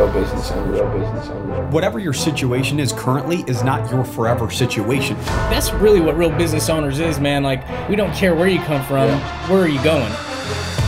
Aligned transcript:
real 0.00 0.12
business 0.12 0.50
owner, 0.52 0.72
real 0.72 0.98
business 0.98 1.28
owner. 1.28 1.66
Whatever 1.68 1.98
your 1.98 2.14
situation 2.14 2.80
is 2.80 2.92
currently 2.92 3.44
is 3.46 3.62
not 3.62 3.90
your 3.90 4.04
forever 4.04 4.50
situation. 4.50 5.16
That's 5.50 5.72
really 5.74 6.00
what 6.00 6.16
real 6.16 6.30
business 6.30 6.70
owners 6.70 6.98
is, 7.00 7.20
man. 7.20 7.42
Like, 7.42 7.66
we 7.88 7.96
don't 7.96 8.14
care 8.14 8.34
where 8.34 8.48
you 8.48 8.60
come 8.60 8.82
from, 8.86 9.08
yeah. 9.08 9.50
where 9.50 9.62
are 9.62 9.68
you 9.68 9.82
going? 9.84 10.10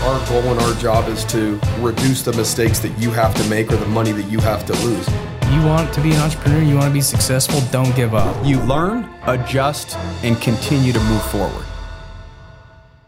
Our 0.03 0.29
goal 0.29 0.43
and 0.51 0.61
our 0.61 0.75
job 0.81 1.09
is 1.09 1.25
to 1.27 1.61
reduce 1.81 2.23
the 2.23 2.33
mistakes 2.33 2.79
that 2.81 2.97
you 2.99 3.11
have 3.11 3.35
to 3.35 3.49
make 3.49 3.71
or 3.71 3.77
the 3.77 3.87
money 3.87 4.13
that 4.13 4.31
you 4.31 4.41
have 4.41 4.65
to 4.67 4.73
lose. 4.85 5.07
You 5.53 5.63
want 5.67 5.93
to 5.93 6.01
be 6.01 6.13
an 6.13 6.21
entrepreneur, 6.21 6.63
you 6.63 6.75
want 6.77 6.87
to 6.87 6.95
be 6.95 7.03
successful, 7.03 7.61
don't 7.71 7.95
give 7.95 8.15
up. 8.15 8.35
You 8.47 8.61
learn, 8.61 9.13
adjust, 9.27 9.97
and 10.25 10.41
continue 10.41 10.93
to 10.95 11.01
move 11.01 11.23
forward. 11.25 11.67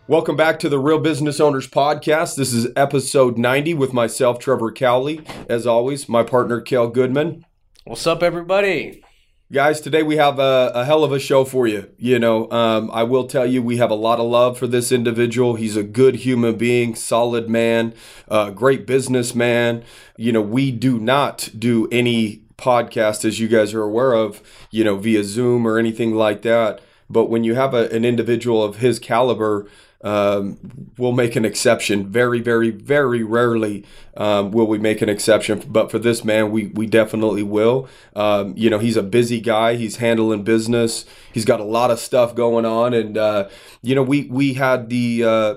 Welcome 0.06 0.36
back 0.36 0.58
to 0.58 0.68
the 0.68 0.78
Real 0.78 0.98
Business 0.98 1.40
Owners 1.40 1.66
Podcast. 1.66 2.36
This 2.36 2.52
is 2.52 2.68
episode 2.76 3.38
90 3.38 3.72
with 3.72 3.94
myself, 3.94 4.38
Trevor 4.38 4.70
Cowley. 4.70 5.24
As 5.48 5.66
always, 5.66 6.10
my 6.10 6.22
partner, 6.22 6.60
Kale 6.60 6.88
Goodman. 6.88 7.46
What's 7.84 8.06
up, 8.06 8.22
everybody? 8.22 9.02
Guys, 9.50 9.80
today 9.80 10.02
we 10.02 10.16
have 10.16 10.38
a, 10.38 10.72
a 10.74 10.84
hell 10.84 11.04
of 11.04 11.12
a 11.12 11.18
show 11.18 11.46
for 11.46 11.66
you. 11.66 11.90
You 11.96 12.18
know, 12.18 12.50
um, 12.50 12.90
I 12.92 13.02
will 13.02 13.26
tell 13.26 13.46
you, 13.46 13.62
we 13.62 13.78
have 13.78 13.90
a 13.90 13.94
lot 13.94 14.20
of 14.20 14.26
love 14.26 14.58
for 14.58 14.66
this 14.66 14.92
individual. 14.92 15.54
He's 15.54 15.74
a 15.74 15.82
good 15.82 16.16
human 16.16 16.58
being, 16.58 16.94
solid 16.94 17.48
man, 17.48 17.94
uh, 18.28 18.50
great 18.50 18.86
businessman. 18.86 19.84
You 20.18 20.32
know, 20.32 20.42
we 20.42 20.70
do 20.70 20.98
not 20.98 21.48
do 21.58 21.88
any 21.90 22.42
podcast, 22.58 23.24
as 23.24 23.40
you 23.40 23.48
guys 23.48 23.72
are 23.72 23.82
aware 23.82 24.12
of, 24.12 24.42
you 24.70 24.84
know, 24.84 24.96
via 24.96 25.24
Zoom 25.24 25.66
or 25.66 25.78
anything 25.78 26.14
like 26.14 26.42
that. 26.42 26.82
But 27.08 27.30
when 27.30 27.42
you 27.42 27.54
have 27.54 27.72
a, 27.72 27.88
an 27.90 28.04
individual 28.04 28.62
of 28.62 28.76
his 28.76 28.98
caliber, 28.98 29.66
um, 30.04 30.58
we'll 30.98 31.12
make 31.12 31.34
an 31.34 31.44
exception. 31.44 32.06
Very, 32.08 32.40
very, 32.40 32.70
very 32.70 33.22
rarely 33.22 33.84
um, 34.16 34.52
will 34.52 34.66
we 34.66 34.78
make 34.78 35.00
an 35.02 35.08
exception, 35.08 35.64
but 35.66 35.90
for 35.90 35.98
this 35.98 36.24
man, 36.24 36.52
we 36.52 36.66
we 36.66 36.86
definitely 36.86 37.42
will. 37.42 37.88
Um, 38.14 38.54
you 38.56 38.70
know, 38.70 38.78
he's 38.78 38.96
a 38.96 39.02
busy 39.02 39.40
guy. 39.40 39.74
He's 39.74 39.96
handling 39.96 40.44
business. 40.44 41.06
He's 41.32 41.46
got 41.46 41.58
a 41.58 41.64
lot 41.64 41.90
of 41.90 41.98
stuff 41.98 42.34
going 42.34 42.66
on, 42.66 42.92
and 42.92 43.16
uh, 43.18 43.48
you 43.82 43.94
know, 43.94 44.02
we 44.02 44.24
we 44.24 44.54
had 44.54 44.90
the. 44.90 45.24
Uh, 45.24 45.54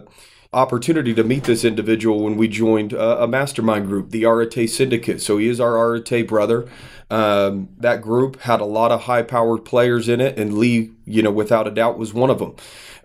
opportunity 0.54 1.14
to 1.14 1.26
meet 1.26 1.44
this 1.44 1.66
individual 1.66 2.24
when 2.24 2.38
we 2.38 2.48
joined 2.48 2.94
a, 2.94 3.24
a 3.24 3.28
mastermind 3.28 3.86
group, 3.86 4.10
the 4.12 4.26
Arete 4.26 4.68
Syndicate. 4.70 5.22
So 5.22 5.38
he 5.38 5.50
is 5.50 5.60
our 5.60 5.78
Arete 5.78 6.26
brother. 6.26 6.68
Um, 7.12 7.70
that 7.78 8.02
group 8.02 8.40
had 8.42 8.62
a 8.62 8.66
lot 8.66 8.92
of 8.92 9.04
high 9.04 9.24
powered 9.24 9.66
players 9.66 10.10
in 10.10 10.20
it, 10.22 10.40
and 10.40 10.58
Lee, 10.58 10.92
you 11.06 11.22
know, 11.22 11.32
without 11.32 11.68
a 11.68 11.72
doubt, 11.72 11.98
was 11.98 12.14
one 12.14 12.30
of 12.30 12.40
them. 12.40 12.56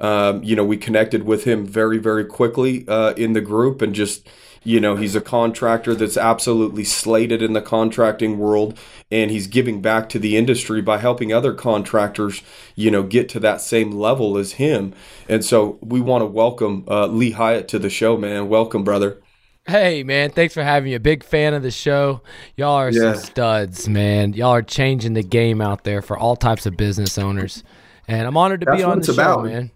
Um, 0.03 0.43
you 0.43 0.57
know, 0.57 0.65
we 0.65 0.77
connected 0.77 1.23
with 1.23 1.45
him 1.45 1.65
very, 1.65 1.97
very 1.97 2.25
quickly 2.25 2.85
uh, 2.89 3.13
in 3.13 3.35
the 3.35 3.41
group 3.41 3.81
and 3.81 3.95
just, 3.95 4.29
you 4.65 4.81
know, 4.81 4.97
he's 4.97 5.15
a 5.15 5.21
contractor 5.21 5.95
that's 5.95 6.17
absolutely 6.17 6.83
slated 6.83 7.41
in 7.41 7.53
the 7.53 7.63
contracting 7.63 8.37
world 8.37 8.77
and 9.13 9.31
he's 9.31 9.47
giving 9.47 9.81
back 9.81 10.09
to 10.09 10.19
the 10.19 10.37
industry 10.37 10.83
by 10.83 10.99
helping 10.99 11.33
other 11.33 11.55
contractors, 11.55 12.43
you 12.75 12.91
know, 12.91 13.05
get 13.05 13.29
to 13.29 13.41
that 13.41 13.61
same 13.61 13.93
level 13.93 14.37
as 14.37 14.55
him. 14.55 14.93
And 15.29 15.45
so 15.45 15.79
we 15.81 16.01
want 16.01 16.23
to 16.23 16.27
welcome 16.27 16.85
uh, 16.89 17.07
Lee 17.07 17.31
Hyatt 17.31 17.69
to 17.69 17.79
the 17.79 17.91
show, 17.91 18.17
man. 18.17 18.49
Welcome, 18.49 18.83
brother. 18.83 19.23
Hey 19.65 20.03
man, 20.03 20.31
thanks 20.31 20.55
for 20.55 20.65
having 20.65 20.91
me. 20.91 20.95
A 20.95 21.01
big 21.01 21.23
fan 21.23 21.55
of 21.55 21.63
the 21.63 21.71
show. 21.71 22.23
Y'all 22.57 22.75
are 22.75 22.91
yeah. 22.91 23.13
some 23.13 23.23
studs, 23.23 23.89
man. 23.89 24.33
Y'all 24.33 24.51
are 24.51 24.63
changing 24.63 25.15
the 25.15 25.23
game 25.23 25.61
out 25.61 25.85
there 25.85 26.03
for 26.03 26.19
all 26.19 26.35
types 26.35 26.67
of 26.67 26.77
business 26.77 27.17
owners. 27.17 27.63
And 28.09 28.27
I'm 28.27 28.37
honored 28.37 28.63
to 28.63 28.65
That's 28.65 28.79
be 28.79 28.83
on 28.83 28.99
the 28.99 29.07
show, 29.07 29.13
about. 29.13 29.45
man 29.45 29.71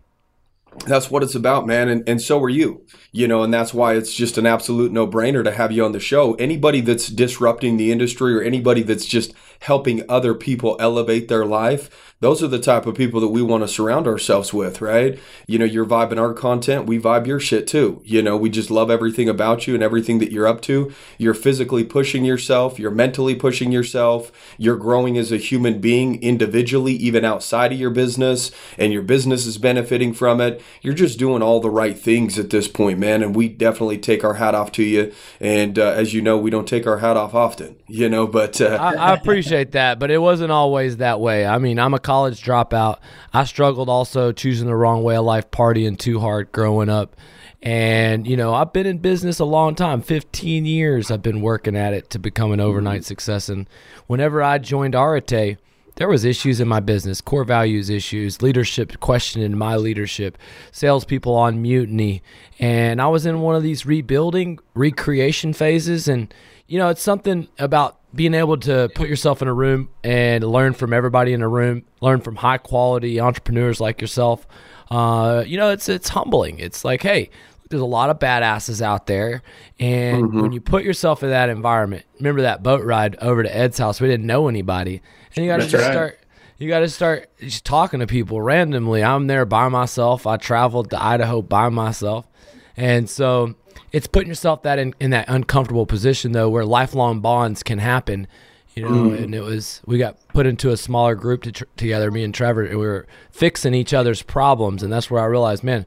that's 0.84 1.10
what 1.10 1.22
it's 1.22 1.34
about, 1.34 1.66
man. 1.66 1.88
And, 1.88 2.08
and 2.08 2.20
so 2.20 2.42
are 2.42 2.48
you, 2.48 2.84
you 3.12 3.26
know, 3.26 3.42
and 3.42 3.52
that's 3.52 3.72
why 3.72 3.94
it's 3.94 4.14
just 4.14 4.38
an 4.38 4.46
absolute 4.46 4.92
no 4.92 5.06
brainer 5.06 5.42
to 5.42 5.50
have 5.50 5.72
you 5.72 5.84
on 5.84 5.92
the 5.92 6.00
show. 6.00 6.34
Anybody 6.34 6.80
that's 6.80 7.08
disrupting 7.08 7.76
the 7.76 7.90
industry 7.90 8.34
or 8.34 8.42
anybody 8.42 8.82
that's 8.82 9.06
just 9.06 9.32
helping 9.60 10.02
other 10.08 10.34
people 10.34 10.76
elevate 10.78 11.28
their 11.28 11.44
life, 11.44 12.12
those 12.20 12.42
are 12.42 12.48
the 12.48 12.58
type 12.58 12.86
of 12.86 12.94
people 12.94 13.20
that 13.20 13.28
we 13.28 13.42
want 13.42 13.62
to 13.62 13.68
surround 13.68 14.06
ourselves 14.06 14.52
with, 14.52 14.80
right? 14.80 15.18
You 15.46 15.58
know, 15.58 15.66
you're 15.66 15.84
vibing 15.84 16.18
our 16.18 16.32
content, 16.32 16.86
we 16.86 16.98
vibe 16.98 17.26
your 17.26 17.38
shit 17.38 17.66
too. 17.66 18.00
You 18.04 18.22
know, 18.22 18.38
we 18.38 18.48
just 18.48 18.70
love 18.70 18.90
everything 18.90 19.28
about 19.28 19.66
you 19.66 19.74
and 19.74 19.82
everything 19.82 20.18
that 20.20 20.32
you're 20.32 20.46
up 20.46 20.62
to. 20.62 20.92
You're 21.18 21.34
physically 21.34 21.84
pushing 21.84 22.24
yourself, 22.24 22.78
you're 22.78 22.90
mentally 22.90 23.34
pushing 23.34 23.70
yourself, 23.70 24.32
you're 24.56 24.78
growing 24.78 25.18
as 25.18 25.30
a 25.30 25.36
human 25.36 25.78
being 25.78 26.22
individually, 26.22 26.94
even 26.94 27.24
outside 27.24 27.72
of 27.72 27.78
your 27.78 27.90
business, 27.90 28.50
and 28.78 28.94
your 28.94 29.02
business 29.02 29.44
is 29.44 29.58
benefiting 29.58 30.14
from 30.14 30.40
it. 30.40 30.62
You're 30.80 30.94
just 30.94 31.18
doing 31.18 31.42
all 31.42 31.60
the 31.60 31.70
right 31.70 31.98
things 31.98 32.38
at 32.38 32.48
this 32.48 32.66
point, 32.66 32.98
man. 32.98 33.22
And 33.22 33.36
we 33.36 33.48
definitely 33.48 33.98
take 33.98 34.24
our 34.24 34.34
hat 34.34 34.54
off 34.54 34.72
to 34.72 34.82
you. 34.82 35.12
And 35.38 35.78
uh, 35.78 35.90
as 35.90 36.14
you 36.14 36.22
know, 36.22 36.38
we 36.38 36.50
don't 36.50 36.68
take 36.68 36.86
our 36.86 36.98
hat 36.98 37.18
off 37.18 37.34
often, 37.34 37.76
you 37.86 38.08
know, 38.08 38.26
but 38.26 38.58
uh, 38.60 38.78
I, 38.80 38.94
I 38.94 39.14
appreciate 39.14 39.45
that, 39.48 39.98
but 39.98 40.10
it 40.10 40.18
wasn't 40.18 40.52
always 40.52 40.98
that 40.98 41.20
way. 41.20 41.46
I 41.46 41.58
mean, 41.58 41.78
I'm 41.78 41.94
a 41.94 41.98
college 41.98 42.42
dropout. 42.42 42.98
I 43.32 43.44
struggled 43.44 43.88
also 43.88 44.32
choosing 44.32 44.66
the 44.66 44.74
wrong 44.74 45.02
way 45.02 45.16
of 45.16 45.24
life, 45.24 45.50
partying 45.50 45.98
too 45.98 46.20
hard 46.20 46.52
growing 46.52 46.88
up. 46.88 47.16
And, 47.62 48.26
you 48.26 48.36
know, 48.36 48.54
I've 48.54 48.72
been 48.72 48.86
in 48.86 48.98
business 48.98 49.38
a 49.38 49.44
long 49.44 49.74
time 49.74 50.00
15 50.02 50.66
years. 50.66 51.10
I've 51.10 51.22
been 51.22 51.40
working 51.40 51.76
at 51.76 51.94
it 51.94 52.10
to 52.10 52.18
become 52.18 52.52
an 52.52 52.60
overnight 52.60 53.00
mm-hmm. 53.00 53.06
success. 53.06 53.48
And 53.48 53.68
whenever 54.06 54.42
I 54.42 54.58
joined 54.58 54.94
Arete, 54.94 55.56
there 55.96 56.08
was 56.08 56.24
issues 56.24 56.60
in 56.60 56.68
my 56.68 56.80
business, 56.80 57.20
core 57.20 57.44
values 57.44 57.88
issues, 57.90 58.42
leadership 58.42 59.00
questioning 59.00 59.56
my 59.56 59.76
leadership, 59.76 60.38
salespeople 60.70 61.34
on 61.34 61.62
mutiny, 61.62 62.22
and 62.58 63.00
I 63.00 63.08
was 63.08 63.24
in 63.24 63.40
one 63.40 63.56
of 63.56 63.62
these 63.62 63.86
rebuilding, 63.86 64.58
recreation 64.74 65.54
phases, 65.54 66.06
and 66.06 66.32
you 66.66 66.78
know, 66.78 66.88
it's 66.88 67.02
something 67.02 67.48
about 67.58 67.98
being 68.16 68.34
able 68.34 68.56
to 68.56 68.90
put 68.94 69.08
yourself 69.08 69.42
in 69.42 69.48
a 69.48 69.54
room 69.54 69.90
and 70.02 70.42
learn 70.42 70.72
from 70.72 70.92
everybody 70.92 71.32
in 71.32 71.42
a 71.42 71.48
room, 71.48 71.84
learn 72.00 72.20
from 72.20 72.36
high 72.36 72.58
quality 72.58 73.20
entrepreneurs 73.20 73.80
like 73.80 74.00
yourself. 74.00 74.46
Uh, 74.90 75.44
you 75.46 75.56
know, 75.56 75.70
it's 75.70 75.88
it's 75.88 76.08
humbling. 76.08 76.58
It's 76.58 76.84
like, 76.84 77.02
hey, 77.02 77.30
there's 77.68 77.82
a 77.82 77.86
lot 77.86 78.10
of 78.10 78.18
badasses 78.18 78.80
out 78.80 79.06
there, 79.06 79.42
and 79.78 80.24
mm-hmm. 80.24 80.40
when 80.40 80.52
you 80.52 80.60
put 80.60 80.84
yourself 80.84 81.22
in 81.22 81.30
that 81.30 81.48
environment, 81.48 82.04
remember 82.18 82.42
that 82.42 82.62
boat 82.62 82.84
ride 82.84 83.16
over 83.16 83.42
to 83.42 83.56
Ed's 83.56 83.78
house? 83.78 84.00
We 84.00 84.08
didn't 84.08 84.26
know 84.26 84.48
anybody, 84.48 85.02
and 85.34 85.44
you 85.44 85.50
got 85.50 85.58
to 85.58 85.68
just 85.68 85.74
right. 85.74 85.92
start. 85.92 86.20
You 86.58 86.68
got 86.68 86.80
to 86.80 86.88
start 86.88 87.28
just 87.38 87.66
talking 87.66 88.00
to 88.00 88.06
people 88.06 88.40
randomly. 88.40 89.04
I'm 89.04 89.26
there 89.26 89.44
by 89.44 89.68
myself. 89.68 90.26
I 90.26 90.38
traveled 90.38 90.88
to 90.90 91.02
Idaho 91.02 91.42
by 91.42 91.68
myself, 91.68 92.26
and 92.76 93.08
so 93.08 93.54
it's 93.92 94.06
putting 94.06 94.28
yourself 94.28 94.62
that 94.62 94.78
in, 94.78 94.94
in 95.00 95.10
that 95.10 95.28
uncomfortable 95.28 95.86
position 95.86 96.32
though, 96.32 96.48
where 96.48 96.64
lifelong 96.64 97.20
bonds 97.20 97.62
can 97.62 97.78
happen. 97.78 98.26
You 98.74 98.82
know, 98.82 98.90
mm. 98.90 99.22
and 99.22 99.34
it 99.34 99.40
was 99.40 99.80
we 99.86 99.96
got 99.96 100.18
put 100.28 100.44
into 100.44 100.70
a 100.70 100.76
smaller 100.76 101.14
group 101.14 101.44
to 101.44 101.52
tr- 101.52 101.64
together, 101.78 102.10
me 102.10 102.22
and 102.22 102.34
Trevor, 102.34 102.62
and 102.62 102.78
we 102.78 102.84
were 102.84 103.06
fixing 103.30 103.72
each 103.72 103.94
other's 103.94 104.20
problems, 104.20 104.82
and 104.82 104.92
that's 104.92 105.10
where 105.10 105.22
I 105.22 105.24
realized, 105.24 105.64
man, 105.64 105.86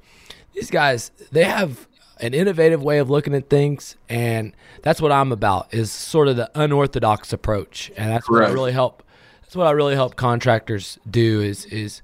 these 0.54 0.72
guys 0.72 1.12
they 1.32 1.44
have 1.44 1.88
an 2.20 2.34
innovative 2.34 2.82
way 2.82 2.98
of 2.98 3.08
looking 3.08 3.36
at 3.36 3.48
things, 3.48 3.96
and 4.10 4.56
that's 4.82 5.00
what 5.02 5.12
I'm 5.12 5.32
about 5.32 5.72
is 5.72 5.92
sort 5.92 6.28
of 6.30 6.36
the 6.36 6.50
unorthodox 6.56 7.32
approach, 7.32 7.92
and 7.96 8.12
that's 8.12 8.28
what 8.28 8.44
I 8.44 8.50
really 8.50 8.72
help. 8.72 9.04
That's 9.44 9.56
what 9.56 9.68
I 9.68 9.72
really 9.72 9.94
help 9.94 10.16
contractors 10.16 10.98
do 11.08 11.42
is 11.42 11.66
is 11.66 12.02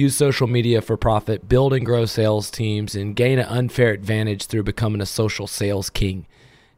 use 0.00 0.16
social 0.16 0.46
media 0.46 0.80
for 0.80 0.96
profit, 0.96 1.48
build 1.48 1.72
and 1.72 1.84
grow 1.84 2.06
sales 2.06 2.50
teams, 2.50 2.94
and 2.94 3.14
gain 3.14 3.38
an 3.38 3.46
unfair 3.46 3.90
advantage 3.90 4.46
through 4.46 4.64
becoming 4.64 5.00
a 5.00 5.06
social 5.06 5.46
sales 5.46 5.90
king. 5.90 6.26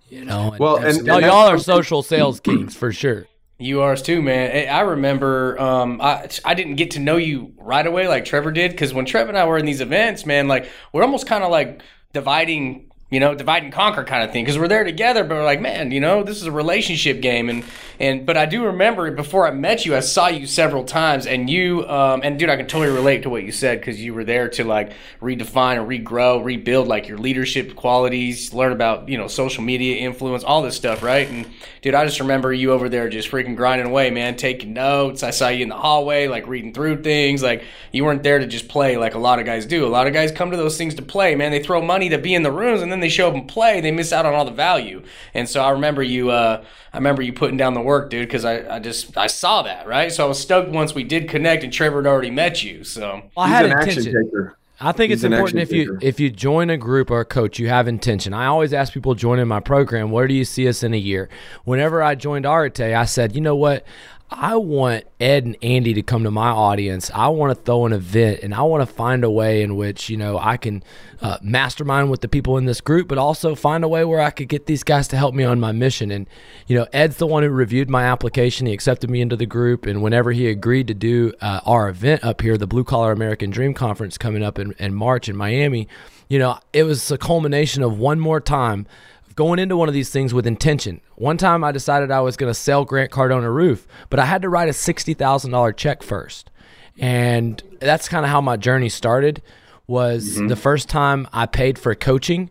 You 0.09 0.25
know, 0.27 0.51
and, 0.51 0.59
well, 0.59 0.77
and, 0.77 0.99
and, 0.99 1.09
and 1.09 1.23
y'all 1.23 1.49
are 1.49 1.59
social 1.59 2.03
sales 2.15 2.41
kings 2.41 2.77
for 2.77 2.93
sure. 2.93 3.27
You 3.59 3.83
are 3.83 3.97
too, 3.97 4.21
man. 4.21 4.69
I 4.69 4.81
remember 4.81 5.59
um, 5.61 6.01
I 6.03 6.29
I 6.45 6.55
didn't 6.55 6.75
get 6.75 6.93
to 6.93 7.01
know 7.01 7.17
you 7.17 7.55
right 7.57 7.87
away 7.87 8.09
like 8.09 8.25
Trevor 8.25 8.51
did 8.51 8.73
because 8.73 8.93
when 8.93 9.05
Trevor 9.05 9.29
and 9.29 9.39
I 9.39 9.47
were 9.47 9.57
in 9.57 9.65
these 9.65 9.81
events, 9.81 10.27
man, 10.27 10.49
like 10.49 10.69
we're 10.93 11.03
almost 11.03 11.27
kind 11.27 11.45
of 11.45 11.51
like 11.51 11.81
dividing 12.13 12.92
you 13.13 13.21
know, 13.21 13.35
divide 13.35 13.63
and 13.63 13.71
conquer 13.71 14.05
kind 14.05 14.25
of 14.25 14.33
thing. 14.33 14.43
Because 14.43 14.59
we're 14.59 14.69
there 14.69 14.85
together, 14.85 15.23
but 15.23 15.35
we're 15.35 15.45
like, 15.45 15.61
man, 15.61 15.91
you 15.91 16.01
know, 16.01 16.25
this 16.25 16.39
is 16.39 16.45
a 16.45 16.53
relationship 16.53 17.21
game. 17.21 17.51
And 17.51 17.63
and 18.01 18.25
but 18.25 18.39
I 18.39 18.47
do 18.47 18.65
remember 18.65 19.11
before 19.11 19.47
I 19.47 19.51
met 19.51 19.85
you, 19.85 19.95
I 19.95 20.01
saw 20.01 20.29
you 20.29 20.47
several 20.47 20.83
times, 20.83 21.27
and 21.27 21.49
you 21.49 21.87
um, 21.89 22.23
and 22.25 22.39
dude, 22.39 22.49
I 22.49 22.57
can 22.57 22.67
totally 22.67 22.93
relate 22.93 23.23
to 23.25 23.31
what 23.31 23.45
you 23.45 23.53
said 23.53 23.81
because 23.81 24.03
you 24.03 24.15
were 24.15 24.25
there 24.25 24.49
to 24.49 24.65
like 24.65 24.93
redefine 25.21 25.79
and 25.79 25.87
regrow, 25.89 26.43
rebuild 26.43 26.89
like 26.89 27.07
your 27.07 27.19
leadership 27.19 27.77
qualities, 27.77 28.55
learn 28.55 28.73
about 28.73 29.11
you 29.11 29.19
know 29.19 29.29
social 29.29 29.63
media 29.63 29.99
influence, 29.99 30.43
all 30.43 30.63
this 30.63 30.75
stuff, 30.75 31.03
right? 31.03 31.29
And 31.29 31.47
dude, 31.83 31.95
I 31.95 32.07
just 32.07 32.19
remember 32.19 32.51
you 32.51 32.73
over 32.73 32.89
there 32.89 33.11
just 33.11 33.31
freaking 33.31 33.57
grinding 33.57 33.87
away, 33.87 34.11
man, 34.11 34.37
taking 34.37 34.73
notes. 34.73 35.23
I 35.23 35.31
saw 35.31 35.49
you 35.49 35.63
in 35.65 35.69
the 35.69 35.77
hallway, 35.77 36.29
like 36.29 36.47
reading 36.47 36.73
through 36.73 37.03
things. 37.03 37.43
Like 37.43 37.63
you 37.93 38.07
weren't 38.07 38.23
there 38.23 38.39
to 38.39 38.47
just 38.47 38.69
play 38.69 38.97
like 38.97 39.15
a 39.15 39.19
lot 39.19 39.39
of 39.39 39.45
guys 39.45 39.67
do. 39.67 39.87
A 39.87 39.89
lot 39.89 40.07
of 40.07 40.15
guys 40.15 40.33
come 40.33 40.51
to 40.51 40.57
those 40.57 40.79
things 40.79 40.95
to 40.95 41.03
play, 41.03 41.35
man. 41.35 41.51
They 41.51 41.63
throw 41.63 41.83
money 41.83 42.09
to 42.09 42.19
be 42.19 42.35
in 42.35 42.43
the 42.43 42.53
rooms, 42.53 42.81
and 42.81 42.91
then 42.91 43.02
they 43.03 43.09
show 43.09 43.29
up 43.29 43.35
and 43.35 43.47
play, 43.47 43.81
they 43.81 43.91
miss 43.91 44.13
out 44.13 44.25
on 44.25 44.35
all 44.35 44.45
the 44.45 44.51
value. 44.51 45.03
And 45.35 45.49
so 45.49 45.63
I 45.63 45.71
remember 45.71 46.03
you, 46.03 46.31
uh, 46.31 46.65
I 46.93 46.97
remember 46.97 47.23
you 47.23 47.33
putting 47.33 47.57
down 47.57 47.75
the 47.75 47.81
work, 47.81 48.11
dude, 48.11 48.29
because 48.29 48.45
I, 48.45 48.77
I 48.77 48.79
just 48.79 49.17
I 49.17 49.27
saw 49.27 49.63
that, 49.63 49.87
right? 49.87 50.11
So 50.13 50.25
I 50.25 50.29
was 50.29 50.41
stoked 50.41 50.71
once 50.71 50.95
we 50.95 51.05
did 51.05 51.29
connect, 51.29 51.65
and 51.65 51.73
Trevor 51.73 52.03
had 52.03 52.07
already 52.07 52.31
met 52.31 52.63
you. 52.63 52.85
So 52.85 53.23
well, 53.37 53.47
I 53.47 53.49
had 53.49 53.67
intention. 53.67 54.53
I 54.81 54.91
think 54.91 55.11
He's 55.11 55.23
it's 55.23 55.33
important 55.33 55.61
if 55.61 55.73
you 55.73 55.99
if 56.03 56.19
you 56.19 56.29
join 56.29 56.69
a 56.69 56.77
group 56.77 57.11
or 57.11 57.21
a 57.21 57.25
coach, 57.25 57.59
you 57.59 57.69
have 57.69 57.87
intention. 57.87 58.35
I 58.35 58.47
always 58.47 58.73
ask 58.73 58.93
people 58.93 59.15
joining 59.15 59.47
my 59.47 59.61
program, 59.61 60.11
where 60.11 60.27
do 60.27 60.35
you 60.35 60.45
see 60.45 60.67
us 60.67 60.83
in 60.83 60.93
a 60.93 60.99
year? 60.99 61.29
Whenever 61.65 62.03
I 62.03 62.17
joined 62.17 62.47
Arete, 62.47 62.81
I 62.81 63.05
said, 63.05 63.35
you 63.35 63.41
know 63.41 63.55
what? 63.55 63.85
I 64.35 64.57
want 64.57 65.05
Ed 65.21 65.45
and 65.45 65.57
Andy 65.63 65.95
to 65.95 66.03
come 66.03 66.25
to 66.25 66.31
my 66.31 66.49
audience. 66.49 67.11
I 67.15 67.29
want 67.29 67.57
to 67.57 67.63
throw 67.63 67.87
an 67.87 67.93
event 67.93 68.41
and 68.43 68.55
I 68.55 68.63
want 68.63 68.87
to 68.87 68.93
find 68.93 69.25
a 69.25 69.31
way 69.31 69.63
in 69.63 69.77
which, 69.77 70.09
you 70.09 70.17
know, 70.17 70.39
I 70.39 70.57
can 70.57 70.83
uh, 71.21 71.39
mastermind 71.43 72.11
with 72.11 72.21
the 72.21 72.29
people 72.29 72.57
in 72.59 72.65
this 72.65 72.81
group, 72.81 73.09
but 73.09 73.19
also 73.19 73.55
find 73.55 73.85
a 73.85 73.89
way 73.89 74.05
where 74.05 74.21
I 74.21 74.31
could 74.31 74.49
get 74.49 74.67
these 74.67 74.83
guys 74.83 75.09
to 75.09 75.17
help 75.17 75.35
me 75.35 75.45
on 75.45 75.61
my 75.61 75.73
mission. 75.73 76.11
And, 76.11 76.27
you 76.67 76.77
know, 76.77 76.87
Ed's 76.93 77.17
the 77.17 77.27
one 77.27 77.43
who 77.43 77.51
reviewed 77.51 77.89
my 77.89 78.05
application. 78.05 78.67
He 78.67 78.73
accepted 78.73 79.11
me 79.11 79.21
into 79.21 79.37
the 79.37 79.47
group. 79.47 79.87
And 79.87 80.03
whenever 80.03 80.33
he 80.33 80.49
agreed 80.49 80.89
to 80.89 80.95
do 80.95 81.33
uh, 81.41 81.61
our 81.65 81.89
event 81.89 82.25
up 82.25 82.41
here, 82.41 82.59
the 82.59 82.67
Blue 82.67 82.85
Collar 82.85 83.13
American 83.13 83.51
Dream 83.51 83.75
Conference 83.75 84.19
coming 84.19 84.43
up 84.43 84.59
in, 84.59 84.73
in 84.79 84.95
March 84.95 85.29
in 85.29 85.37
Miami, 85.37 85.89
you 86.29 86.39
know, 86.39 86.59
it 86.73 86.85
was 86.85 87.11
a 87.11 87.19
culmination 87.19 87.83
of 87.83 87.99
one 87.99 88.19
more 88.19 88.41
time 88.41 88.87
going 89.33 89.59
into 89.59 89.77
one 89.77 89.89
of 89.89 89.95
these 89.95 90.11
things 90.11 90.33
with 90.33 90.47
intention. 90.47 91.01
One 91.17 91.37
time 91.37 91.65
I 91.65 91.73
decided 91.73 92.11
I 92.11 92.21
was 92.21 92.37
going 92.37 92.51
to 92.51 92.59
sell 92.59 92.85
Grant 92.85 93.11
Cardone 93.11 93.45
a 93.45 93.51
roof, 93.51 93.87
but 94.11 94.19
I 94.21 94.27
had 94.27 94.43
to 94.43 94.49
write 94.49 94.69
a 94.69 94.73
$60,000 94.73 95.77
check 95.77 96.03
first. 96.03 96.51
And 96.99 97.63
that's 97.81 98.09
kind 98.09 98.25
of 98.25 98.31
how 98.31 98.41
my 98.41 98.57
journey 98.57 98.89
started 98.89 99.43
was 99.87 100.37
mm-hmm. 100.37 100.49
the 100.49 100.57
first 100.57 100.89
time 100.89 101.29
I 101.33 101.47
paid 101.47 101.79
for 101.79 101.95
coaching. 101.95 102.51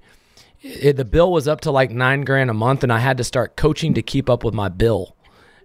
It, 0.61 0.97
the 0.97 1.05
bill 1.05 1.31
was 1.31 1.47
up 1.47 1.61
to 1.61 1.71
like 1.71 1.91
9 1.91 2.21
grand 2.21 2.49
a 2.49 2.53
month 2.53 2.83
and 2.83 2.91
I 2.91 2.99
had 2.99 3.17
to 3.17 3.23
start 3.23 3.55
coaching 3.55 3.93
to 3.95 4.01
keep 4.01 4.29
up 4.29 4.43
with 4.43 4.53
my 4.53 4.69
bill. 4.69 5.15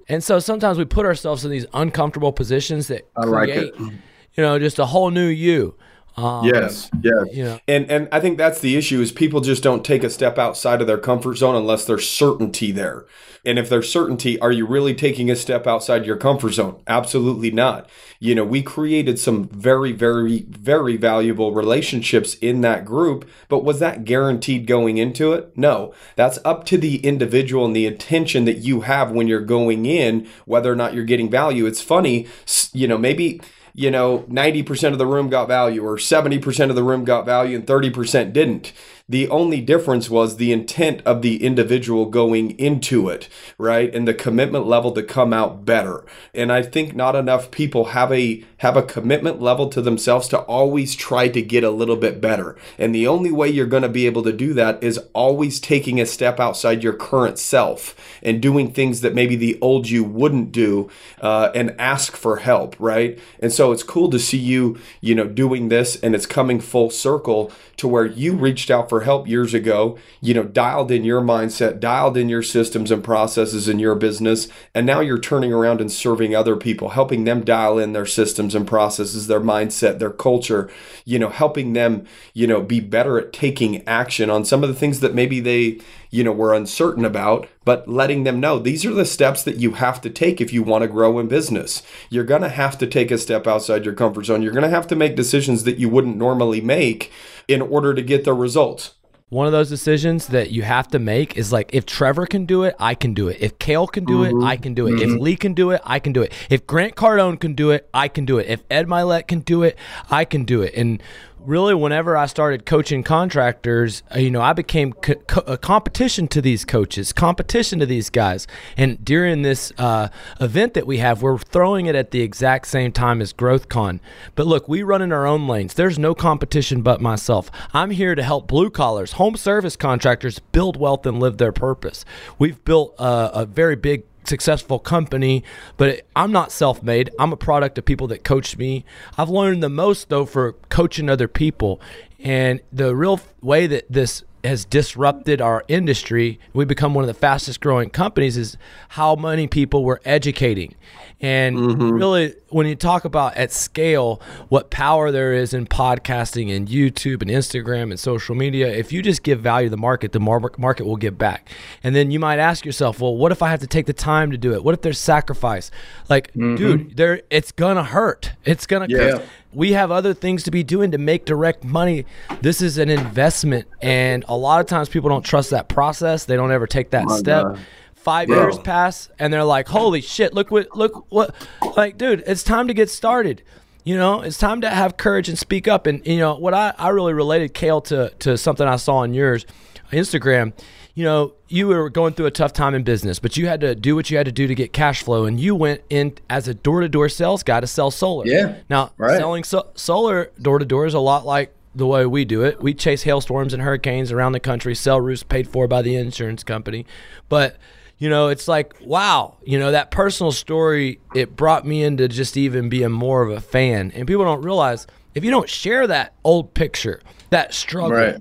And 0.08 0.22
so 0.22 0.38
sometimes 0.38 0.78
we 0.78 0.84
put 0.84 1.04
ourselves 1.04 1.44
in 1.44 1.50
these 1.50 1.66
uncomfortable 1.74 2.32
positions 2.32 2.88
that 2.88 3.08
I 3.16 3.24
like 3.24 3.50
create, 3.50 3.74
it. 3.74 3.80
you 3.80 4.42
know, 4.42 4.58
just 4.58 4.78
a 4.78 4.86
whole 4.86 5.10
new 5.10 5.26
you. 5.26 5.74
Um, 6.16 6.44
Yes, 6.46 6.90
yes. 7.02 7.26
you 7.32 7.44
know. 7.44 7.60
And 7.68 7.90
and 7.90 8.08
I 8.10 8.20
think 8.20 8.38
that's 8.38 8.60
the 8.60 8.76
issue 8.76 9.00
is 9.00 9.12
people 9.12 9.40
just 9.40 9.62
don't 9.62 9.84
take 9.84 10.02
a 10.02 10.10
step 10.10 10.38
outside 10.38 10.80
of 10.80 10.86
their 10.86 10.98
comfort 10.98 11.36
zone 11.36 11.54
unless 11.54 11.84
there's 11.84 12.08
certainty 12.08 12.72
there. 12.72 13.04
And 13.44 13.60
if 13.60 13.68
there's 13.68 13.90
certainty, 13.90 14.40
are 14.40 14.50
you 14.50 14.66
really 14.66 14.92
taking 14.92 15.30
a 15.30 15.36
step 15.36 15.68
outside 15.68 16.04
your 16.04 16.16
comfort 16.16 16.54
zone? 16.54 16.82
Absolutely 16.88 17.52
not. 17.52 17.88
You 18.18 18.34
know, 18.34 18.44
we 18.44 18.60
created 18.60 19.20
some 19.20 19.48
very, 19.48 19.92
very, 19.92 20.46
very 20.48 20.96
valuable 20.96 21.52
relationships 21.52 22.34
in 22.34 22.62
that 22.62 22.84
group, 22.84 23.28
but 23.48 23.62
was 23.62 23.78
that 23.78 24.04
guaranteed 24.04 24.66
going 24.66 24.98
into 24.98 25.32
it? 25.32 25.56
No. 25.56 25.94
That's 26.16 26.40
up 26.44 26.64
to 26.66 26.76
the 26.78 26.96
individual 27.06 27.64
and 27.64 27.76
the 27.76 27.86
intention 27.86 28.46
that 28.46 28.58
you 28.58 28.80
have 28.80 29.12
when 29.12 29.28
you're 29.28 29.40
going 29.40 29.86
in, 29.86 30.26
whether 30.44 30.72
or 30.72 30.76
not 30.76 30.94
you're 30.94 31.04
getting 31.04 31.30
value. 31.30 31.66
It's 31.66 31.80
funny, 31.82 32.26
you 32.72 32.88
know, 32.88 32.98
maybe 32.98 33.40
you 33.76 33.90
know, 33.90 34.20
90% 34.30 34.92
of 34.92 34.98
the 34.98 35.06
room 35.06 35.28
got 35.28 35.48
value 35.48 35.84
or 35.84 35.98
70% 35.98 36.70
of 36.70 36.74
the 36.76 36.82
room 36.82 37.04
got 37.04 37.26
value 37.26 37.58
and 37.58 37.66
30% 37.66 38.32
didn't. 38.32 38.72
The 39.08 39.28
only 39.28 39.60
difference 39.60 40.10
was 40.10 40.36
the 40.36 40.50
intent 40.50 41.00
of 41.06 41.22
the 41.22 41.44
individual 41.44 42.06
going 42.06 42.58
into 42.58 43.08
it, 43.08 43.28
right? 43.56 43.94
And 43.94 44.06
the 44.06 44.12
commitment 44.12 44.66
level 44.66 44.90
to 44.90 45.02
come 45.04 45.32
out 45.32 45.64
better. 45.64 46.04
And 46.34 46.50
I 46.50 46.62
think 46.62 46.96
not 46.96 47.14
enough 47.14 47.52
people 47.52 47.86
have 47.86 48.12
a 48.12 48.44
have 48.58 48.76
a 48.76 48.82
commitment 48.82 49.40
level 49.40 49.68
to 49.68 49.80
themselves 49.80 50.26
to 50.28 50.38
always 50.40 50.96
try 50.96 51.28
to 51.28 51.40
get 51.40 51.62
a 51.62 51.70
little 51.70 51.94
bit 51.94 52.20
better. 52.20 52.56
And 52.78 52.92
the 52.92 53.06
only 53.06 53.30
way 53.30 53.48
you're 53.48 53.66
going 53.66 53.84
to 53.84 53.88
be 53.88 54.06
able 54.06 54.24
to 54.24 54.32
do 54.32 54.54
that 54.54 54.82
is 54.82 54.98
always 55.12 55.60
taking 55.60 56.00
a 56.00 56.06
step 56.06 56.40
outside 56.40 56.82
your 56.82 56.94
current 56.94 57.38
self 57.38 57.94
and 58.24 58.42
doing 58.42 58.72
things 58.72 59.02
that 59.02 59.14
maybe 59.14 59.36
the 59.36 59.58
old 59.60 59.88
you 59.88 60.02
wouldn't 60.02 60.50
do 60.50 60.90
uh, 61.20 61.50
and 61.54 61.76
ask 61.78 62.16
for 62.16 62.38
help, 62.38 62.74
right? 62.80 63.20
And 63.38 63.52
so 63.52 63.70
it's 63.70 63.82
cool 63.84 64.10
to 64.10 64.18
see 64.18 64.38
you, 64.38 64.78
you 65.00 65.14
know, 65.14 65.28
doing 65.28 65.68
this 65.68 65.94
and 66.00 66.14
it's 66.14 66.26
coming 66.26 66.58
full 66.58 66.90
circle 66.90 67.52
to 67.76 67.86
where 67.86 68.06
you 68.06 68.34
reached 68.34 68.70
out 68.70 68.88
for 68.88 68.95
help 69.00 69.28
years 69.28 69.54
ago, 69.54 69.98
you 70.20 70.34
know, 70.34 70.44
dialed 70.44 70.90
in 70.90 71.04
your 71.04 71.20
mindset, 71.20 71.80
dialed 71.80 72.16
in 72.16 72.28
your 72.28 72.42
systems 72.42 72.90
and 72.90 73.02
processes 73.02 73.68
in 73.68 73.78
your 73.78 73.94
business, 73.94 74.48
and 74.74 74.86
now 74.86 75.00
you're 75.00 75.18
turning 75.18 75.52
around 75.52 75.80
and 75.80 75.90
serving 75.90 76.34
other 76.34 76.56
people, 76.56 76.90
helping 76.90 77.24
them 77.24 77.44
dial 77.44 77.78
in 77.78 77.92
their 77.92 78.06
systems 78.06 78.54
and 78.54 78.66
processes, 78.66 79.26
their 79.26 79.40
mindset, 79.40 79.98
their 79.98 80.10
culture, 80.10 80.70
you 81.04 81.18
know, 81.18 81.28
helping 81.28 81.72
them, 81.72 82.04
you 82.34 82.46
know, 82.46 82.60
be 82.60 82.80
better 82.80 83.18
at 83.18 83.32
taking 83.32 83.86
action 83.86 84.30
on 84.30 84.44
some 84.44 84.62
of 84.62 84.68
the 84.68 84.74
things 84.74 85.00
that 85.00 85.14
maybe 85.14 85.40
they, 85.40 85.80
you 86.10 86.24
know, 86.24 86.32
were 86.32 86.54
uncertain 86.54 87.04
about, 87.04 87.48
but 87.64 87.88
letting 87.88 88.24
them 88.24 88.40
know 88.40 88.58
these 88.58 88.86
are 88.86 88.94
the 88.94 89.04
steps 89.04 89.42
that 89.42 89.56
you 89.56 89.72
have 89.72 90.00
to 90.00 90.08
take 90.08 90.40
if 90.40 90.52
you 90.52 90.62
want 90.62 90.82
to 90.82 90.88
grow 90.88 91.18
in 91.18 91.28
business. 91.28 91.82
You're 92.10 92.24
going 92.24 92.42
to 92.42 92.48
have 92.48 92.78
to 92.78 92.86
take 92.86 93.10
a 93.10 93.18
step 93.18 93.46
outside 93.46 93.84
your 93.84 93.94
comfort 93.94 94.24
zone. 94.24 94.42
You're 94.42 94.52
going 94.52 94.62
to 94.62 94.68
have 94.68 94.86
to 94.88 94.96
make 94.96 95.16
decisions 95.16 95.64
that 95.64 95.78
you 95.78 95.88
wouldn't 95.88 96.16
normally 96.16 96.60
make 96.60 97.10
in 97.48 97.62
order 97.62 97.94
to 97.94 98.02
get 98.02 98.24
the 98.24 98.34
results. 98.34 98.94
One 99.28 99.46
of 99.46 99.52
those 99.52 99.68
decisions 99.68 100.28
that 100.28 100.52
you 100.52 100.62
have 100.62 100.86
to 100.88 101.00
make 101.00 101.36
is 101.36 101.52
like 101.52 101.70
if 101.72 101.84
Trevor 101.84 102.26
can 102.26 102.46
do 102.46 102.62
it, 102.62 102.76
I 102.78 102.94
can 102.94 103.12
do 103.12 103.26
it. 103.26 103.38
If 103.40 103.58
Kale 103.58 103.88
can 103.88 104.04
do 104.04 104.22
it, 104.22 104.32
I 104.40 104.56
can 104.56 104.72
do 104.72 104.86
it. 104.86 105.00
If 105.02 105.20
Lee 105.20 105.34
can 105.34 105.52
do 105.52 105.72
it, 105.72 105.80
I 105.84 105.98
can 105.98 106.12
do 106.12 106.22
it. 106.22 106.32
If 106.48 106.64
Grant 106.64 106.94
Cardone 106.94 107.40
can 107.40 107.54
do 107.54 107.72
it, 107.72 107.88
I 107.92 108.06
can 108.06 108.24
do 108.24 108.38
it. 108.38 108.46
If 108.46 108.62
Ed 108.70 108.86
Mylett 108.86 109.26
can 109.26 109.40
do 109.40 109.64
it, 109.64 109.76
I 110.12 110.24
can 110.24 110.44
do 110.44 110.62
it. 110.62 110.74
And 110.76 111.02
really, 111.46 111.74
whenever 111.74 112.16
I 112.16 112.26
started 112.26 112.66
coaching 112.66 113.02
contractors, 113.02 114.02
uh, 114.14 114.18
you 114.18 114.30
know, 114.30 114.40
I 114.40 114.52
became 114.52 114.92
co- 114.92 115.14
co- 115.14 115.52
a 115.52 115.56
competition 115.56 116.28
to 116.28 116.42
these 116.42 116.64
coaches, 116.64 117.12
competition 117.12 117.78
to 117.78 117.86
these 117.86 118.10
guys. 118.10 118.46
And 118.76 119.04
during 119.04 119.42
this 119.42 119.72
uh, 119.78 120.08
event 120.40 120.74
that 120.74 120.86
we 120.86 120.98
have, 120.98 121.22
we're 121.22 121.38
throwing 121.38 121.86
it 121.86 121.94
at 121.94 122.10
the 122.10 122.20
exact 122.20 122.66
same 122.66 122.92
time 122.92 123.20
as 123.20 123.32
GrowthCon. 123.32 124.00
But 124.34 124.46
look, 124.46 124.68
we 124.68 124.82
run 124.82 125.02
in 125.02 125.12
our 125.12 125.26
own 125.26 125.46
lanes. 125.46 125.74
There's 125.74 125.98
no 125.98 126.14
competition 126.14 126.82
but 126.82 127.00
myself. 127.00 127.50
I'm 127.72 127.90
here 127.90 128.14
to 128.14 128.22
help 128.22 128.48
blue 128.48 128.70
collars, 128.70 129.12
home 129.12 129.36
service 129.36 129.76
contractors 129.76 130.38
build 130.38 130.76
wealth 130.76 131.06
and 131.06 131.20
live 131.20 131.38
their 131.38 131.52
purpose. 131.52 132.04
We've 132.38 132.62
built 132.64 132.94
a, 132.98 133.30
a 133.32 133.46
very 133.46 133.76
big 133.76 134.04
successful 134.26 134.78
company, 134.78 135.44
but 135.76 136.02
I'm 136.14 136.32
not 136.32 136.52
self 136.52 136.82
made. 136.82 137.10
I'm 137.18 137.32
a 137.32 137.36
product 137.36 137.78
of 137.78 137.84
people 137.84 138.06
that 138.08 138.24
coached 138.24 138.58
me. 138.58 138.84
I've 139.16 139.30
learned 139.30 139.62
the 139.62 139.68
most, 139.68 140.08
though, 140.08 140.26
for 140.26 140.52
coaching 140.68 141.08
other 141.08 141.28
people. 141.28 141.80
And 142.18 142.60
the 142.72 142.94
real 142.94 143.20
way 143.40 143.66
that 143.66 143.90
this 143.90 144.24
has 144.42 144.64
disrupted 144.64 145.40
our 145.40 145.64
industry, 145.68 146.38
we 146.52 146.64
become 146.64 146.94
one 146.94 147.02
of 147.02 147.08
the 147.08 147.14
fastest 147.14 147.60
growing 147.60 147.90
companies, 147.90 148.36
is 148.36 148.56
how 148.90 149.16
many 149.16 149.46
people 149.46 149.84
we're 149.84 149.98
educating. 150.04 150.74
And 151.20 151.56
mm-hmm. 151.56 151.90
really, 151.90 152.34
when 152.56 152.66
you 152.66 152.74
talk 152.74 153.04
about 153.04 153.36
at 153.36 153.52
scale 153.52 154.18
what 154.48 154.70
power 154.70 155.10
there 155.10 155.34
is 155.34 155.52
in 155.52 155.66
podcasting 155.66 156.56
and 156.56 156.68
YouTube 156.68 157.20
and 157.20 157.30
Instagram 157.30 157.90
and 157.90 158.00
social 158.00 158.34
media, 158.34 158.66
if 158.68 158.94
you 158.94 159.02
just 159.02 159.22
give 159.22 159.40
value 159.40 159.66
to 159.66 159.70
the 159.70 159.76
market, 159.76 160.12
the 160.12 160.20
mar- 160.20 160.40
market 160.56 160.86
will 160.86 160.96
give 160.96 161.18
back. 161.18 161.50
And 161.84 161.94
then 161.94 162.10
you 162.10 162.18
might 162.18 162.38
ask 162.38 162.64
yourself, 162.64 162.98
well, 162.98 163.14
what 163.14 163.30
if 163.30 163.42
I 163.42 163.50
have 163.50 163.60
to 163.60 163.66
take 163.66 163.84
the 163.84 163.92
time 163.92 164.30
to 164.30 164.38
do 164.38 164.54
it? 164.54 164.64
What 164.64 164.72
if 164.72 164.80
there's 164.80 164.98
sacrifice? 164.98 165.70
Like, 166.08 166.28
mm-hmm. 166.28 166.56
dude, 166.56 166.96
there 166.96 167.20
it's 167.28 167.52
gonna 167.52 167.84
hurt. 167.84 168.32
It's 168.46 168.66
gonna 168.66 168.86
Yeah. 168.88 169.20
we 169.52 169.72
have 169.72 169.90
other 169.90 170.14
things 170.14 170.42
to 170.44 170.50
be 170.50 170.62
doing 170.62 170.92
to 170.92 170.98
make 170.98 171.26
direct 171.26 171.62
money. 171.62 172.06
This 172.40 172.62
is 172.62 172.78
an 172.78 172.88
investment, 172.88 173.66
and 173.82 174.24
a 174.28 174.36
lot 174.36 174.62
of 174.62 174.66
times 174.66 174.88
people 174.88 175.10
don't 175.10 175.26
trust 175.26 175.50
that 175.50 175.68
process. 175.68 176.24
They 176.24 176.36
don't 176.36 176.52
ever 176.52 176.66
take 176.66 176.88
that 176.92 177.10
step. 177.10 177.44
God. 177.44 177.58
Five 178.06 178.28
years 178.28 178.56
pass, 178.60 179.10
and 179.18 179.32
they're 179.32 179.42
like, 179.42 179.66
"Holy 179.66 180.00
shit! 180.00 180.32
Look 180.32 180.52
what 180.52 180.76
look 180.76 181.06
what!" 181.10 181.34
Like, 181.76 181.98
dude, 181.98 182.22
it's 182.24 182.44
time 182.44 182.68
to 182.68 182.74
get 182.74 182.88
started. 182.88 183.42
You 183.82 183.96
know, 183.96 184.20
it's 184.20 184.38
time 184.38 184.60
to 184.60 184.70
have 184.70 184.96
courage 184.96 185.28
and 185.28 185.36
speak 185.36 185.66
up. 185.66 185.88
And 185.88 186.06
you 186.06 186.18
know 186.18 186.36
what 186.36 186.54
I 186.54 186.72
I 186.78 186.90
really 186.90 187.12
related 187.14 187.52
Kale 187.52 187.80
to 187.82 188.10
to 188.20 188.38
something 188.38 188.64
I 188.66 188.76
saw 188.76 188.98
on 188.98 189.12
yours 189.12 189.44
Instagram. 189.92 190.52
You 190.94 191.04
know, 191.04 191.34
you 191.48 191.66
were 191.66 191.90
going 191.90 192.14
through 192.14 192.26
a 192.26 192.30
tough 192.30 192.52
time 192.52 192.74
in 192.74 192.84
business, 192.84 193.18
but 193.18 193.36
you 193.36 193.48
had 193.48 193.60
to 193.60 193.74
do 193.74 193.94
what 193.96 194.08
you 194.08 194.16
had 194.16 194.26
to 194.26 194.32
do 194.32 194.46
to 194.46 194.54
get 194.54 194.72
cash 194.72 195.02
flow, 195.02 195.24
and 195.26 195.38
you 195.40 195.54
went 195.56 195.82
in 195.90 196.14
as 196.30 196.46
a 196.48 196.54
door 196.54 196.80
to 196.82 196.88
door 196.88 197.08
sales 197.08 197.42
guy 197.42 197.58
to 197.60 197.66
sell 197.66 197.90
solar. 197.90 198.24
Yeah, 198.26 198.54
Now, 198.70 198.92
right. 198.96 199.18
selling 199.18 199.42
so- 199.44 199.66
solar 199.74 200.30
door 200.40 200.58
to 200.60 200.64
door 200.64 200.86
is 200.86 200.94
a 200.94 201.00
lot 201.00 201.26
like 201.26 201.52
the 201.74 201.86
way 201.86 202.06
we 202.06 202.24
do 202.24 202.42
it. 202.44 202.62
We 202.62 202.72
chase 202.72 203.02
hailstorms 203.02 203.52
and 203.52 203.62
hurricanes 203.62 204.10
around 204.10 204.32
the 204.32 204.40
country, 204.40 204.74
sell 204.74 204.98
roofs 205.00 205.22
paid 205.24 205.48
for 205.48 205.68
by 205.68 205.82
the 205.82 205.96
insurance 205.96 206.42
company. 206.42 206.86
But, 207.28 207.56
you 207.98 208.08
know, 208.10 208.28
it's 208.28 208.46
like, 208.48 208.74
wow, 208.82 209.36
you 209.44 209.58
know, 209.58 209.70
that 209.72 209.90
personal 209.90 210.32
story, 210.32 211.00
it 211.14 211.34
brought 211.36 211.66
me 211.66 211.82
into 211.82 212.08
just 212.08 212.36
even 212.36 212.68
being 212.68 212.92
more 212.92 213.22
of 213.22 213.30
a 213.30 213.40
fan. 213.40 213.90
And 213.94 214.06
people 214.06 214.24
don't 214.24 214.42
realize 214.42 214.86
if 215.14 215.24
you 215.24 215.30
don't 215.30 215.48
share 215.48 215.86
that 215.86 216.12
old 216.24 216.52
picture, 216.54 217.00
that 217.30 217.54
struggle, 217.54 217.92
Right. 217.92 218.16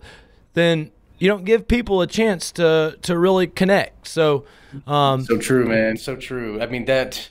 then 0.54 0.92
you 1.18 1.28
don't 1.28 1.44
give 1.46 1.68
people 1.68 2.02
a 2.02 2.08
chance 2.08 2.52
to 2.54 2.98
to 3.04 3.18
really 3.18 3.48
connect. 3.48 4.08
So, 4.08 4.46
um, 4.88 5.24
So 5.26 5.38
true, 5.38 5.66
man. 5.68 5.98
So 5.98 6.16
true. 6.16 6.62
I 6.62 6.68
mean 6.68 6.86
that 6.86 7.30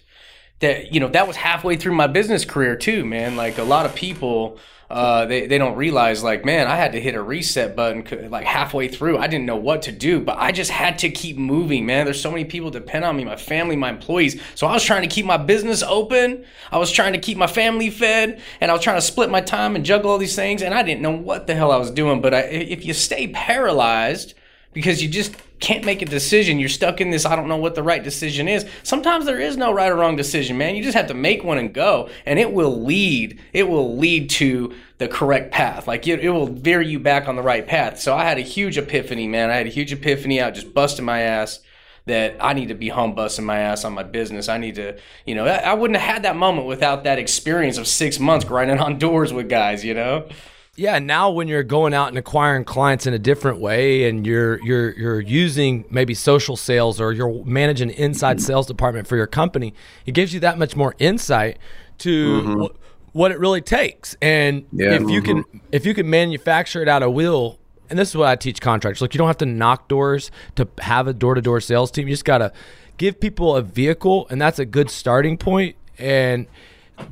that 0.60 0.92
you 0.92 1.00
know 1.00 1.08
that 1.08 1.26
was 1.26 1.36
halfway 1.36 1.76
through 1.76 1.94
my 1.94 2.06
business 2.06 2.44
career 2.44 2.76
too, 2.76 3.04
man. 3.04 3.36
Like 3.36 3.58
a 3.58 3.64
lot 3.64 3.86
of 3.86 3.94
people. 3.94 4.58
Uh, 4.90 5.24
they, 5.26 5.46
they 5.46 5.58
don't 5.58 5.76
realize 5.76 6.22
like 6.22 6.44
man 6.44 6.66
i 6.66 6.76
had 6.76 6.92
to 6.92 7.00
hit 7.00 7.14
a 7.14 7.22
reset 7.22 7.74
button 7.74 8.30
like 8.30 8.44
halfway 8.44 8.88
through. 8.88 9.18
I 9.18 9.26
didn't 9.26 9.46
know 9.46 9.56
what 9.56 9.82
to 9.82 9.92
do 9.92 10.20
but 10.20 10.36
i 10.38 10.52
just 10.52 10.70
had 10.70 10.98
to 10.98 11.10
keep 11.10 11.36
moving 11.36 11.86
man. 11.86 12.04
There's 12.04 12.20
so 12.20 12.30
many 12.30 12.44
people 12.44 12.70
depend 12.70 13.04
on 13.04 13.16
me 13.16 13.24
my 13.24 13.36
family 13.36 13.76
my 13.76 13.90
employees. 13.90 14.40
So 14.54 14.66
i 14.66 14.72
was 14.72 14.84
trying 14.84 15.02
to 15.02 15.08
keep 15.08 15.26
my 15.26 15.36
business 15.36 15.82
open. 15.82 16.44
I 16.70 16.78
was 16.78 16.90
trying 16.92 17.14
to 17.14 17.18
keep 17.18 17.38
my 17.38 17.46
family 17.46 17.90
fed 17.90 18.40
and 18.60 18.70
i 18.70 18.74
was 18.74 18.82
trying 18.82 18.96
to 18.96 19.02
split 19.02 19.30
my 19.30 19.40
time 19.40 19.76
and 19.76 19.84
juggle 19.84 20.10
all 20.10 20.18
these 20.18 20.36
things 20.36 20.62
and 20.62 20.74
i 20.74 20.82
didn't 20.82 21.02
know 21.02 21.16
what 21.16 21.46
the 21.46 21.54
hell 21.54 21.70
i 21.70 21.76
was 21.76 21.90
doing. 21.90 22.20
But 22.20 22.34
I, 22.34 22.40
if 22.40 22.84
you 22.84 22.92
stay 22.92 23.28
paralyzed 23.28 24.34
because 24.74 25.02
you 25.02 25.08
just 25.08 25.34
can't 25.60 25.84
make 25.84 26.02
a 26.02 26.04
decision. 26.04 26.58
You're 26.58 26.68
stuck 26.68 27.00
in 27.00 27.10
this, 27.10 27.24
I 27.24 27.36
don't 27.36 27.48
know 27.48 27.56
what 27.56 27.74
the 27.74 27.82
right 27.82 28.02
decision 28.02 28.48
is. 28.48 28.66
Sometimes 28.82 29.24
there 29.24 29.40
is 29.40 29.56
no 29.56 29.72
right 29.72 29.90
or 29.90 29.96
wrong 29.96 30.16
decision, 30.16 30.58
man. 30.58 30.76
You 30.76 30.82
just 30.82 30.96
have 30.96 31.06
to 31.06 31.14
make 31.14 31.42
one 31.42 31.56
and 31.56 31.72
go, 31.72 32.10
and 32.26 32.38
it 32.38 32.52
will 32.52 32.82
lead, 32.82 33.40
it 33.52 33.68
will 33.68 33.96
lead 33.96 34.28
to 34.30 34.74
the 34.98 35.08
correct 35.08 35.52
path. 35.52 35.86
Like 35.86 36.06
it, 36.06 36.20
it 36.20 36.30
will 36.30 36.48
veer 36.48 36.82
you 36.82 36.98
back 36.98 37.28
on 37.28 37.36
the 37.36 37.42
right 37.42 37.66
path. 37.66 37.98
So 37.98 38.14
I 38.14 38.24
had 38.24 38.36
a 38.36 38.42
huge 38.42 38.76
epiphany, 38.76 39.26
man. 39.26 39.48
I 39.50 39.54
had 39.54 39.66
a 39.66 39.70
huge 39.70 39.92
epiphany 39.92 40.40
out 40.40 40.54
just 40.54 40.74
busting 40.74 41.04
my 41.04 41.20
ass 41.20 41.60
that 42.06 42.36
I 42.40 42.52
need 42.52 42.68
to 42.68 42.74
be 42.74 42.90
home 42.90 43.14
busting 43.14 43.46
my 43.46 43.60
ass 43.60 43.84
on 43.84 43.94
my 43.94 44.02
business. 44.02 44.48
I 44.48 44.58
need 44.58 44.74
to, 44.74 44.98
you 45.24 45.34
know, 45.34 45.46
I, 45.46 45.56
I 45.56 45.74
wouldn't 45.74 45.98
have 45.98 46.14
had 46.16 46.22
that 46.24 46.36
moment 46.36 46.66
without 46.66 47.04
that 47.04 47.18
experience 47.18 47.78
of 47.78 47.86
six 47.86 48.18
months 48.18 48.44
grinding 48.44 48.78
on 48.78 48.98
doors 48.98 49.32
with 49.32 49.48
guys, 49.48 49.84
you 49.84 49.94
know? 49.94 50.28
Yeah, 50.76 50.98
now 50.98 51.30
when 51.30 51.46
you're 51.46 51.62
going 51.62 51.94
out 51.94 52.08
and 52.08 52.18
acquiring 52.18 52.64
clients 52.64 53.06
in 53.06 53.14
a 53.14 53.18
different 53.18 53.60
way 53.60 54.08
and 54.08 54.26
you're 54.26 54.60
you're 54.64 54.90
you're 54.98 55.20
using 55.20 55.84
maybe 55.88 56.14
social 56.14 56.56
sales 56.56 57.00
or 57.00 57.12
you're 57.12 57.44
managing 57.44 57.90
inside 57.90 58.38
mm-hmm. 58.38 58.46
sales 58.46 58.66
department 58.66 59.06
for 59.06 59.16
your 59.16 59.28
company, 59.28 59.72
it 60.04 60.12
gives 60.12 60.34
you 60.34 60.40
that 60.40 60.58
much 60.58 60.74
more 60.74 60.94
insight 60.98 61.58
to 61.98 62.42
mm-hmm. 62.42 62.62
wh- 62.62 63.14
what 63.14 63.30
it 63.30 63.38
really 63.38 63.60
takes. 63.60 64.16
And 64.20 64.66
Yeah. 64.72 64.94
if 64.94 65.08
you 65.08 65.22
can 65.22 65.44
mm-hmm. 65.44 65.58
if 65.70 65.86
you 65.86 65.94
can 65.94 66.10
manufacture 66.10 66.82
it 66.82 66.88
out 66.88 67.04
of 67.04 67.12
will, 67.12 67.58
and 67.88 67.96
this 67.96 68.08
is 68.08 68.16
what 68.16 68.28
I 68.28 68.34
teach 68.34 68.60
contractors. 68.60 69.00
Look, 69.00 69.14
you 69.14 69.18
don't 69.18 69.28
have 69.28 69.38
to 69.38 69.46
knock 69.46 69.86
doors 69.86 70.32
to 70.56 70.66
have 70.80 71.06
a 71.06 71.12
door-to-door 71.12 71.60
sales 71.60 71.92
team. 71.92 72.08
You 72.08 72.14
just 72.14 72.24
got 72.24 72.38
to 72.38 72.52
give 72.96 73.20
people 73.20 73.54
a 73.54 73.62
vehicle 73.62 74.26
and 74.30 74.40
that's 74.40 74.58
a 74.58 74.64
good 74.64 74.90
starting 74.90 75.36
point 75.38 75.76
and 75.98 76.46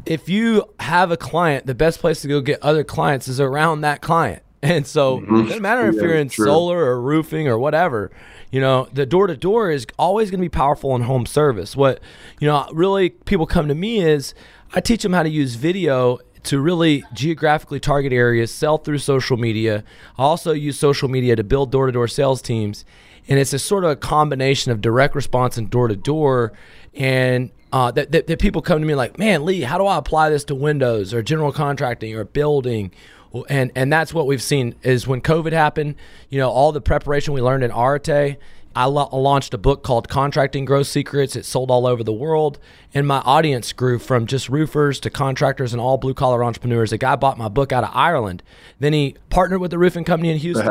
if 0.07 0.29
you 0.29 0.65
have 0.81 1.11
a 1.11 1.17
client, 1.17 1.67
the 1.67 1.75
best 1.75 2.01
place 2.01 2.23
to 2.23 2.29
go 2.29 2.41
get 2.41 2.63
other 2.63 2.85
clients 2.85 3.29
is 3.29 3.41
around 3.41 3.83
that 3.83 4.01
client. 4.01 4.43
And 4.65 4.87
so 4.87 5.19
mm-hmm. 5.19 5.41
it 5.41 5.43
doesn't 5.49 5.63
matter 5.63 5.89
if 5.89 5.97
Yeah, 5.97 6.03
you're 6.03 6.15
in 6.15 6.29
true. 6.29 6.45
solar 6.45 6.85
or 6.85 7.01
roofing 7.03 7.49
or 7.49 7.59
whatever. 7.59 8.13
You 8.53 8.61
know, 8.61 8.87
the 8.93 9.05
door 9.05 9.27
to 9.27 9.37
door 9.37 9.73
is 9.73 9.89
always 9.99 10.31
going 10.31 10.39
to 10.39 10.45
be 10.45 10.49
powerful 10.49 10.95
in 10.95 11.03
home 11.03 11.27
service. 11.27 11.75
What, 11.75 11.99
you 12.39 12.47
know, 12.47 12.69
really 12.73 13.11
people 13.11 13.45
come 13.45 13.67
to 13.67 13.75
me 13.75 13.99
is 13.99 14.35
I 14.73 14.81
teach 14.81 15.03
them 15.03 15.15
how 15.15 15.25
to 15.25 15.29
use 15.29 15.57
video 15.57 16.21
to 16.45 16.61
really 16.61 17.05
geographically 17.13 17.81
target 17.81 18.13
areas, 18.13 18.55
sell 18.55 18.79
through 18.79 18.99
social 18.99 19.37
media. 19.37 19.83
I 20.17 20.23
also 20.23 20.53
use 20.53 20.79
social 20.79 21.09
media 21.09 21.35
to 21.35 21.43
build 21.43 21.73
door 21.73 21.87
to 21.87 21.93
door 21.93 22.07
sales 22.07 22.41
teams. 22.41 22.85
And 23.29 23.41
it's 23.41 23.53
a 23.53 23.59
sort 23.59 23.83
of 23.83 23.91
a 23.91 23.97
combination 23.97 24.71
of 24.71 24.81
direct 24.81 25.17
response 25.17 25.57
and 25.57 25.69
door 25.69 25.89
to 25.89 25.97
door. 25.97 26.53
And 26.95 27.51
uh, 27.73 27.91
that, 27.91 28.13
that, 28.13 28.27
that 28.27 28.39
people 28.39 28.61
come 28.61 28.81
to 28.81 28.87
me 28.87 28.95
like, 28.95 29.19
man, 29.19 29.45
Lee, 29.45 29.63
how 29.63 29.79
do 29.79 29.87
I 29.87 29.97
apply 29.97 30.29
this 30.31 30.45
to 30.45 30.55
windows 30.55 31.15
or 31.15 31.23
general 31.23 31.53
contracting 31.53 32.15
or 32.15 32.25
building? 32.25 32.93
And 33.49 33.73
and 33.75 33.91
that's 33.91 34.13
what 34.13 34.27
we've 34.27 34.43
seen 34.43 34.75
is 34.83 35.07
when 35.07 35.23
COVID 35.23 35.53
happened, 35.53 35.95
you 36.29 36.39
know, 36.39 36.51
all 36.51 36.71
the 36.71 36.83
preparation 36.83 37.33
we 37.33 37.41
learned 37.41 37.65
in 37.65 37.71
Arete. 37.73 38.37
I 38.75 38.87
launched 38.87 39.53
a 39.53 39.59
book 39.59 39.83
called 39.83 40.09
Contracting 40.09 40.65
Growth 40.65 40.87
Secrets. 40.87 41.37
It 41.37 41.45
sold 41.45 41.71
all 41.71 41.87
over 41.87 42.03
the 42.03 42.13
world, 42.13 42.59
and 42.95 43.07
my 43.07 43.19
audience 43.19 43.71
grew 43.75 43.99
from 43.99 44.27
just 44.27 44.49
roofers 44.49 44.99
to 45.01 45.11
contractors 45.11 45.75
and 45.75 45.81
all 45.81 45.99
blue 45.99 46.15
collar 46.15 46.43
entrepreneurs. 46.43 46.91
A 46.91 46.97
guy 46.97 47.17
bought 47.17 47.37
my 47.37 47.49
book 47.49 47.71
out 47.71 47.85
of 47.85 47.91
Ireland. 47.93 48.43
Then 48.81 48.95
he 48.95 49.17
partnered 49.29 49.61
with 49.61 49.75
a 49.75 49.79
roofing 49.79 50.05
company 50.05 50.31
in 50.31 50.39
Houston. 50.39 50.67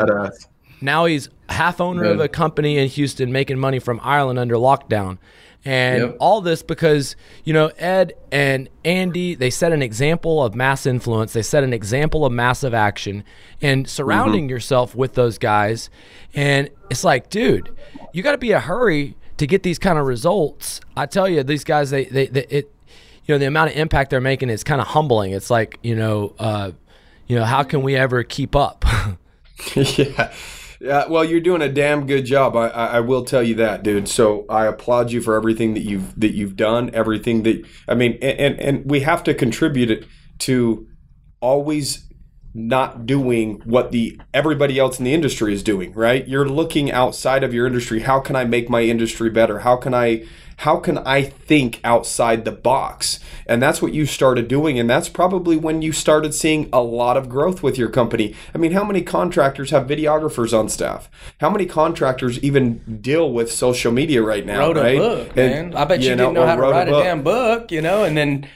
Now 0.82 1.06
he's 1.06 1.30
half 1.50 1.80
owner 1.80 2.04
of 2.06 2.20
a 2.20 2.28
company 2.28 2.80
in 2.80 2.88
Houston 2.88 3.32
making 3.32 3.60
money 3.60 3.78
from 3.78 4.00
Ireland 4.02 4.40
under 4.40 4.56
lockdown. 4.56 5.20
And 5.64 6.02
Yep. 6.02 6.18
all 6.20 6.42
this 6.42 6.64
because, 6.64 7.16
you 7.44 7.54
know, 7.54 7.68
Ed 7.78 8.14
and 8.32 8.68
Andy, 8.84 9.36
they 9.36 9.52
set 9.52 9.72
an 9.72 9.84
example 9.84 10.44
of 10.44 10.56
mass 10.56 10.88
influence. 10.88 11.34
They 11.34 11.44
set 11.44 11.64
an 11.64 11.72
example 11.72 12.26
of 12.26 12.32
massive 12.34 12.74
action 12.74 13.24
and 13.62 13.88
surrounding 13.88 14.50
yourself 14.50 14.96
with 14.96 15.14
those 15.14 15.38
guys. 15.38 15.90
And 16.34 16.70
it's 16.90 17.04
like, 17.04 17.30
dude, 17.30 17.70
you 18.12 18.24
got 18.24 18.32
to 18.32 18.40
be 18.40 18.52
a 18.54 18.60
hurry 18.60 19.16
to 19.38 19.46
get 19.46 19.62
these 19.62 19.78
kind 19.78 20.00
of 20.00 20.08
results. 20.08 20.82
I 20.98 21.06
tell 21.06 21.30
you, 21.30 21.44
these 21.44 21.64
guys, 21.64 21.92
they, 21.92 22.06
they, 22.06 22.26
they 22.28 22.46
it, 22.50 22.74
you 23.26 23.36
know, 23.36 23.38
the 23.38 23.46
amount 23.46 23.70
of 23.72 23.78
impact 23.78 24.10
they're 24.10 24.20
making 24.20 24.50
is 24.50 24.64
kind 24.64 24.82
of 24.82 24.88
humbling. 24.88 25.32
It's 25.32 25.52
like, 25.52 25.78
you 25.84 25.96
know, 25.96 26.34
uh, 26.40 26.72
you 27.28 27.36
know, 27.36 27.46
how 27.46 27.62
can 27.62 27.84
we 27.84 27.96
ever 27.96 28.24
keep 28.24 28.56
up? 28.56 28.84
yeah. 29.76 30.34
Yeah, 30.82 31.06
well, 31.08 31.24
you're 31.24 31.42
doing 31.42 31.62
a 31.62 31.70
damn 31.70 32.08
good 32.08 32.26
job. 32.26 32.56
I, 32.56 32.70
I, 32.70 32.86
I 32.86 33.00
will 33.02 33.24
tell 33.24 33.44
you 33.44 33.54
that, 33.56 33.84
dude. 33.84 34.10
So 34.10 34.48
I 34.50 34.66
applaud 34.66 35.12
you 35.12 35.22
for 35.22 35.36
everything 35.36 35.76
that 35.76 35.82
you've 35.82 36.20
that 36.20 36.32
you've 36.32 36.56
done. 36.56 36.90
Everything 36.96 37.44
that 37.44 37.64
I 37.88 37.94
mean, 37.94 38.18
and 38.20 38.40
and, 38.40 38.60
and 38.60 38.90
we 38.90 39.02
have 39.02 39.24
to 39.26 39.36
contribute 39.36 39.92
it 39.92 40.08
to 40.40 40.88
always 41.40 42.11
not 42.54 43.06
doing 43.06 43.62
what 43.66 43.92
the 43.92 44.20
everybody 44.34 44.78
else 44.78 45.00
in 45.00 45.06
the 45.06 45.14
industry 45.14 45.54
is 45.54 45.64
doing. 45.64 45.94
Right? 45.94 46.28
You're 46.28 46.48
looking 46.50 46.92
outside 46.92 47.44
of 47.44 47.54
your 47.54 47.68
industry. 47.68 48.02
How 48.02 48.20
can 48.20 48.36
I 48.36 48.44
make 48.46 48.70
my 48.70 48.82
industry 48.82 49.30
better? 49.30 49.60
How 49.60 49.76
can 49.76 49.94
I 49.94 50.26
how 50.62 50.78
can 50.78 51.00
I 51.00 51.24
think 51.24 51.82
outside 51.84 52.46
the 52.46 52.52
box? 52.52 53.20
And 53.48 53.64
that's 53.64 53.82
what 53.82 53.96
you 53.96 54.06
started 54.06 54.48
doing. 54.48 54.78
And 54.78 54.88
that's 54.88 55.10
probably 55.10 55.58
when 55.58 55.82
you 55.82 55.92
started 55.92 56.36
seeing 56.36 56.70
a 56.72 56.84
lot 56.84 57.18
of 57.18 57.30
growth 57.30 57.64
with 57.64 57.80
your 57.80 57.90
company. 57.90 58.36
I 58.54 58.60
mean, 58.60 58.74
how 58.74 58.84
many 58.84 59.02
contractors 59.02 59.72
have 59.72 59.88
videographers 59.88 60.58
on 60.58 60.70
staff? 60.70 61.10
How 61.40 61.50
many 61.50 61.66
contractors 61.66 62.38
even 62.44 63.00
deal 63.02 63.34
with 63.34 63.52
social 63.52 63.92
media 63.92 64.22
right 64.22 64.46
now? 64.46 64.60
wrote 64.68 64.78
a 64.78 64.98
book, 65.00 65.28
And, 65.30 65.72
man. 65.72 65.76
I 65.76 65.86
bet 65.86 66.02
you, 66.02 66.16
know, 66.16 66.26
didn't 66.26 66.34
know 66.36 66.46
how 66.46 66.56
to 66.56 66.62
write 66.62 66.88
a, 66.88 66.92
book. 66.92 67.04
damn 67.06 67.24
book, 67.24 67.72
you 67.72 67.82
know, 67.82 68.04
and 68.04 68.16
then 68.16 68.48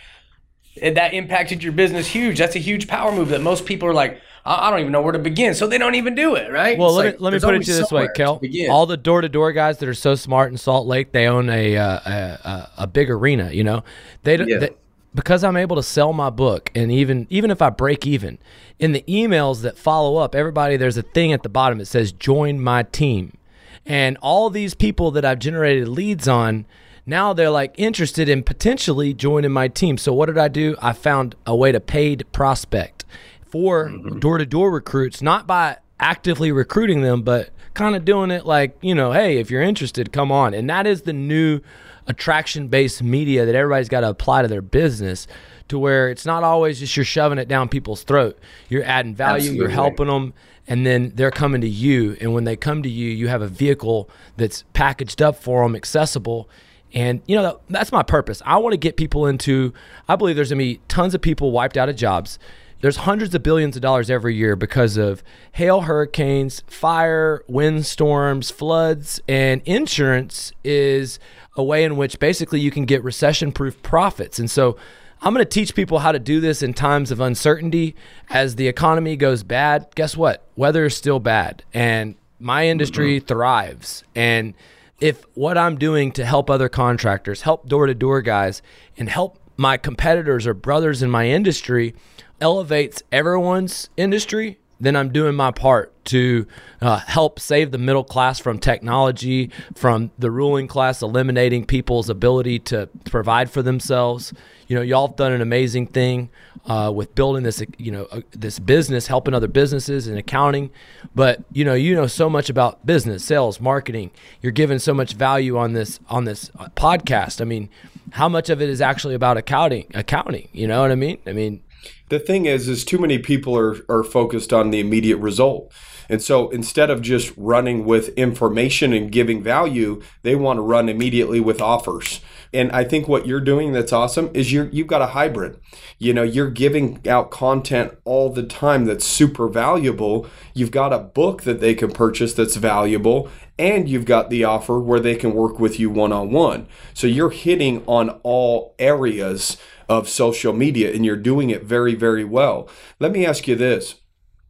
that 0.81 1.13
impacted 1.13 1.63
your 1.63 1.73
business 1.73 2.07
huge. 2.07 2.37
That's 2.37 2.55
a 2.55 2.59
huge 2.59 2.87
power 2.87 3.11
move 3.11 3.29
that 3.29 3.41
most 3.41 3.65
people 3.65 3.87
are 3.87 3.93
like, 3.93 4.21
I, 4.47 4.69
don't 4.69 4.79
even 4.79 4.91
know 4.91 5.01
where 5.01 5.13
to 5.13 5.19
begin, 5.19 5.55
so 5.55 5.65
they 5.65 5.79
don't 5.79 5.95
even 5.95 6.13
do 6.13 6.35
it, 6.35 6.51
right? 6.51 6.77
Well, 6.77 6.89
It's 6.89 6.97
let 6.97 7.05
like, 7.05 7.13
me 7.15 7.23
let 7.23 7.33
me 7.33 7.39
put 7.39 7.55
it 7.55 7.63
to 7.63 7.71
you 7.71 7.77
this 7.77 7.91
way, 7.91 8.07
Kel. 8.13 8.39
All 8.69 8.85
the 8.85 8.97
door 8.97 9.21
to 9.21 9.29
door 9.29 9.51
guys 9.53 9.79
that 9.79 9.89
are 9.89 9.95
so 9.95 10.13
smart 10.13 10.51
in 10.51 10.57
Salt 10.57 10.85
Lake, 10.85 11.11
they 11.13 11.25
own 11.27 11.49
a 11.49 11.75
uh, 11.75 11.99
a, 12.05 12.69
a, 12.79 12.87
big 12.87 13.09
arena. 13.09 13.51
You 13.51 13.63
know, 13.63 13.83
they, 14.21 14.37
don't 14.37 14.47
Yeah. 14.47 14.59
they 14.59 14.69
because 15.15 15.43
I'm 15.43 15.57
able 15.57 15.77
to 15.77 15.83
sell 15.83 16.13
my 16.13 16.29
book, 16.29 16.69
and 16.75 16.91
even 16.91 17.25
even 17.31 17.49
if 17.49 17.61
I 17.61 17.71
break 17.71 18.05
even, 18.05 18.37
in 18.77 18.91
the 18.91 19.03
emails 19.07 19.61
that 19.61 19.77
follow 19.77 20.17
up, 20.17 20.35
everybody 20.35 20.77
there's 20.77 20.97
a 20.97 21.01
thing 21.01 21.33
at 21.33 21.41
the 21.41 21.49
bottom 21.49 21.79
that 21.79 21.85
says 21.85 22.11
"Join 22.11 22.59
my 22.59 22.83
team," 22.83 23.37
and 23.85 24.15
all 24.21 24.51
these 24.51 24.75
people 24.75 25.09
that 25.11 25.25
I've 25.25 25.39
generated 25.39 25.87
leads 25.87 26.27
on. 26.27 26.65
Now 27.05 27.33
they're 27.33 27.51
like 27.51 27.75
interested 27.77 28.27
in 28.29 28.43
potentially 28.43 29.13
joining 29.13 29.51
my 29.51 29.67
team. 29.67 29.97
So 29.97 30.13
what 30.13 30.25
did 30.25 30.37
I 30.37 30.47
do? 30.47 30.75
I 30.81 30.93
found 30.93 31.35
a 31.45 31.55
way 31.55 31.71
to 31.71 31.79
paid 31.79 32.25
prospect 32.31 33.05
for 33.45 33.89
door 34.19 34.37
to 34.37 34.45
door 34.45 34.71
recruits, 34.71 35.21
not 35.21 35.45
by 35.45 35.77
actively 35.99 36.51
recruiting 36.51 37.01
them, 37.01 37.21
but 37.21 37.51
kind 37.73 37.95
of 37.95 38.05
doing 38.05 38.31
it 38.31 38.45
like, 38.45 38.77
you 38.81 38.95
know, 38.95 39.11
hey, 39.11 39.37
if 39.37 39.51
you're 39.51 39.61
interested, 39.61 40.11
come 40.11 40.31
on. 40.31 40.53
And 40.53 40.69
that 40.69 40.87
is 40.87 41.03
the 41.03 41.13
new 41.13 41.61
attraction 42.07 42.67
based 42.67 43.03
media 43.03 43.45
that 43.45 43.55
everybody's 43.55 43.89
got 43.89 44.01
to 44.01 44.09
apply 44.09 44.41
to 44.41 44.47
their 44.47 44.61
business 44.61 45.27
to 45.67 45.79
where 45.79 46.09
it's 46.09 46.25
not 46.25 46.43
always 46.43 46.79
just 46.79 46.95
you're 46.95 47.05
shoving 47.05 47.37
it 47.37 47.47
down 47.47 47.69
people's 47.69 48.03
throat. 48.03 48.37
You're 48.69 48.83
adding 48.83 49.15
value, 49.15 49.51
you're 49.51 49.69
helping 49.69 50.07
them, 50.07 50.33
and 50.67 50.85
then 50.85 51.11
they're 51.15 51.31
coming 51.31 51.61
to 51.61 51.69
you. 51.69 52.17
And 52.21 52.33
when 52.33 52.43
they 52.43 52.55
come 52.55 52.83
to 52.83 52.89
you, 52.89 53.09
you 53.09 53.27
have 53.27 53.41
a 53.41 53.47
vehicle 53.47 54.09
that's 54.37 54.63
packaged 54.73 55.21
up 55.21 55.35
for 55.35 55.63
them, 55.63 55.75
accessible. 55.75 56.49
And 56.95 57.21
you 57.27 57.35
know 57.35 57.43
that, 57.43 57.59
that's 57.69 57.91
my 57.91 58.01
purpose. 58.01 58.41
I 58.45 58.57
want 58.57 58.73
to 58.73 58.77
get 58.77 58.97
people 58.97 59.27
into. 59.27 59.73
I 60.07 60.15
believe 60.15 60.35
there's 60.35 60.49
gonna 60.49 60.59
be 60.59 60.79
tons 60.87 61.13
of 61.13 61.21
people 61.21 61.51
wiped 61.51 61.77
out 61.77 61.89
of 61.89 61.95
jobs. 61.95 62.39
There's 62.81 62.97
hundreds 62.97 63.33
of 63.33 63.41
billions 63.41 63.75
of 63.75 63.81
dollars 63.81 64.09
every 64.09 64.35
year 64.35 64.55
because 64.55 64.95
of 64.97 65.23
hail, 65.53 65.81
hurricanes, 65.81 66.61
fire, 66.67 67.43
windstorms, 67.47 68.51
floods, 68.51 69.19
and 69.27 69.61
insurance 69.65 70.51
is 70.63 71.19
a 71.55 71.63
way 71.63 71.83
in 71.83 71.95
which 71.95 72.19
basically 72.19 72.59
you 72.59 72.69
can 72.69 72.85
get 72.85 73.03
recession-proof 73.03 73.81
profits. 73.81 74.39
And 74.39 74.51
so 74.51 74.77
I'm 75.21 75.33
going 75.33 75.43
to 75.43 75.49
teach 75.49 75.73
people 75.73 75.99
how 75.99 76.11
to 76.11 76.19
do 76.19 76.39
this 76.39 76.61
in 76.61 76.73
times 76.73 77.11
of 77.11 77.19
uncertainty. 77.21 77.95
As 78.29 78.55
the 78.55 78.67
economy 78.67 79.15
goes 79.15 79.41
bad, 79.41 79.87
guess 79.95 80.15
what? 80.15 80.45
Weather 80.55 80.85
is 80.85 80.95
still 80.95 81.19
bad, 81.19 81.63
and 81.73 82.15
my 82.39 82.67
industry 82.67 83.17
mm-hmm. 83.19 83.25
thrives. 83.25 84.03
And 84.13 84.53
if 84.99 85.23
what 85.33 85.57
I'm 85.57 85.77
doing 85.77 86.11
to 86.13 86.25
help 86.25 86.49
other 86.49 86.69
contractors, 86.69 87.41
help 87.41 87.67
door 87.67 87.87
to 87.87 87.93
door 87.93 88.21
guys, 88.21 88.61
and 88.97 89.09
help 89.09 89.39
my 89.57 89.77
competitors 89.77 90.47
or 90.47 90.53
brothers 90.53 91.01
in 91.01 91.09
my 91.09 91.27
industry 91.27 91.95
elevates 92.41 93.01
everyone's 93.11 93.89
industry, 93.97 94.59
then 94.79 94.95
I'm 94.95 95.11
doing 95.11 95.35
my 95.35 95.51
part 95.51 95.93
to 96.05 96.45
uh, 96.81 96.97
help 96.97 97.39
save 97.39 97.71
the 97.71 97.77
middle 97.77 98.03
class 98.03 98.39
from 98.39 98.59
technology, 98.59 99.51
from 99.73 100.11
the 100.19 100.29
ruling 100.29 100.67
class 100.67 101.01
eliminating 101.01 101.65
people's 101.65 102.09
ability 102.09 102.59
to 102.59 102.89
provide 103.05 103.49
for 103.49 103.61
themselves. 103.61 104.33
You 104.67 104.75
know, 104.75 104.81
y'all 104.81 105.07
have 105.07 105.15
done 105.15 105.31
an 105.31 105.41
amazing 105.41 105.87
thing 105.87 106.29
uh, 106.65 106.91
with 106.93 107.13
building 107.15 107.43
this, 107.43 107.63
you 107.77 107.91
know, 107.91 108.05
uh, 108.11 108.21
this 108.31 108.59
business, 108.59 109.07
helping 109.07 109.33
other 109.33 109.47
businesses 109.47 110.07
and 110.07 110.17
accounting. 110.17 110.71
But 111.13 111.43
you 111.51 111.63
know, 111.63 111.73
you 111.73 111.95
know 111.95 112.07
so 112.07 112.29
much 112.29 112.49
about 112.49 112.85
business, 112.85 113.23
sales, 113.23 113.59
marketing. 113.59 114.11
You're 114.41 114.51
giving 114.51 114.79
so 114.79 114.93
much 114.93 115.13
value 115.13 115.57
on 115.57 115.73
this 115.73 115.99
on 116.09 116.25
this 116.25 116.49
uh, 116.57 116.69
podcast. 116.75 117.41
I 117.41 117.45
mean, 117.45 117.69
how 118.11 118.29
much 118.29 118.49
of 118.49 118.61
it 118.61 118.69
is 118.69 118.81
actually 118.81 119.15
about 119.15 119.37
accounting? 119.37 119.85
Accounting, 119.93 120.49
you 120.51 120.67
know 120.67 120.81
what 120.81 120.91
I 120.91 120.95
mean? 120.95 121.19
I 121.27 121.33
mean, 121.33 121.61
the 122.09 122.19
thing 122.19 122.45
is 122.45 122.67
is 122.67 122.85
too 122.85 122.97
many 122.97 123.17
people 123.17 123.57
are 123.57 123.77
are 123.89 124.03
focused 124.03 124.53
on 124.53 124.71
the 124.71 124.79
immediate 124.79 125.17
result. 125.17 125.71
And 126.07 126.21
so 126.21 126.49
instead 126.49 126.91
of 126.91 127.01
just 127.01 127.33
running 127.35 127.83
with 127.83 128.09
information 128.09 128.93
and 128.93 129.11
giving 129.11 129.41
value 129.41 130.01
they 130.21 130.35
want 130.35 130.57
to 130.57 130.61
run 130.61 130.87
immediately 130.87 131.39
with 131.39 131.61
offers. 131.61 132.21
And 132.53 132.71
i 132.71 132.83
think 132.83 133.07
what 133.07 133.25
you're 133.25 133.41
doing 133.41 133.73
that's 133.73 133.93
awesome 133.93 134.29
is 134.33 134.53
you're 134.53 134.69
you've 134.69 134.87
got 134.87 135.01
a 135.01 135.07
hybrid. 135.07 135.59
You 135.97 136.13
know 136.13 136.23
you're 136.23 136.51
giving 136.51 137.01
out 137.07 137.31
content 137.31 137.97
all 138.05 138.29
the 138.29 138.43
time 138.43 138.85
that's 138.85 139.05
super 139.05 139.47
valuable. 139.47 140.27
You've 140.53 140.71
got 140.71 140.93
a 140.93 140.99
book 140.99 141.43
that 141.43 141.59
they 141.59 141.73
can 141.73 141.91
purchase 141.91 142.33
that's 142.33 142.55
valuable 142.55 143.29
and 143.57 143.87
you've 143.87 144.05
got 144.05 144.29
the 144.29 144.43
offer 144.43 144.79
where 144.79 144.99
they 144.99 145.15
can 145.15 145.33
work 145.33 145.59
with 145.59 145.79
you 145.79 145.89
one 145.89 146.11
on 146.11 146.31
one 146.31 146.67
so 146.93 147.07
you're 147.07 147.29
hitting 147.29 147.83
on 147.87 148.09
all 148.23 148.75
areas 148.79 149.57
of 149.87 150.09
social 150.09 150.53
media 150.53 150.93
and 150.93 151.05
you're 151.05 151.15
doing 151.15 151.49
it 151.49 151.63
very, 151.63 151.95
very 151.95 152.23
well. 152.23 152.69
Let 152.99 153.11
me 153.11 153.25
ask 153.25 153.47
you 153.47 153.55
this. 153.55 153.95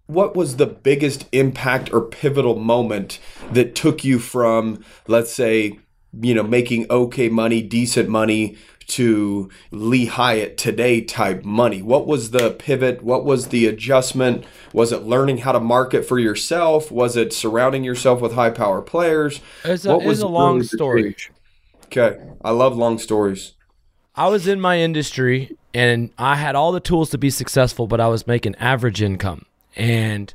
What 0.08 0.36
was 0.36 0.58
the 0.58 0.68
biggest 0.68 1.26
impact 1.32 1.92
or 1.92 2.02
pivotal 2.02 2.56
moment 2.56 3.20
that 3.52 3.74
took 3.74 4.04
you 4.04 4.20
from, 4.20 4.84
let's 5.08 5.34
say, 5.34 5.80
you 6.22 6.34
know, 6.36 6.44
making 6.44 6.86
okay 6.92 7.28
money, 7.28 7.64
decent 7.64 8.08
money 8.08 8.56
to 8.88 9.50
Lee 9.72 10.06
Hyatt 10.06 10.58
today 10.58 11.02
type 11.02 11.44
money? 11.44 11.82
What 11.82 12.06
was 12.06 12.30
the 12.30 12.52
pivot? 12.52 13.02
What 13.02 13.26
was 13.26 13.48
the 13.48 13.66
adjustment? 13.66 14.46
Was 14.74 14.92
it 14.92 15.04
learning 15.04 15.40
how 15.40 15.54
to 15.54 15.60
market 15.60 16.06
for 16.06 16.20
yourself? 16.20 16.92
Was 16.92 17.18
it 17.18 17.34
surrounding 17.34 17.84
yourself 17.84 18.22
with 18.22 18.34
high 18.34 18.52
power 18.52 18.84
players? 18.84 19.42
It's 19.64 19.86
a, 19.86 19.98
what 19.98 20.06
it's 20.06 20.22
a 20.22 20.28
long 20.28 20.62
story. 20.62 21.16
Okay. 21.86 22.20
I 22.44 22.52
love 22.52 22.78
long 22.78 23.00
stories. 23.00 23.55
I 24.18 24.28
was 24.30 24.48
in 24.48 24.62
my 24.62 24.80
industry 24.80 25.58
and 25.74 26.10
I 26.18 26.36
had 26.36 26.56
all 26.56 26.72
the 26.72 26.80
tools 26.80 27.10
to 27.12 27.18
be 27.18 27.30
successful, 27.30 27.86
but 27.88 28.00
I 28.00 28.08
was 28.08 28.26
making 28.28 28.56
average 28.56 29.02
income. 29.02 29.46
And 29.76 30.34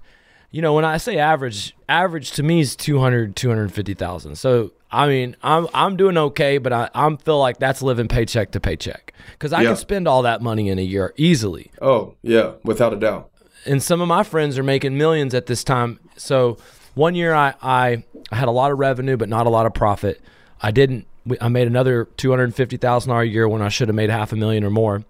you 0.53 0.61
know, 0.61 0.75
when 0.75 0.85
I 0.85 0.97
say 0.97 1.17
average, 1.17 1.77
average 1.89 2.33
to 2.33 2.43
me 2.43 2.59
is 2.61 2.75
200, 2.75 3.37
250,000. 3.37 4.35
So, 4.37 4.73
I 4.91 5.07
mean, 5.07 5.37
I'm 5.45 5.69
I'm 5.73 5.97
doing 5.97 6.19
okay, 6.19 6.59
but 6.59 6.73
I 6.73 6.91
I'm 6.95 7.17
feel 7.17 7.39
like 7.39 7.59
that's 7.59 7.81
living 7.83 8.09
paycheck 8.09 8.51
to 8.53 8.61
paycheck 8.61 9.15
cuz 9.39 9.53
I 9.53 9.63
Yeah. 9.63 9.69
can 9.69 9.77
spend 9.77 10.09
all 10.09 10.23
that 10.23 10.43
money 10.43 10.69
in 10.69 10.79
a 10.79 10.83
year 10.83 11.15
easily. 11.17 11.71
Oh, 11.81 12.15
yeah, 12.23 12.53
without 12.65 12.93
a 12.93 12.97
doubt. 12.97 13.31
and 13.67 13.83
some 13.83 14.01
of 14.01 14.09
my 14.09 14.23
friends 14.25 14.59
are 14.59 14.63
making 14.65 14.97
millions 14.99 15.35
at 15.35 15.47
this 15.47 15.63
time. 15.63 16.01
So 16.17 16.57
one 16.95 17.15
year 17.15 17.33
I, 17.35 17.55
I 17.63 18.03
had 18.33 18.49
a 18.49 18.51
lot 18.51 18.73
of 18.73 18.79
revenue, 18.79 19.17
but 19.17 19.29
not 19.29 19.47
a 19.47 19.51
lot 19.51 19.67
of 19.67 19.73
profit. 19.75 20.21
I 20.61 20.71
didn't. 20.73 21.07
I 21.41 21.49
made 21.49 21.67
another 21.67 22.07
two 22.17 22.31
hundred 22.31 22.55
fifty 22.55 22.77
thousand 22.77 23.11
dollars 23.11 23.29
a 23.29 23.33
year 23.33 23.49
when 23.49 23.63
I 23.63 23.69
should 23.69 23.89
have 23.89 23.95
made 23.95 24.11
half 24.11 24.33
a 24.33 24.37
million 24.37 24.65
or 24.65 24.71
more. 24.71 25.05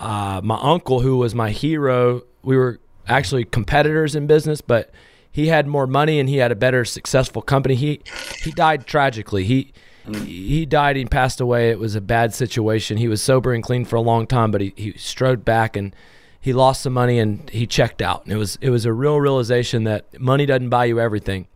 Uh, 0.00 0.40
my 0.42 0.58
uncle, 0.60 1.00
who 1.00 1.18
was 1.18 1.34
my 1.34 1.50
hero, 1.50 2.22
we 2.42 2.56
were 2.56 2.80
actually 3.06 3.44
competitors 3.44 4.14
in 4.14 4.26
business, 4.26 4.60
but 4.60 4.90
he 5.30 5.48
had 5.48 5.66
more 5.66 5.86
money 5.86 6.18
and 6.20 6.28
he 6.28 6.36
had 6.38 6.52
a 6.52 6.56
better 6.56 6.84
successful 6.84 7.42
company. 7.42 7.74
He 7.74 8.00
he 8.42 8.50
died 8.50 8.86
tragically. 8.86 9.44
He 9.44 9.72
he 10.24 10.66
died. 10.66 10.96
He 10.96 11.04
passed 11.06 11.40
away. 11.40 11.70
It 11.70 11.78
was 11.78 11.94
a 11.94 12.00
bad 12.00 12.34
situation. 12.34 12.98
He 12.98 13.08
was 13.08 13.22
sober 13.22 13.52
and 13.52 13.62
clean 13.62 13.84
for 13.84 13.96
a 13.96 14.00
long 14.02 14.26
time, 14.26 14.50
but 14.50 14.60
he, 14.60 14.74
he 14.76 14.92
strode 14.98 15.44
back 15.44 15.76
and 15.76 15.94
he 16.38 16.52
lost 16.52 16.82
some 16.82 16.92
money 16.92 17.18
and 17.18 17.48
he 17.50 17.66
checked 17.66 18.02
out. 18.02 18.24
And 18.24 18.32
it 18.32 18.36
was 18.36 18.58
it 18.60 18.70
was 18.70 18.84
a 18.84 18.92
real 18.92 19.20
realization 19.20 19.84
that 19.84 20.20
money 20.20 20.44
doesn't 20.46 20.68
buy 20.68 20.84
you 20.84 21.00
everything. 21.00 21.46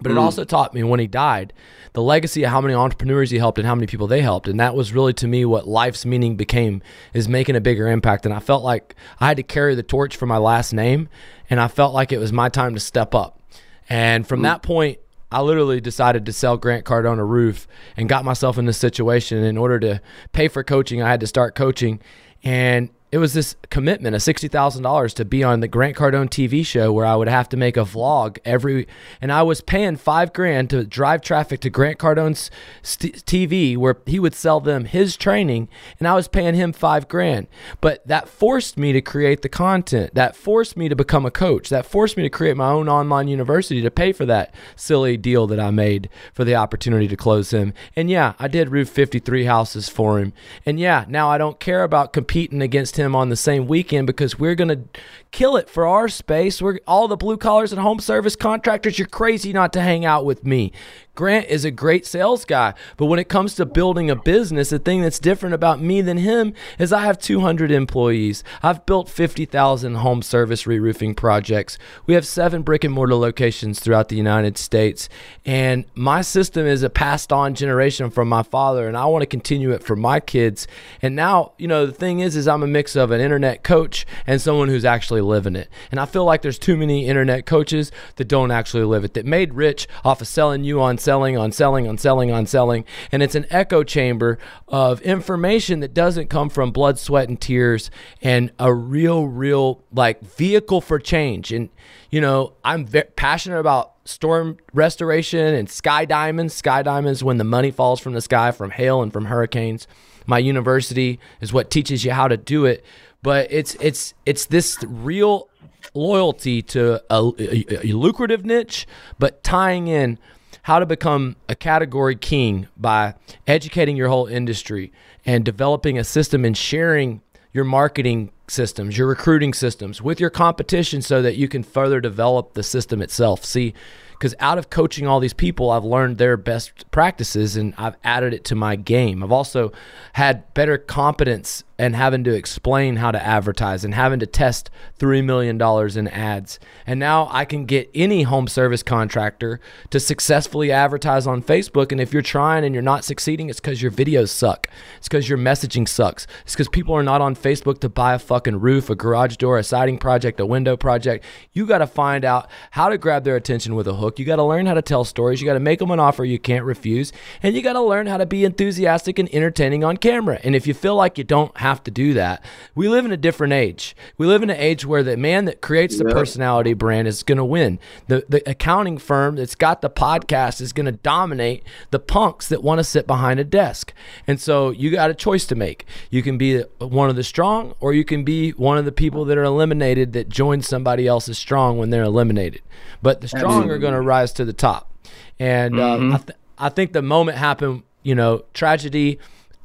But 0.00 0.12
it 0.12 0.18
also 0.18 0.44
taught 0.44 0.74
me 0.74 0.82
when 0.82 1.00
he 1.00 1.06
died 1.06 1.54
the 1.94 2.02
legacy 2.02 2.44
of 2.44 2.50
how 2.50 2.60
many 2.60 2.74
entrepreneurs 2.74 3.30
he 3.30 3.38
helped 3.38 3.58
and 3.58 3.66
how 3.66 3.74
many 3.74 3.86
people 3.86 4.06
they 4.06 4.20
helped. 4.20 4.46
And 4.46 4.60
that 4.60 4.74
was 4.74 4.92
really 4.92 5.14
to 5.14 5.26
me 5.26 5.46
what 5.46 5.66
life's 5.66 6.04
meaning 6.04 6.36
became 6.36 6.82
is 7.14 7.30
making 7.30 7.56
a 7.56 7.60
bigger 7.62 7.88
impact. 7.88 8.26
And 8.26 8.34
I 8.34 8.40
felt 8.40 8.62
like 8.62 8.94
I 9.18 9.28
had 9.28 9.38
to 9.38 9.42
carry 9.42 9.74
the 9.74 9.82
torch 9.82 10.14
for 10.14 10.26
my 10.26 10.36
last 10.36 10.74
name. 10.74 11.08
And 11.48 11.58
I 11.58 11.68
felt 11.68 11.94
like 11.94 12.12
it 12.12 12.18
was 12.18 12.30
my 12.30 12.50
time 12.50 12.74
to 12.74 12.80
step 12.80 13.14
up. 13.14 13.40
And 13.88 14.28
from 14.28 14.42
that 14.42 14.62
point, 14.62 14.98
I 15.32 15.40
literally 15.40 15.80
decided 15.80 16.26
to 16.26 16.32
sell 16.32 16.58
Grant 16.58 16.84
Cardone 16.84 17.18
a 17.18 17.24
roof 17.24 17.66
and 17.96 18.06
got 18.06 18.24
myself 18.24 18.58
in 18.58 18.66
this 18.66 18.76
situation. 18.76 19.42
In 19.42 19.56
order 19.56 19.80
to 19.80 20.02
pay 20.32 20.48
for 20.48 20.62
coaching, 20.62 21.02
I 21.02 21.08
had 21.08 21.20
to 21.20 21.26
start 21.26 21.54
coaching. 21.54 22.00
And 22.44 22.90
it 23.12 23.18
was 23.18 23.34
this 23.34 23.54
commitment 23.70 24.16
of 24.16 24.22
sixty 24.22 24.48
thousand 24.48 24.82
dollars 24.82 25.14
to 25.14 25.24
be 25.24 25.44
on 25.44 25.60
the 25.60 25.68
Grant 25.68 25.96
Cardone 25.96 26.28
TV 26.28 26.66
show 26.66 26.92
where 26.92 27.06
I 27.06 27.14
would 27.14 27.28
have 27.28 27.48
to 27.50 27.56
make 27.56 27.76
a 27.76 27.80
vlog 27.80 28.38
every, 28.44 28.88
and 29.20 29.30
I 29.30 29.42
was 29.42 29.60
paying 29.60 29.96
five 29.96 30.32
grand 30.32 30.70
to 30.70 30.84
drive 30.84 31.20
traffic 31.20 31.60
to 31.60 31.70
Grant 31.70 31.98
Cardone's 31.98 32.50
st- 32.82 33.24
TV 33.24 33.76
where 33.76 33.96
he 34.06 34.18
would 34.18 34.34
sell 34.34 34.58
them 34.58 34.86
his 34.86 35.16
training, 35.16 35.68
and 36.00 36.08
I 36.08 36.14
was 36.14 36.26
paying 36.26 36.56
him 36.56 36.72
five 36.72 37.06
grand. 37.06 37.46
But 37.80 38.04
that 38.08 38.28
forced 38.28 38.76
me 38.76 38.92
to 38.92 39.00
create 39.00 39.42
the 39.42 39.48
content. 39.48 40.14
That 40.14 40.34
forced 40.34 40.76
me 40.76 40.88
to 40.88 40.96
become 40.96 41.24
a 41.24 41.30
coach. 41.30 41.68
That 41.68 41.86
forced 41.86 42.16
me 42.16 42.24
to 42.24 42.30
create 42.30 42.56
my 42.56 42.70
own 42.70 42.88
online 42.88 43.28
university 43.28 43.80
to 43.82 43.90
pay 43.90 44.12
for 44.12 44.26
that 44.26 44.52
silly 44.74 45.16
deal 45.16 45.46
that 45.46 45.60
I 45.60 45.70
made 45.70 46.08
for 46.34 46.44
the 46.44 46.56
opportunity 46.56 47.06
to 47.06 47.16
close 47.16 47.52
him. 47.52 47.72
And 47.94 48.10
yeah, 48.10 48.32
I 48.40 48.48
did 48.48 48.70
roof 48.70 48.88
fifty 48.88 49.20
three 49.20 49.44
houses 49.44 49.88
for 49.88 50.18
him. 50.18 50.32
And 50.64 50.80
yeah, 50.80 51.04
now 51.08 51.30
I 51.30 51.38
don't 51.38 51.60
care 51.60 51.84
about 51.84 52.12
competing 52.12 52.60
against 52.60 52.95
him 53.02 53.14
on 53.14 53.28
the 53.28 53.36
same 53.36 53.66
weekend 53.66 54.06
because 54.06 54.38
we're 54.38 54.54
going 54.54 54.68
to 54.68 55.00
kill 55.36 55.58
it 55.58 55.68
for 55.68 55.86
our 55.86 56.08
space. 56.08 56.62
We're 56.62 56.80
all 56.86 57.08
the 57.08 57.16
blue 57.16 57.36
collars 57.36 57.70
and 57.70 57.78
home 57.78 58.00
service 58.00 58.34
contractors. 58.36 58.98
You're 58.98 59.06
crazy 59.06 59.52
not 59.52 59.70
to 59.74 59.82
hang 59.82 60.06
out 60.06 60.24
with 60.24 60.46
me. 60.46 60.72
Grant 61.16 61.46
is 61.48 61.64
a 61.64 61.70
great 61.70 62.04
sales 62.04 62.44
guy, 62.44 62.74
but 62.98 63.06
when 63.06 63.18
it 63.18 63.30
comes 63.30 63.54
to 63.54 63.64
building 63.64 64.10
a 64.10 64.16
business, 64.16 64.68
the 64.68 64.78
thing 64.78 65.00
that's 65.00 65.18
different 65.18 65.54
about 65.54 65.80
me 65.80 66.02
than 66.02 66.18
him 66.18 66.52
is 66.78 66.92
I 66.92 67.06
have 67.06 67.18
200 67.18 67.70
employees. 67.70 68.44
I've 68.62 68.84
built 68.84 69.08
50,000 69.08 69.94
home 69.94 70.20
service 70.20 70.66
re-roofing 70.66 71.14
projects. 71.14 71.78
We 72.04 72.12
have 72.12 72.26
seven 72.26 72.60
brick 72.60 72.84
and 72.84 72.92
mortar 72.92 73.14
locations 73.14 73.80
throughout 73.80 74.10
the 74.10 74.16
United 74.16 74.58
States, 74.58 75.08
and 75.46 75.86
my 75.94 76.20
system 76.20 76.66
is 76.66 76.82
a 76.82 76.90
passed 76.90 77.32
on 77.32 77.54
generation 77.54 78.10
from 78.10 78.28
my 78.28 78.42
father, 78.42 78.86
and 78.86 78.94
I 78.94 79.06
want 79.06 79.22
to 79.22 79.26
continue 79.26 79.70
it 79.70 79.82
for 79.82 79.96
my 79.96 80.20
kids. 80.20 80.68
And 81.00 81.16
now, 81.16 81.52
you 81.56 81.66
know, 81.66 81.86
the 81.86 81.92
thing 81.92 82.20
is, 82.20 82.36
is 82.36 82.46
I'm 82.46 82.62
a 82.62 82.66
mix 82.66 82.94
of 82.94 83.10
an 83.10 83.22
internet 83.22 83.64
coach 83.64 84.04
and 84.26 84.38
someone 84.38 84.68
who's 84.68 84.84
actually 84.84 85.22
living 85.26 85.56
it. 85.56 85.68
And 85.90 86.00
I 86.00 86.06
feel 86.06 86.24
like 86.24 86.42
there's 86.42 86.58
too 86.58 86.76
many 86.76 87.06
internet 87.06 87.46
coaches 87.46 87.92
that 88.16 88.28
don't 88.28 88.50
actually 88.50 88.84
live 88.84 89.04
it, 89.04 89.14
that 89.14 89.26
made 89.26 89.54
rich 89.54 89.86
off 90.04 90.20
of 90.20 90.28
selling 90.28 90.64
you 90.64 90.80
on 90.80 90.98
selling, 90.98 91.36
on 91.36 91.52
selling, 91.52 91.86
on 91.86 91.98
selling, 91.98 92.30
on 92.30 92.46
selling. 92.46 92.84
And 93.12 93.22
it's 93.22 93.34
an 93.34 93.46
echo 93.50 93.82
chamber 93.82 94.38
of 94.68 95.00
information 95.02 95.80
that 95.80 95.94
doesn't 95.94 96.28
come 96.28 96.48
from 96.48 96.70
blood, 96.70 96.98
sweat, 96.98 97.28
and 97.28 97.40
tears 97.40 97.90
and 98.22 98.50
a 98.58 98.72
real, 98.72 99.26
real 99.26 99.84
like 99.92 100.22
vehicle 100.22 100.80
for 100.80 100.98
change. 100.98 101.52
And, 101.52 101.68
you 102.10 102.20
know, 102.20 102.54
I'm 102.64 102.86
ve- 102.86 103.04
passionate 103.16 103.58
about 103.58 103.92
storm 104.04 104.58
restoration 104.72 105.54
and 105.54 105.68
sky 105.68 106.04
diamonds. 106.04 106.54
Sky 106.54 106.82
diamonds 106.82 107.22
when 107.22 107.38
the 107.38 107.44
money 107.44 107.70
falls 107.70 108.00
from 108.00 108.14
the 108.14 108.20
sky 108.20 108.52
from 108.52 108.70
hail 108.70 109.02
and 109.02 109.12
from 109.12 109.26
hurricanes. 109.26 109.86
My 110.26 110.38
university 110.38 111.20
is 111.40 111.52
what 111.52 111.70
teaches 111.70 112.04
you 112.04 112.12
how 112.12 112.28
to 112.28 112.36
do 112.36 112.64
it. 112.64 112.84
But 113.22 113.48
it's 113.50 113.74
it's 113.80 114.14
it's 114.24 114.46
this 114.46 114.78
real 114.86 115.48
loyalty 115.94 116.62
to 116.62 117.02
a, 117.10 117.32
a- 117.38 117.86
a 117.88 117.92
lucrative 117.92 118.44
niche, 118.44 118.86
but 119.18 119.42
tying 119.42 119.88
in 119.88 120.18
how 120.62 120.78
to 120.78 120.86
become 120.86 121.36
a 121.48 121.54
category 121.54 122.16
king 122.16 122.66
by 122.76 123.14
educating 123.46 123.96
your 123.96 124.08
whole 124.08 124.26
industry 124.26 124.92
and 125.24 125.44
developing 125.44 125.98
a 125.98 126.04
system 126.04 126.44
and 126.44 126.56
sharing 126.56 127.20
your 127.52 127.64
marketing 127.64 128.30
systems, 128.48 128.98
your 128.98 129.06
recruiting 129.06 129.54
systems 129.54 130.02
with 130.02 130.20
your 130.20 130.30
competition 130.30 131.00
so 131.02 131.22
that 131.22 131.36
you 131.36 131.48
can 131.48 131.62
further 131.62 132.00
develop 132.00 132.54
the 132.54 132.62
system 132.62 133.00
itself. 133.00 133.44
See, 133.44 133.74
because 134.12 134.34
out 134.40 134.58
of 134.58 134.68
coaching 134.70 135.06
all 135.06 135.20
these 135.20 135.32
people, 135.32 135.70
I've 135.70 135.84
learned 135.84 136.18
their 136.18 136.36
best 136.36 136.90
practices 136.90 137.56
and 137.56 137.72
I've 137.78 137.96
added 138.02 138.34
it 138.34 138.44
to 138.46 138.54
my 138.54 138.74
game. 138.76 139.22
I've 139.22 139.32
also 139.32 139.72
had 140.14 140.52
better 140.54 140.78
competence 140.78 141.64
and 141.78 141.94
having 141.94 142.24
to 142.24 142.34
explain 142.34 142.96
how 142.96 143.10
to 143.10 143.22
advertise 143.22 143.84
and 143.84 143.94
having 143.94 144.18
to 144.20 144.26
test 144.26 144.70
$3 144.98 145.22
million 145.24 145.60
in 145.98 146.08
ads. 146.08 146.58
And 146.86 146.98
now 146.98 147.28
I 147.30 147.44
can 147.44 147.66
get 147.66 147.90
any 147.94 148.22
home 148.22 148.48
service 148.48 148.82
contractor 148.82 149.60
to 149.90 150.00
successfully 150.00 150.72
advertise 150.72 151.26
on 151.26 151.42
Facebook. 151.42 151.92
And 151.92 152.00
if 152.00 152.12
you're 152.12 152.22
trying 152.22 152.64
and 152.64 152.74
you're 152.74 152.82
not 152.82 153.04
succeeding, 153.04 153.50
it's 153.50 153.60
because 153.60 153.82
your 153.82 153.90
videos 153.90 154.30
suck. 154.30 154.68
It's 154.96 155.08
because 155.08 155.28
your 155.28 155.38
messaging 155.38 155.86
sucks. 155.86 156.26
It's 156.44 156.54
because 156.54 156.68
people 156.68 156.94
are 156.94 157.02
not 157.02 157.20
on 157.20 157.36
Facebook 157.36 157.80
to 157.80 157.88
buy 157.88 158.14
a 158.14 158.18
fucking 158.18 158.60
roof, 158.60 158.88
a 158.88 158.94
garage 158.94 159.36
door, 159.36 159.58
a 159.58 159.62
siding 159.62 159.98
project, 159.98 160.40
a 160.40 160.46
window 160.46 160.76
project. 160.76 161.24
You 161.52 161.66
got 161.66 161.78
to 161.78 161.86
find 161.86 162.24
out 162.24 162.48
how 162.70 162.88
to 162.88 162.96
grab 162.96 163.24
their 163.24 163.36
attention 163.36 163.74
with 163.74 163.86
a 163.86 163.94
hook. 163.94 164.18
You 164.18 164.24
got 164.24 164.36
to 164.36 164.44
learn 164.44 164.66
how 164.66 164.74
to 164.74 164.82
tell 164.82 165.04
stories. 165.04 165.42
You 165.42 165.46
got 165.46 165.54
to 165.54 165.60
make 165.60 165.80
them 165.80 165.90
an 165.90 166.00
offer 166.00 166.24
you 166.24 166.38
can't 166.38 166.64
refuse. 166.64 167.12
And 167.42 167.54
you 167.54 167.60
got 167.60 167.74
to 167.74 167.82
learn 167.82 168.06
how 168.06 168.16
to 168.16 168.26
be 168.26 168.44
enthusiastic 168.44 169.18
and 169.18 169.32
entertaining 169.34 169.84
on 169.84 169.98
camera. 169.98 170.40
And 170.42 170.54
if 170.54 170.66
you 170.66 170.72
feel 170.72 170.94
like 170.94 171.18
you 171.18 171.24
don't 171.24 171.54
have 171.58 171.65
to 171.84 171.90
do 171.90 172.14
that. 172.14 172.44
We 172.74 172.88
live 172.88 173.04
in 173.04 173.12
a 173.12 173.16
different 173.16 173.52
age. 173.52 173.96
We 174.18 174.26
live 174.26 174.42
in 174.42 174.50
an 174.50 174.56
age 174.56 174.84
where 174.84 175.02
the 175.02 175.16
man 175.16 175.44
that 175.46 175.60
creates 175.60 175.98
the 175.98 176.04
personality 176.04 176.74
brand 176.74 177.08
is 177.08 177.22
going 177.22 177.38
to 177.38 177.44
win. 177.44 177.78
The 178.08 178.24
the 178.28 178.48
accounting 178.48 178.98
firm 178.98 179.36
that's 179.36 179.54
got 179.54 179.80
the 179.82 179.90
podcast 179.90 180.60
is 180.60 180.72
going 180.72 180.86
to 180.86 180.92
dominate 180.92 181.64
the 181.90 181.98
punks 181.98 182.48
that 182.48 182.62
want 182.62 182.78
to 182.78 182.84
sit 182.84 183.06
behind 183.06 183.40
a 183.40 183.44
desk. 183.44 183.92
And 184.26 184.40
so 184.40 184.70
you 184.70 184.90
got 184.90 185.10
a 185.10 185.14
choice 185.14 185.46
to 185.46 185.54
make. 185.54 185.86
You 186.10 186.22
can 186.22 186.38
be 186.38 186.60
one 186.78 187.10
of 187.10 187.16
the 187.16 187.24
strong 187.24 187.74
or 187.80 187.92
you 187.92 188.04
can 188.04 188.24
be 188.24 188.50
one 188.52 188.78
of 188.78 188.84
the 188.84 188.92
people 188.92 189.24
that 189.26 189.38
are 189.38 189.44
eliminated 189.44 190.12
that 190.14 190.28
join 190.28 190.62
somebody 190.62 191.06
else's 191.06 191.38
strong 191.38 191.78
when 191.78 191.90
they're 191.90 192.02
eliminated. 192.04 192.62
But 193.02 193.20
the 193.20 193.28
strong 193.28 193.70
are 193.70 193.78
going 193.78 193.94
to 193.94 194.00
rise 194.00 194.32
to 194.34 194.44
the 194.44 194.52
top. 194.52 194.92
And 195.38 195.78
uh, 195.78 195.96
I, 196.14 196.18
th- 196.18 196.38
I 196.58 196.68
think 196.68 196.92
the 196.92 197.02
moment 197.02 197.38
happened, 197.38 197.82
you 198.02 198.14
know, 198.14 198.44
tragedy 198.54 199.18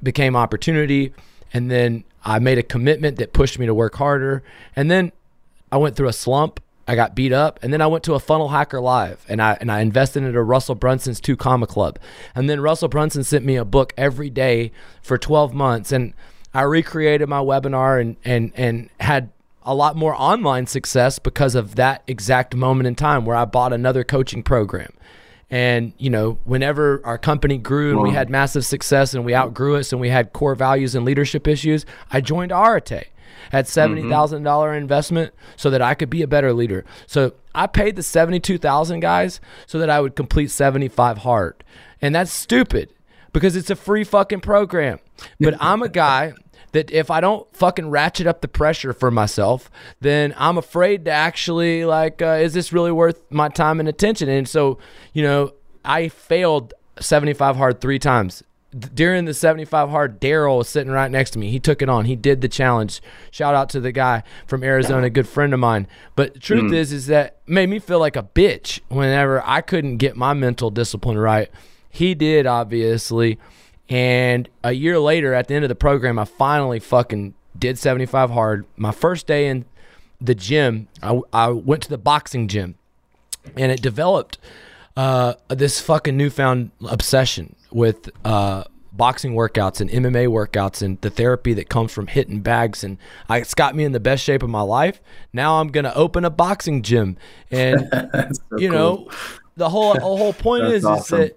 became 0.03 0.35
opportunity 0.35 1.13
and 1.53 1.69
then 1.69 2.03
I 2.23 2.39
made 2.39 2.57
a 2.57 2.63
commitment 2.63 3.17
that 3.17 3.33
pushed 3.33 3.59
me 3.59 3.65
to 3.65 3.73
work 3.73 3.95
harder. 3.95 4.43
And 4.75 4.89
then 4.89 5.11
I 5.71 5.77
went 5.77 5.95
through 5.95 6.07
a 6.07 6.13
slump. 6.13 6.59
I 6.87 6.95
got 6.95 7.15
beat 7.15 7.31
up, 7.31 7.59
and 7.61 7.71
then 7.71 7.79
I 7.79 7.87
went 7.87 8.03
to 8.05 8.15
a 8.15 8.19
Funnel 8.19 8.49
Hacker 8.49 8.81
Live, 8.81 9.23
and 9.29 9.41
I 9.41 9.57
and 9.61 9.71
I 9.71 9.79
invested 9.81 10.23
into 10.23 10.41
Russell 10.41 10.75
Brunson's 10.75 11.21
Two 11.21 11.37
Comma 11.37 11.67
Club, 11.67 11.99
and 12.35 12.49
then 12.49 12.59
Russell 12.59 12.89
Brunson 12.89 13.23
sent 13.23 13.45
me 13.45 13.55
a 13.55 13.63
book 13.63 13.93
every 13.95 14.29
day 14.29 14.71
for 15.01 15.17
12 15.17 15.53
months, 15.53 15.91
and 15.91 16.13
I 16.53 16.63
recreated 16.63 17.29
my 17.29 17.39
webinar 17.39 18.01
and 18.01 18.17
and 18.25 18.51
and 18.55 18.89
had 18.99 19.29
a 19.63 19.75
lot 19.75 19.95
more 19.95 20.15
online 20.15 20.65
success 20.65 21.19
because 21.19 21.55
of 21.55 21.75
that 21.75 22.03
exact 22.07 22.55
moment 22.55 22.87
in 22.87 22.95
time 22.95 23.25
where 23.25 23.35
I 23.35 23.45
bought 23.45 23.73
another 23.73 24.03
coaching 24.03 24.43
program. 24.43 24.91
And, 25.51 25.91
you 25.97 26.09
know, 26.09 26.39
whenever 26.45 27.01
our 27.03 27.17
company 27.17 27.57
grew 27.57 27.91
and 27.91 28.01
we 28.01 28.11
had 28.11 28.29
massive 28.29 28.65
success 28.65 29.13
and 29.13 29.25
we 29.25 29.35
outgrew 29.35 29.75
us 29.75 29.91
and 29.91 29.99
we 29.99 30.07
had 30.07 30.31
core 30.31 30.55
values 30.55 30.95
and 30.95 31.03
leadership 31.03 31.45
issues, 31.45 31.85
I 32.09 32.21
joined 32.21 32.51
Arate 32.51 33.07
at 33.51 33.65
mm-hmm. 33.65 34.09
$70,000 34.09 34.77
investment 34.77 35.33
so 35.57 35.69
that 35.69 35.81
I 35.81 35.93
could 35.93 36.09
be 36.09 36.21
a 36.21 36.27
better 36.27 36.53
leader. 36.53 36.85
So 37.05 37.33
I 37.53 37.67
paid 37.67 37.97
the 37.97 38.03
72,000 38.03 39.01
guys 39.01 39.41
so 39.67 39.77
that 39.79 39.89
I 39.89 39.99
would 39.99 40.15
complete 40.15 40.51
75 40.51 41.19
hard. 41.19 41.63
And 42.01 42.15
that's 42.15 42.31
stupid 42.31 42.93
because 43.33 43.57
it's 43.57 43.69
a 43.69 43.75
free 43.75 44.05
fucking 44.05 44.39
program. 44.39 44.99
But 45.39 45.55
I'm 45.59 45.81
a 45.81 45.89
guy 45.89 46.33
that 46.71 46.91
if 46.91 47.11
I 47.11 47.21
don't 47.21 47.53
fucking 47.55 47.89
ratchet 47.89 48.27
up 48.27 48.41
the 48.41 48.47
pressure 48.47 48.93
for 48.93 49.11
myself, 49.11 49.69
then 49.99 50.33
I'm 50.37 50.57
afraid 50.57 51.05
to 51.05 51.11
actually 51.11 51.85
like, 51.85 52.21
uh, 52.21 52.39
is 52.41 52.53
this 52.53 52.71
really 52.71 52.91
worth 52.91 53.23
my 53.29 53.49
time 53.49 53.79
and 53.79 53.89
attention? 53.89 54.29
And 54.29 54.47
so, 54.47 54.77
you 55.13 55.23
know, 55.23 55.53
I 55.83 56.07
failed 56.07 56.73
75 56.99 57.55
hard 57.55 57.81
three 57.81 57.99
times. 57.99 58.43
During 58.93 59.25
the 59.25 59.33
75 59.33 59.89
hard, 59.89 60.21
Daryl 60.21 60.59
was 60.59 60.69
sitting 60.69 60.93
right 60.93 61.11
next 61.11 61.31
to 61.31 61.39
me. 61.39 61.51
He 61.51 61.59
took 61.59 61.81
it 61.81 61.89
on. 61.89 62.05
He 62.05 62.15
did 62.15 62.39
the 62.39 62.47
challenge. 62.47 63.01
Shout 63.29 63.53
out 63.53 63.67
to 63.69 63.81
the 63.81 63.91
guy 63.91 64.23
from 64.47 64.63
Arizona, 64.63 65.07
a 65.07 65.09
good 65.09 65.27
friend 65.27 65.53
of 65.53 65.59
mine. 65.59 65.87
But 66.15 66.35
the 66.35 66.39
truth 66.39 66.71
is, 66.71 66.93
is 66.93 67.07
that 67.07 67.41
made 67.45 67.67
me 67.67 67.79
feel 67.79 67.99
like 67.99 68.15
a 68.15 68.23
bitch 68.23 68.79
whenever 68.87 69.45
I 69.45 69.59
couldn't 69.59 69.97
get 69.97 70.15
my 70.15 70.33
mental 70.33 70.69
discipline 70.69 71.17
right. 71.17 71.49
He 71.89 72.15
did, 72.15 72.47
obviously. 72.47 73.37
And 73.91 74.47
a 74.63 74.71
year 74.71 74.97
later, 74.99 75.33
at 75.33 75.49
the 75.49 75.53
end 75.53 75.65
of 75.65 75.69
the 75.69 75.75
program, 75.75 76.17
I 76.17 76.23
finally 76.23 76.79
fucking 76.79 77.33
did 77.59 77.77
75 77.77 78.29
hard. 78.29 78.65
My 78.77 78.93
first 78.93 79.27
day 79.27 79.47
in 79.47 79.65
the 80.21 80.33
gym, 80.33 80.87
I, 81.03 81.19
I 81.33 81.49
went 81.49 81.83
to 81.83 81.89
the 81.89 81.97
boxing 81.97 82.47
gym 82.47 82.75
and 83.57 83.69
it 83.69 83.81
developed 83.81 84.37
uh, 84.95 85.33
this 85.49 85.81
fucking 85.81 86.15
newfound 86.15 86.71
obsession 86.89 87.57
with 87.69 88.09
uh, 88.23 88.63
boxing 88.93 89.33
workouts 89.33 89.81
and 89.81 89.89
MMA 89.89 90.29
workouts 90.29 90.81
and 90.81 90.99
the 91.01 91.09
therapy 91.09 91.53
that 91.55 91.67
comes 91.67 91.91
from 91.91 92.07
hitting 92.07 92.39
bags. 92.39 92.85
And 92.85 92.97
I, 93.27 93.39
it's 93.39 93.53
got 93.53 93.75
me 93.75 93.83
in 93.83 93.91
the 93.91 93.99
best 93.99 94.23
shape 94.23 94.41
of 94.41 94.49
my 94.49 94.61
life. 94.61 95.01
Now 95.33 95.59
I'm 95.59 95.67
going 95.67 95.83
to 95.83 95.95
open 95.95 96.23
a 96.23 96.29
boxing 96.29 96.81
gym. 96.81 97.17
And, 97.51 97.89
you 98.57 98.69
know, 98.69 99.09
the 99.57 99.69
whole, 99.69 99.95
the 99.95 99.99
whole 99.99 100.31
point 100.31 100.63
is, 100.67 100.85
awesome. 100.85 101.19
is 101.19 101.29
that 101.31 101.35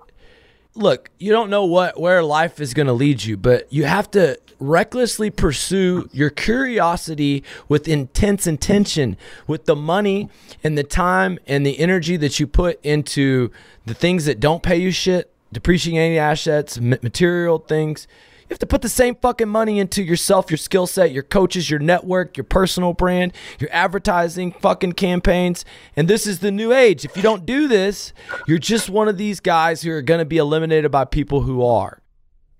look, 0.74 1.10
you 1.18 1.32
don't 1.32 1.50
know 1.50 1.64
what 1.64 1.98
where 1.98 2.22
life 2.22 2.60
is 2.60 2.74
going 2.74 2.86
to 2.86 2.92
lead 2.92 3.24
you, 3.24 3.36
but 3.36 3.72
you 3.72 3.84
have 3.84 4.10
to 4.12 4.38
recklessly 4.58 5.30
pursue 5.30 6.08
your 6.12 6.30
curiosity 6.30 7.44
with 7.68 7.88
intense 7.88 8.46
intention, 8.46 9.16
with 9.46 9.66
the 9.66 9.76
money 9.76 10.28
and 10.62 10.76
the 10.76 10.84
time 10.84 11.38
and 11.46 11.66
the 11.66 11.78
energy 11.78 12.16
that 12.16 12.40
you 12.40 12.46
put 12.46 12.80
into 12.84 13.50
the 13.86 13.94
things 13.94 14.24
that 14.24 14.40
don't 14.40 14.62
pay 14.62 14.76
you 14.76 14.90
shit, 14.90 15.30
depreciating 15.52 16.18
assets, 16.18 16.80
material 16.80 17.58
things. 17.58 18.06
Have 18.54 18.60
to 18.60 18.66
put 18.66 18.82
the 18.82 18.88
same 18.88 19.16
fucking 19.16 19.48
money 19.48 19.80
into 19.80 20.00
yourself, 20.00 20.48
your 20.48 20.58
skill 20.58 20.86
set, 20.86 21.10
your 21.10 21.24
coaches, 21.24 21.68
your 21.68 21.80
network, 21.80 22.36
your 22.36 22.44
personal 22.44 22.92
brand, 22.92 23.32
your 23.58 23.68
advertising 23.72 24.52
fucking 24.52 24.92
campaigns. 24.92 25.64
And 25.96 26.06
this 26.06 26.24
is 26.24 26.38
the 26.38 26.52
new 26.52 26.72
age. 26.72 27.04
If 27.04 27.16
you 27.16 27.22
don't 27.24 27.44
do 27.44 27.66
this, 27.66 28.12
you're 28.46 28.58
just 28.58 28.88
one 28.88 29.08
of 29.08 29.18
these 29.18 29.40
guys 29.40 29.82
who 29.82 29.90
are 29.90 30.02
going 30.02 30.20
to 30.20 30.24
be 30.24 30.36
eliminated 30.36 30.92
by 30.92 31.04
people 31.04 31.40
who 31.40 31.64
are. 31.64 32.00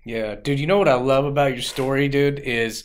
Yeah, 0.03 0.35
dude, 0.35 0.59
you 0.59 0.67
know 0.67 0.77
what 0.77 0.89
I 0.89 0.95
love 0.95 1.23
about 1.23 1.53
your 1.53 1.61
story, 1.61 2.09
dude, 2.09 2.39
is 2.39 2.83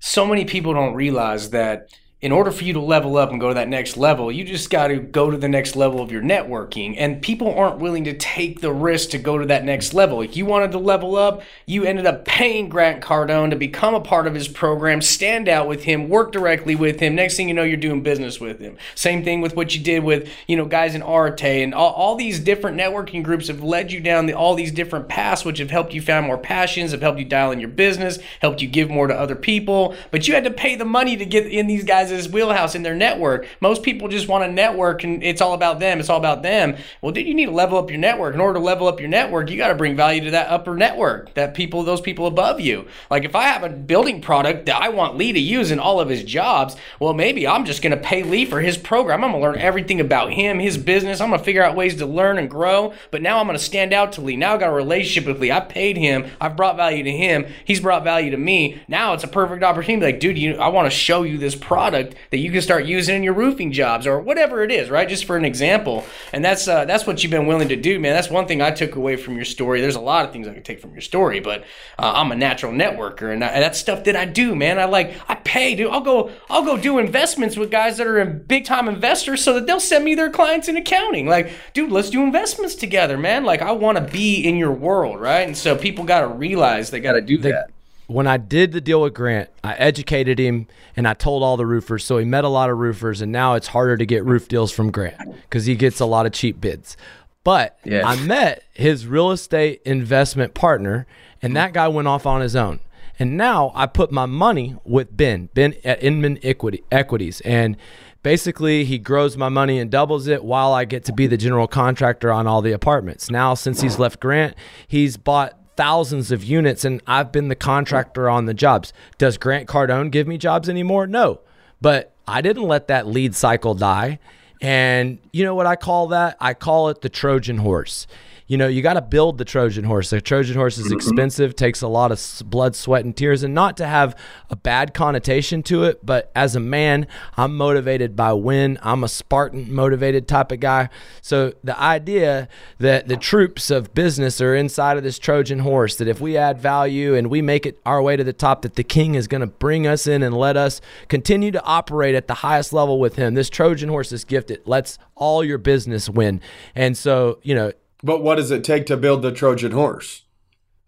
so 0.00 0.26
many 0.26 0.44
people 0.44 0.74
don't 0.74 0.94
realize 0.94 1.50
that 1.50 1.86
in 2.20 2.32
order 2.32 2.50
for 2.50 2.64
you 2.64 2.72
to 2.72 2.80
level 2.80 3.16
up 3.16 3.30
and 3.30 3.40
go 3.40 3.48
to 3.48 3.54
that 3.54 3.68
next 3.68 3.96
level, 3.96 4.32
you 4.32 4.42
just 4.42 4.70
got 4.70 4.88
to 4.88 4.96
go 4.96 5.30
to 5.30 5.36
the 5.36 5.48
next 5.48 5.76
level 5.76 6.00
of 6.00 6.10
your 6.10 6.20
networking. 6.20 6.96
And 6.98 7.22
people 7.22 7.54
aren't 7.54 7.78
willing 7.78 8.02
to 8.04 8.16
take 8.16 8.60
the 8.60 8.72
risk 8.72 9.10
to 9.10 9.18
go 9.18 9.38
to 9.38 9.46
that 9.46 9.64
next 9.64 9.94
level. 9.94 10.20
If 10.20 10.36
you 10.36 10.44
wanted 10.44 10.72
to 10.72 10.78
level 10.78 11.14
up, 11.14 11.42
you 11.64 11.84
ended 11.84 12.06
up 12.06 12.24
paying 12.24 12.68
Grant 12.68 13.04
Cardone 13.04 13.50
to 13.50 13.56
become 13.56 13.94
a 13.94 14.00
part 14.00 14.26
of 14.26 14.34
his 14.34 14.48
program, 14.48 15.00
stand 15.00 15.48
out 15.48 15.68
with 15.68 15.84
him, 15.84 16.08
work 16.08 16.32
directly 16.32 16.74
with 16.74 16.98
him. 16.98 17.14
Next 17.14 17.36
thing 17.36 17.46
you 17.46 17.54
know, 17.54 17.62
you're 17.62 17.76
doing 17.76 18.02
business 18.02 18.40
with 18.40 18.58
him. 18.58 18.76
Same 18.96 19.22
thing 19.22 19.40
with 19.40 19.54
what 19.54 19.76
you 19.76 19.82
did 19.82 20.02
with, 20.02 20.28
you 20.48 20.56
know, 20.56 20.64
guys 20.64 20.96
in 20.96 21.02
Arete 21.02 21.62
and 21.62 21.72
all, 21.72 21.92
all 21.92 22.16
these 22.16 22.40
different 22.40 22.76
networking 22.76 23.22
groups 23.22 23.46
have 23.46 23.62
led 23.62 23.92
you 23.92 24.00
down 24.00 24.26
the, 24.26 24.32
all 24.32 24.56
these 24.56 24.72
different 24.72 25.08
paths, 25.08 25.44
which 25.44 25.58
have 25.58 25.70
helped 25.70 25.94
you 25.94 26.02
find 26.02 26.26
more 26.26 26.38
passions, 26.38 26.90
have 26.90 27.00
helped 27.00 27.20
you 27.20 27.24
dial 27.24 27.52
in 27.52 27.60
your 27.60 27.68
business, 27.68 28.18
helped 28.40 28.60
you 28.60 28.66
give 28.66 28.90
more 28.90 29.06
to 29.06 29.14
other 29.14 29.36
people. 29.36 29.94
But 30.10 30.26
you 30.26 30.34
had 30.34 30.42
to 30.44 30.50
pay 30.50 30.74
the 30.74 30.84
money 30.84 31.16
to 31.16 31.24
get 31.24 31.46
in 31.46 31.68
these 31.68 31.84
guys' 31.84 32.07
wheelhouse 32.28 32.74
in 32.74 32.82
their 32.82 32.94
network. 32.94 33.46
Most 33.60 33.82
people 33.82 34.08
just 34.08 34.28
want 34.28 34.44
to 34.44 34.52
network 34.52 35.04
and 35.04 35.22
it's 35.22 35.40
all 35.40 35.54
about 35.54 35.78
them. 35.78 36.00
It's 36.00 36.08
all 36.08 36.18
about 36.18 36.42
them. 36.42 36.76
Well, 37.00 37.12
dude, 37.12 37.26
you 37.26 37.34
need 37.34 37.46
to 37.46 37.52
level 37.52 37.78
up 37.78 37.90
your 37.90 37.98
network. 37.98 38.34
In 38.34 38.40
order 38.40 38.58
to 38.58 38.64
level 38.64 38.86
up 38.86 39.00
your 39.00 39.08
network, 39.08 39.50
you 39.50 39.56
got 39.56 39.68
to 39.68 39.74
bring 39.74 39.96
value 39.96 40.24
to 40.24 40.30
that 40.32 40.48
upper 40.48 40.74
network, 40.74 41.34
that 41.34 41.54
people, 41.54 41.82
those 41.82 42.00
people 42.00 42.26
above 42.26 42.60
you. 42.60 42.86
Like 43.10 43.24
if 43.24 43.34
I 43.34 43.44
have 43.44 43.62
a 43.62 43.68
building 43.68 44.20
product 44.20 44.66
that 44.66 44.80
I 44.80 44.88
want 44.88 45.16
Lee 45.16 45.32
to 45.32 45.40
use 45.40 45.70
in 45.70 45.78
all 45.78 46.00
of 46.00 46.08
his 46.08 46.24
jobs, 46.24 46.76
well, 46.98 47.14
maybe 47.14 47.46
I'm 47.46 47.64
just 47.64 47.82
going 47.82 47.96
to 47.96 48.02
pay 48.02 48.22
Lee 48.22 48.44
for 48.44 48.60
his 48.60 48.76
program. 48.76 49.22
I'm 49.24 49.30
going 49.30 49.42
to 49.42 49.48
learn 49.48 49.58
everything 49.58 50.00
about 50.00 50.32
him, 50.32 50.58
his 50.58 50.78
business. 50.78 51.20
I'm 51.20 51.28
going 51.28 51.38
to 51.40 51.44
figure 51.44 51.62
out 51.62 51.76
ways 51.76 51.96
to 51.96 52.06
learn 52.06 52.38
and 52.38 52.48
grow. 52.48 52.94
But 53.10 53.22
now 53.22 53.38
I'm 53.38 53.46
going 53.46 53.58
to 53.58 53.64
stand 53.64 53.92
out 53.92 54.12
to 54.12 54.20
Lee. 54.20 54.36
Now 54.36 54.54
I 54.54 54.58
got 54.58 54.70
a 54.70 54.72
relationship 54.72 55.26
with 55.26 55.40
Lee. 55.40 55.52
I 55.52 55.60
paid 55.60 55.96
him. 55.96 56.26
I've 56.40 56.56
brought 56.56 56.76
value 56.76 57.04
to 57.04 57.12
him. 57.12 57.46
He's 57.64 57.80
brought 57.80 58.04
value 58.04 58.30
to 58.30 58.36
me. 58.36 58.80
Now 58.88 59.12
it's 59.14 59.24
a 59.24 59.28
perfect 59.28 59.62
opportunity. 59.62 60.12
Like, 60.12 60.20
dude, 60.20 60.38
you, 60.38 60.56
I 60.56 60.68
want 60.68 60.86
to 60.86 60.90
show 60.90 61.22
you 61.22 61.38
this 61.38 61.54
product 61.54 61.97
that 62.02 62.38
you 62.38 62.50
can 62.50 62.62
start 62.62 62.84
using 62.84 63.16
in 63.16 63.22
your 63.22 63.34
roofing 63.34 63.72
jobs 63.72 64.06
or 64.06 64.20
whatever 64.20 64.62
it 64.62 64.70
is, 64.70 64.90
right? 64.90 65.08
Just 65.08 65.24
for 65.24 65.36
an 65.36 65.44
example. 65.44 66.04
And 66.32 66.44
that's 66.44 66.68
uh, 66.68 66.84
that's 66.84 67.06
what 67.06 67.22
you've 67.22 67.30
been 67.30 67.46
willing 67.46 67.68
to 67.68 67.76
do, 67.76 67.98
man. 67.98 68.14
That's 68.14 68.30
one 68.30 68.46
thing 68.46 68.62
I 68.62 68.70
took 68.70 68.96
away 68.96 69.16
from 69.16 69.36
your 69.36 69.44
story. 69.44 69.80
There's 69.80 69.96
a 69.96 70.00
lot 70.00 70.24
of 70.24 70.32
things 70.32 70.48
I 70.48 70.54
could 70.54 70.64
take 70.64 70.80
from 70.80 70.92
your 70.92 71.00
story, 71.00 71.40
but 71.40 71.62
uh, 71.98 72.12
I'm 72.14 72.32
a 72.32 72.36
natural 72.36 72.72
networker, 72.72 73.32
and, 73.32 73.44
I, 73.44 73.48
and 73.48 73.62
that's 73.62 73.78
stuff 73.78 74.04
that 74.04 74.16
I 74.16 74.24
do, 74.24 74.54
man. 74.54 74.78
I 74.78 74.84
like 74.84 75.16
I 75.28 75.34
pay, 75.36 75.74
dude. 75.74 75.90
I'll 75.90 76.00
go 76.00 76.30
I'll 76.50 76.64
go 76.64 76.76
do 76.76 76.98
investments 76.98 77.56
with 77.56 77.70
guys 77.70 77.96
that 77.98 78.06
are 78.06 78.18
in 78.18 78.42
big 78.44 78.64
time 78.64 78.88
investors, 78.88 79.42
so 79.42 79.54
that 79.54 79.66
they'll 79.66 79.80
send 79.80 80.04
me 80.04 80.14
their 80.14 80.30
clients 80.30 80.68
in 80.68 80.76
accounting. 80.76 81.26
Like, 81.26 81.52
dude, 81.72 81.90
let's 81.90 82.10
do 82.10 82.22
investments 82.22 82.74
together, 82.74 83.16
man. 83.16 83.44
Like, 83.44 83.62
I 83.62 83.72
want 83.72 83.98
to 83.98 84.04
be 84.04 84.36
in 84.46 84.56
your 84.56 84.72
world, 84.72 85.20
right? 85.20 85.46
And 85.46 85.56
so 85.56 85.76
people 85.76 86.04
got 86.04 86.20
to 86.20 86.28
realize 86.28 86.90
they 86.90 87.00
got 87.00 87.12
to 87.12 87.20
do 87.20 87.38
that. 87.38 87.70
When 88.08 88.26
I 88.26 88.38
did 88.38 88.72
the 88.72 88.80
deal 88.80 89.02
with 89.02 89.14
Grant, 89.14 89.50
I 89.62 89.74
educated 89.74 90.38
him 90.38 90.66
and 90.96 91.06
I 91.06 91.14
told 91.14 91.42
all 91.42 91.56
the 91.56 91.66
roofers. 91.66 92.04
So 92.04 92.18
he 92.18 92.24
met 92.24 92.42
a 92.42 92.48
lot 92.48 92.70
of 92.70 92.78
roofers, 92.78 93.20
and 93.20 93.30
now 93.30 93.54
it's 93.54 93.68
harder 93.68 93.96
to 93.96 94.06
get 94.06 94.24
roof 94.24 94.48
deals 94.48 94.72
from 94.72 94.90
Grant 94.90 95.16
because 95.42 95.66
he 95.66 95.76
gets 95.76 96.00
a 96.00 96.06
lot 96.06 96.26
of 96.26 96.32
cheap 96.32 96.60
bids. 96.60 96.96
But 97.44 97.78
Yeah. 97.84 98.06
I 98.06 98.16
met 98.16 98.64
his 98.72 99.06
real 99.06 99.30
estate 99.30 99.80
investment 99.84 100.54
partner, 100.54 101.06
and 101.40 101.54
that 101.56 101.72
guy 101.72 101.86
went 101.88 102.08
off 102.08 102.26
on 102.26 102.40
his 102.40 102.56
own. 102.56 102.80
And 103.18 103.36
now 103.36 103.72
I 103.74 103.86
put 103.86 104.10
my 104.10 104.26
money 104.26 104.76
with 104.84 105.16
Ben, 105.16 105.48
Ben 105.52 105.74
at 105.84 106.02
Inman 106.02 106.38
Equity, 106.42 106.84
Equities. 106.90 107.40
And 107.42 107.76
basically, 108.22 108.84
he 108.84 108.98
grows 108.98 109.36
my 109.36 109.48
money 109.48 109.78
and 109.78 109.90
doubles 109.90 110.28
it 110.28 110.44
while 110.44 110.72
I 110.72 110.84
get 110.84 111.04
to 111.06 111.12
be 111.12 111.26
the 111.26 111.36
general 111.36 111.66
contractor 111.66 112.32
on 112.32 112.46
all 112.46 112.62
the 112.62 112.72
apartments. 112.72 113.30
Now, 113.30 113.54
since 113.54 113.80
he's 113.80 113.98
left 113.98 114.20
Grant, 114.20 114.54
he's 114.86 115.16
bought 115.16 115.54
thousands 115.78 116.32
of 116.32 116.42
units 116.42 116.84
and 116.84 117.00
I've 117.06 117.30
been 117.30 117.46
the 117.46 117.54
contractor 117.54 118.28
on 118.28 118.46
the 118.46 118.52
jobs. 118.52 118.92
Does 119.16 119.38
Grant 119.38 119.68
Cardone 119.68 120.10
give 120.10 120.26
me 120.26 120.36
jobs 120.36 120.68
anymore? 120.68 121.06
No. 121.06 121.38
But 121.80 122.12
I 122.26 122.40
didn't 122.40 122.64
let 122.64 122.88
that 122.88 123.06
lead 123.06 123.36
cycle 123.36 123.74
die. 123.74 124.18
And 124.60 125.20
you 125.32 125.44
know 125.44 125.54
what 125.54 125.66
I 125.66 125.76
call 125.76 126.08
that? 126.08 126.36
I 126.40 126.52
call 126.52 126.88
it 126.88 127.00
the 127.02 127.08
Trojan 127.08 127.58
horse. 127.58 128.08
You 128.48 128.56
know, 128.56 128.66
you 128.66 128.80
got 128.80 128.94
to 128.94 129.02
build 129.02 129.36
the 129.36 129.44
Trojan 129.44 129.84
horse. 129.84 130.08
The 130.08 130.22
Trojan 130.22 130.56
horse 130.56 130.78
is 130.78 130.86
mm-hmm. 130.86 130.94
expensive, 130.94 131.54
takes 131.54 131.82
a 131.82 131.86
lot 131.86 132.10
of 132.10 132.42
blood, 132.46 132.74
sweat, 132.74 133.04
and 133.04 133.14
tears, 133.14 133.42
and 133.42 133.54
not 133.54 133.76
to 133.76 133.86
have 133.86 134.16
a 134.48 134.56
bad 134.56 134.94
connotation 134.94 135.62
to 135.64 135.84
it, 135.84 136.04
but 136.04 136.32
as 136.34 136.56
a 136.56 136.60
man, 136.60 137.06
I'm 137.36 137.54
motivated 137.56 138.16
by 138.16 138.32
win. 138.32 138.78
I'm 138.82 139.04
a 139.04 139.08
Spartan 139.08 139.72
motivated 139.72 140.26
type 140.26 140.50
of 140.50 140.60
guy. 140.60 140.88
So 141.20 141.52
the 141.62 141.78
idea 141.78 142.48
that 142.78 143.06
the 143.06 143.18
troops 143.18 143.70
of 143.70 143.92
business 143.92 144.40
are 144.40 144.54
inside 144.54 144.96
of 144.96 145.02
this 145.02 145.18
Trojan 145.18 145.58
horse, 145.58 145.96
that 145.96 146.08
if 146.08 146.18
we 146.18 146.38
add 146.38 146.58
value 146.58 147.14
and 147.14 147.28
we 147.28 147.42
make 147.42 147.66
it 147.66 147.78
our 147.84 148.00
way 148.00 148.16
to 148.16 148.24
the 148.24 148.32
top, 148.32 148.62
that 148.62 148.76
the 148.76 148.84
king 148.84 149.14
is 149.14 149.28
going 149.28 149.42
to 149.42 149.46
bring 149.46 149.86
us 149.86 150.06
in 150.06 150.22
and 150.22 150.34
let 150.34 150.56
us 150.56 150.80
continue 151.08 151.50
to 151.50 151.62
operate 151.64 152.14
at 152.14 152.28
the 152.28 152.34
highest 152.34 152.72
level 152.72 152.98
with 152.98 153.16
him. 153.16 153.34
This 153.34 153.50
Trojan 153.50 153.90
horse 153.90 154.10
is 154.10 154.24
gifted. 154.24 154.62
Let's 154.64 154.98
all 155.14 155.44
your 155.44 155.58
business 155.58 156.08
win. 156.08 156.40
And 156.74 156.96
so, 156.96 157.40
you 157.42 157.54
know, 157.54 157.72
But 158.02 158.22
what 158.22 158.36
does 158.36 158.50
it 158.50 158.62
take 158.64 158.86
to 158.86 158.96
build 158.96 159.22
the 159.22 159.32
Trojan 159.32 159.72
horse? 159.72 160.22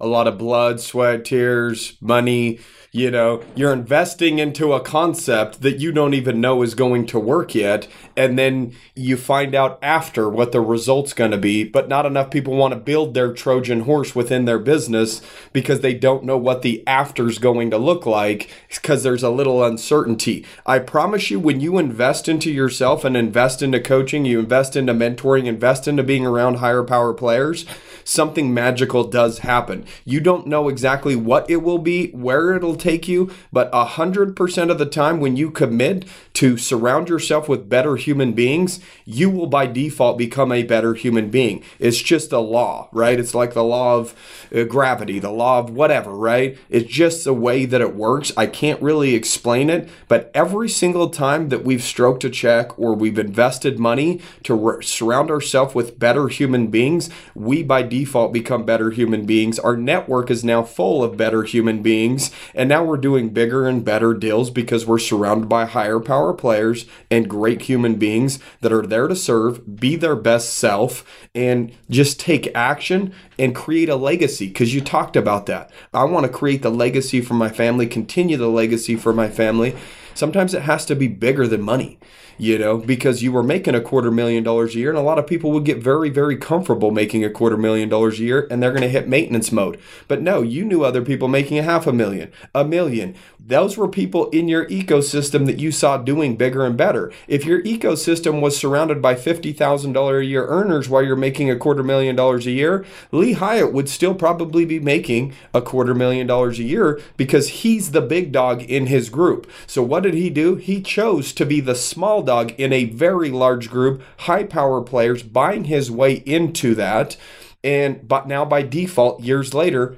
A 0.00 0.06
lot 0.06 0.26
of 0.26 0.38
blood, 0.38 0.80
sweat, 0.80 1.24
tears, 1.24 1.96
money. 2.00 2.58
You 2.92 3.12
know, 3.12 3.44
you're 3.54 3.72
investing 3.72 4.40
into 4.40 4.72
a 4.72 4.80
concept 4.80 5.62
that 5.62 5.78
you 5.78 5.92
don't 5.92 6.14
even 6.14 6.40
know 6.40 6.62
is 6.62 6.74
going 6.74 7.06
to 7.06 7.20
work 7.20 7.54
yet. 7.54 7.86
And 8.16 8.36
then 8.36 8.74
you 8.96 9.16
find 9.16 9.54
out 9.54 9.78
after 9.80 10.28
what 10.28 10.50
the 10.50 10.60
result's 10.60 11.12
going 11.12 11.30
to 11.30 11.38
be. 11.38 11.62
But 11.62 11.88
not 11.88 12.04
enough 12.04 12.32
people 12.32 12.56
want 12.56 12.74
to 12.74 12.80
build 12.80 13.14
their 13.14 13.32
Trojan 13.32 13.80
horse 13.82 14.16
within 14.16 14.44
their 14.44 14.58
business 14.58 15.22
because 15.52 15.80
they 15.80 15.94
don't 15.94 16.24
know 16.24 16.36
what 16.36 16.62
the 16.62 16.82
after's 16.86 17.38
going 17.38 17.70
to 17.70 17.78
look 17.78 18.06
like 18.06 18.50
because 18.68 19.04
there's 19.04 19.22
a 19.22 19.30
little 19.30 19.62
uncertainty. 19.62 20.44
I 20.66 20.80
promise 20.80 21.30
you, 21.30 21.38
when 21.38 21.60
you 21.60 21.78
invest 21.78 22.28
into 22.28 22.50
yourself 22.50 23.04
and 23.04 23.16
invest 23.16 23.62
into 23.62 23.78
coaching, 23.78 24.24
you 24.24 24.40
invest 24.40 24.74
into 24.74 24.94
mentoring, 24.94 25.46
invest 25.46 25.86
into 25.86 26.02
being 26.02 26.26
around 26.26 26.56
higher 26.56 26.82
power 26.82 27.14
players, 27.14 27.66
something 28.04 28.52
magical 28.52 29.04
does 29.04 29.38
happen. 29.38 29.84
You 30.04 30.20
don't 30.20 30.46
know 30.46 30.68
exactly 30.68 31.16
what 31.16 31.48
it 31.50 31.58
will 31.58 31.78
be, 31.78 32.10
where 32.10 32.54
it'll 32.54 32.76
take 32.76 33.08
you, 33.08 33.30
but 33.52 33.70
a 33.72 33.84
hundred 33.84 34.36
percent 34.36 34.70
of 34.70 34.78
the 34.78 34.86
time 34.86 35.20
when 35.20 35.36
you 35.36 35.50
commit 35.50 36.04
to 36.34 36.56
surround 36.56 37.08
yourself 37.08 37.48
with 37.48 37.68
better 37.68 37.96
human 37.96 38.32
beings, 38.32 38.80
you 39.04 39.28
will 39.28 39.46
by 39.46 39.66
default 39.66 40.16
become 40.16 40.52
a 40.52 40.62
better 40.62 40.94
human 40.94 41.30
being. 41.30 41.62
It's 41.78 42.00
just 42.00 42.32
a 42.32 42.38
law, 42.38 42.88
right? 42.92 43.18
It's 43.18 43.34
like 43.34 43.54
the 43.54 43.64
law 43.64 43.96
of 43.96 44.14
uh, 44.54 44.64
gravity, 44.64 45.18
the 45.18 45.30
law 45.30 45.58
of 45.58 45.70
whatever, 45.70 46.12
right? 46.12 46.56
It's 46.68 46.90
just 46.90 47.24
the 47.24 47.34
way 47.34 47.64
that 47.66 47.80
it 47.80 47.94
works. 47.94 48.32
I 48.36 48.46
can't 48.46 48.80
really 48.80 49.14
explain 49.14 49.70
it, 49.70 49.88
but 50.08 50.30
every 50.34 50.68
single 50.68 51.10
time 51.10 51.48
that 51.48 51.64
we've 51.64 51.82
stroked 51.82 52.24
a 52.24 52.30
check 52.30 52.78
or 52.78 52.94
we've 52.94 53.18
invested 53.18 53.78
money 53.78 54.20
to 54.44 54.54
re- 54.54 54.84
surround 54.84 55.30
ourselves 55.30 55.74
with 55.74 55.98
better 55.98 56.28
human 56.28 56.68
beings, 56.68 57.10
we 57.34 57.62
by 57.62 57.82
default 57.90 58.32
become 58.32 58.64
better 58.64 58.90
human 58.90 59.26
beings. 59.26 59.58
Our 59.58 59.76
network 59.76 60.30
is 60.30 60.42
now 60.42 60.62
full 60.62 61.04
of 61.04 61.18
better 61.18 61.42
human 61.42 61.82
beings, 61.82 62.30
and 62.54 62.70
now 62.70 62.82
we're 62.82 62.96
doing 62.96 63.28
bigger 63.30 63.68
and 63.68 63.84
better 63.84 64.14
deals 64.14 64.50
because 64.50 64.86
we're 64.86 64.98
surrounded 64.98 65.48
by 65.50 65.66
higher 65.66 66.00
power 66.00 66.32
players 66.32 66.86
and 67.10 67.28
great 67.28 67.62
human 67.62 67.96
beings 67.96 68.38
that 68.62 68.72
are 68.72 68.86
there 68.86 69.08
to 69.08 69.14
serve, 69.16 69.76
be 69.78 69.96
their 69.96 70.16
best 70.16 70.54
self, 70.54 71.04
and 71.34 71.72
just 71.90 72.18
take 72.18 72.50
action 72.54 73.12
and 73.38 73.54
create 73.54 73.90
a 73.90 73.96
legacy 73.96 74.46
because 74.46 74.74
you 74.74 74.80
talked 74.80 75.16
about 75.16 75.44
that. 75.46 75.70
I 75.92 76.04
want 76.04 76.24
to 76.24 76.32
create 76.32 76.62
the 76.62 76.70
legacy 76.70 77.20
for 77.20 77.34
my 77.34 77.50
family, 77.50 77.86
continue 77.86 78.38
the 78.38 78.48
legacy 78.48 78.96
for 78.96 79.12
my 79.12 79.28
family. 79.28 79.76
Sometimes 80.14 80.54
it 80.54 80.62
has 80.62 80.84
to 80.86 80.94
be 80.94 81.08
bigger 81.08 81.46
than 81.46 81.62
money, 81.62 81.98
you 82.38 82.58
know, 82.58 82.78
because 82.78 83.22
you 83.22 83.32
were 83.32 83.42
making 83.42 83.74
a 83.74 83.80
quarter 83.80 84.10
million 84.10 84.42
dollars 84.42 84.74
a 84.74 84.78
year, 84.78 84.90
and 84.90 84.98
a 84.98 85.02
lot 85.02 85.18
of 85.18 85.26
people 85.26 85.50
would 85.52 85.64
get 85.64 85.78
very, 85.78 86.10
very 86.10 86.36
comfortable 86.36 86.90
making 86.90 87.24
a 87.24 87.30
quarter 87.30 87.56
million 87.56 87.88
dollars 87.88 88.18
a 88.18 88.24
year 88.24 88.46
and 88.50 88.62
they're 88.62 88.72
going 88.72 88.82
to 88.82 88.88
hit 88.88 89.08
maintenance 89.08 89.52
mode. 89.52 89.78
But 90.08 90.22
no, 90.22 90.42
you 90.42 90.64
knew 90.64 90.84
other 90.84 91.02
people 91.02 91.28
making 91.28 91.58
a 91.58 91.62
half 91.62 91.86
a 91.86 91.92
million, 91.92 92.32
a 92.54 92.64
million. 92.64 93.14
Those 93.38 93.76
were 93.76 93.88
people 93.88 94.28
in 94.30 94.48
your 94.48 94.66
ecosystem 94.66 95.46
that 95.46 95.58
you 95.58 95.72
saw 95.72 95.96
doing 95.96 96.36
bigger 96.36 96.64
and 96.64 96.76
better. 96.76 97.12
If 97.26 97.44
your 97.44 97.62
ecosystem 97.62 98.40
was 98.40 98.56
surrounded 98.56 99.00
by 99.00 99.14
$50,000 99.14 100.20
a 100.20 100.24
year 100.24 100.46
earners 100.46 100.88
while 100.88 101.02
you're 101.02 101.16
making 101.16 101.50
a 101.50 101.56
quarter 101.56 101.82
million 101.82 102.16
dollars 102.16 102.46
a 102.46 102.52
year, 102.52 102.84
Lee 103.12 103.32
Hyatt 103.32 103.72
would 103.72 103.88
still 103.88 104.14
probably 104.14 104.64
be 104.64 104.78
making 104.78 105.32
a 105.54 105.62
quarter 105.62 105.94
million 105.94 106.26
dollars 106.26 106.58
a 106.58 106.64
year 106.64 107.00
because 107.16 107.48
he's 107.48 107.90
the 107.92 108.00
big 108.00 108.32
dog 108.32 108.62
in 108.62 108.86
his 108.86 109.08
group. 109.08 109.50
So 109.66 109.82
what 109.82 109.99
did 110.00 110.14
he 110.14 110.30
do? 110.30 110.56
He 110.56 110.82
chose 110.82 111.32
to 111.34 111.46
be 111.46 111.60
the 111.60 111.74
small 111.74 112.22
dog 112.22 112.52
in 112.58 112.72
a 112.72 112.84
very 112.84 113.30
large 113.30 113.70
group, 113.70 114.02
high 114.18 114.44
power 114.44 114.80
players 114.80 115.22
buying 115.22 115.64
his 115.64 115.90
way 115.90 116.22
into 116.26 116.74
that. 116.74 117.16
And 117.62 118.08
but 118.08 118.26
now 118.26 118.44
by 118.44 118.62
default, 118.62 119.22
years 119.22 119.54
later, 119.54 119.96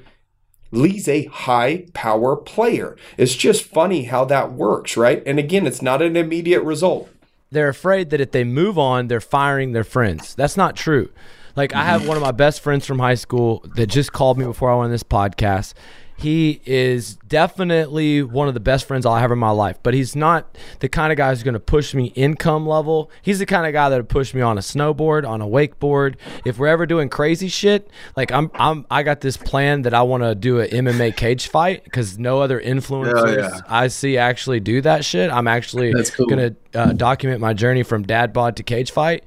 Lee's 0.72 1.08
a 1.08 1.26
high 1.26 1.86
power 1.92 2.34
player. 2.34 2.96
It's 3.16 3.36
just 3.36 3.64
funny 3.64 4.04
how 4.04 4.24
that 4.26 4.52
works, 4.52 4.96
right? 4.96 5.22
And 5.26 5.38
again, 5.38 5.66
it's 5.66 5.82
not 5.82 6.02
an 6.02 6.16
immediate 6.16 6.62
result. 6.62 7.08
they're 7.52 7.68
afraid 7.68 8.10
that 8.10 8.20
if 8.20 8.32
they 8.32 8.44
move 8.44 8.78
on, 8.78 9.08
they're 9.08 9.20
firing 9.20 9.72
their 9.72 9.84
friends. 9.84 10.34
That's 10.34 10.56
not 10.56 10.74
true. 10.74 11.10
Like 11.54 11.74
I 11.74 11.84
have 11.84 12.00
mm-hmm. 12.00 12.08
one 12.08 12.16
of 12.16 12.22
my 12.22 12.32
best 12.32 12.60
friends 12.62 12.86
from 12.86 12.98
high 12.98 13.14
school 13.14 13.64
that 13.76 13.86
just 13.86 14.12
called 14.12 14.38
me 14.38 14.46
before 14.46 14.70
I 14.70 14.74
went 14.74 14.86
on 14.86 14.90
this 14.90 15.02
podcast. 15.02 15.74
He 16.22 16.60
is 16.64 17.16
definitely 17.26 18.22
one 18.22 18.46
of 18.46 18.54
the 18.54 18.60
best 18.60 18.86
friends 18.86 19.04
I'll 19.04 19.16
have 19.16 19.32
in 19.32 19.38
my 19.40 19.50
life, 19.50 19.78
but 19.82 19.92
he's 19.92 20.14
not 20.14 20.56
the 20.78 20.88
kind 20.88 21.10
of 21.10 21.16
guy 21.16 21.30
who's 21.30 21.42
going 21.42 21.54
to 21.54 21.60
push 21.60 21.94
me 21.94 22.06
income 22.14 22.64
level. 22.64 23.10
He's 23.22 23.40
the 23.40 23.46
kind 23.46 23.66
of 23.66 23.72
guy 23.72 23.88
that 23.88 23.96
would 23.96 24.08
push 24.08 24.32
me 24.32 24.40
on 24.40 24.56
a 24.56 24.60
snowboard, 24.60 25.28
on 25.28 25.42
a 25.42 25.46
wakeboard. 25.46 26.14
If 26.44 26.58
we're 26.58 26.68
ever 26.68 26.86
doing 26.86 27.08
crazy 27.08 27.48
shit, 27.48 27.90
like 28.16 28.30
I'm, 28.30 28.52
I'm, 28.54 28.86
I 28.88 29.02
got 29.02 29.20
this 29.20 29.36
plan 29.36 29.82
that 29.82 29.94
I 29.94 30.02
want 30.02 30.22
to 30.22 30.36
do 30.36 30.60
an 30.60 30.68
MMA 30.70 31.16
cage 31.16 31.48
fight 31.48 31.82
because 31.82 32.18
no 32.18 32.40
other 32.40 32.60
influencers 32.60 33.38
yeah. 33.38 33.60
I 33.68 33.88
see 33.88 34.16
actually 34.16 34.60
do 34.60 34.80
that 34.82 35.04
shit. 35.04 35.28
I'm 35.28 35.48
actually 35.48 35.92
cool. 36.10 36.26
gonna 36.26 36.54
uh, 36.72 36.92
document 36.92 37.40
my 37.40 37.52
journey 37.52 37.82
from 37.82 38.04
dad 38.04 38.32
bod 38.32 38.56
to 38.58 38.62
cage 38.62 38.92
fight, 38.92 39.24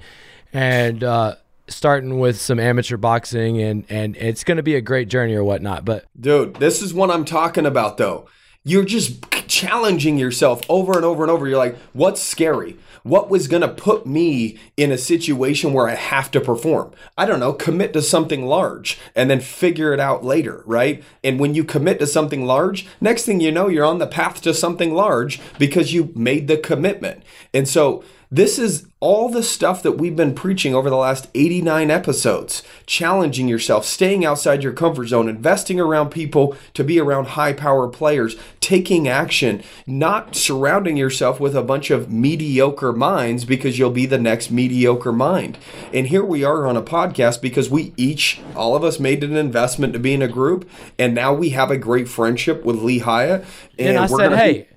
and 0.53 1.03
uh, 1.03 1.35
starting 1.67 2.19
with 2.19 2.39
some 2.39 2.59
amateur 2.59 2.97
boxing, 2.97 3.61
and 3.61 3.85
and 3.89 4.15
it's 4.17 4.43
gonna 4.43 4.63
be 4.63 4.75
a 4.75 4.81
great 4.81 5.07
journey 5.07 5.35
or 5.35 5.43
whatnot. 5.43 5.85
But 5.85 6.05
Dude, 6.19 6.55
this 6.55 6.81
is 6.81 6.93
what 6.93 7.11
I'm 7.11 7.25
talking 7.25 7.65
about 7.65 7.97
though. 7.97 8.27
You're 8.63 8.85
just 8.85 9.23
challenging 9.47 10.17
yourself 10.17 10.61
over 10.69 10.93
and 10.93 11.05
over 11.05 11.23
and 11.23 11.31
over. 11.31 11.47
You're 11.47 11.57
like, 11.57 11.77
what's 11.93 12.21
scary? 12.21 12.77
What 13.03 13.29
was 13.29 13.47
going 13.47 13.61
to 13.61 13.67
put 13.67 14.05
me 14.05 14.57
in 14.75 14.91
a 14.91 14.97
situation 14.97 15.71
where 15.71 15.87
I 15.87 15.93
have 15.93 16.31
to 16.31 16.41
perform? 16.41 16.91
I 17.17 17.25
don't 17.25 17.39
know, 17.39 17.53
commit 17.53 17.93
to 17.93 18.01
something 18.01 18.45
large 18.45 18.99
and 19.15 19.29
then 19.29 19.39
figure 19.39 19.93
it 19.93 19.99
out 19.99 20.25
later, 20.25 20.63
right? 20.65 21.03
And 21.23 21.39
when 21.39 21.53
you 21.53 21.63
commit 21.63 21.99
to 21.99 22.07
something 22.07 22.45
large, 22.45 22.87
next 22.99 23.25
thing 23.25 23.39
you 23.39 23.51
know, 23.51 23.67
you're 23.67 23.85
on 23.85 23.99
the 23.99 24.07
path 24.07 24.41
to 24.41 24.53
something 24.53 24.93
large 24.93 25.39
because 25.59 25.93
you 25.93 26.11
made 26.15 26.47
the 26.47 26.57
commitment. 26.57 27.23
And 27.53 27.67
so, 27.67 28.03
this 28.35 28.59
is 28.59 28.87
all 28.99 29.29
the 29.29 29.43
stuff 29.43 29.81
that 29.81 29.93
we've 29.93 30.15
been 30.15 30.35
preaching 30.35 30.75
over 30.75 30.89
the 30.89 30.97
last 30.97 31.29
89 31.35 31.89
episodes. 31.89 32.63
Challenging 32.85 33.47
yourself, 33.47 33.85
staying 33.85 34.25
outside 34.25 34.61
your 34.61 34.73
comfort 34.73 35.07
zone, 35.07 35.29
investing 35.29 35.79
around 35.79 36.09
people 36.09 36.57
to 36.73 36.83
be 36.83 36.99
around 36.99 37.27
high 37.27 37.53
power 37.53 37.87
players, 37.87 38.35
taking 38.59 39.07
action, 39.07 39.63
not 39.87 40.35
surrounding 40.35 40.97
yourself 40.97 41.39
with 41.39 41.55
a 41.55 41.63
bunch 41.63 41.89
of 41.89 42.11
mediocre 42.11 42.91
minds 42.91 43.45
because 43.45 43.79
you'll 43.79 43.89
be 43.89 44.05
the 44.05 44.17
next 44.17 44.51
mediocre 44.51 45.13
mind. 45.13 45.57
And 45.93 46.07
here 46.07 46.25
we 46.25 46.43
are 46.43 46.67
on 46.67 46.75
a 46.75 46.81
podcast 46.81 47.41
because 47.41 47.69
we 47.69 47.93
each, 47.95 48.41
all 48.53 48.75
of 48.75 48.83
us, 48.83 48.99
made 48.99 49.23
an 49.23 49.37
investment 49.37 49.93
to 49.93 49.99
be 49.99 50.13
in 50.13 50.21
a 50.21 50.27
group, 50.27 50.69
and 50.99 51.15
now 51.15 51.33
we 51.33 51.49
have 51.49 51.71
a 51.71 51.77
great 51.77 52.09
friendship 52.09 52.65
with 52.65 52.81
Lee 52.81 52.99
Hyatt. 52.99 53.45
and 53.79 53.97
I 53.97 54.07
we're 54.07 54.17
said, 54.17 54.33
hey, 54.33 54.53
be- 54.53 54.67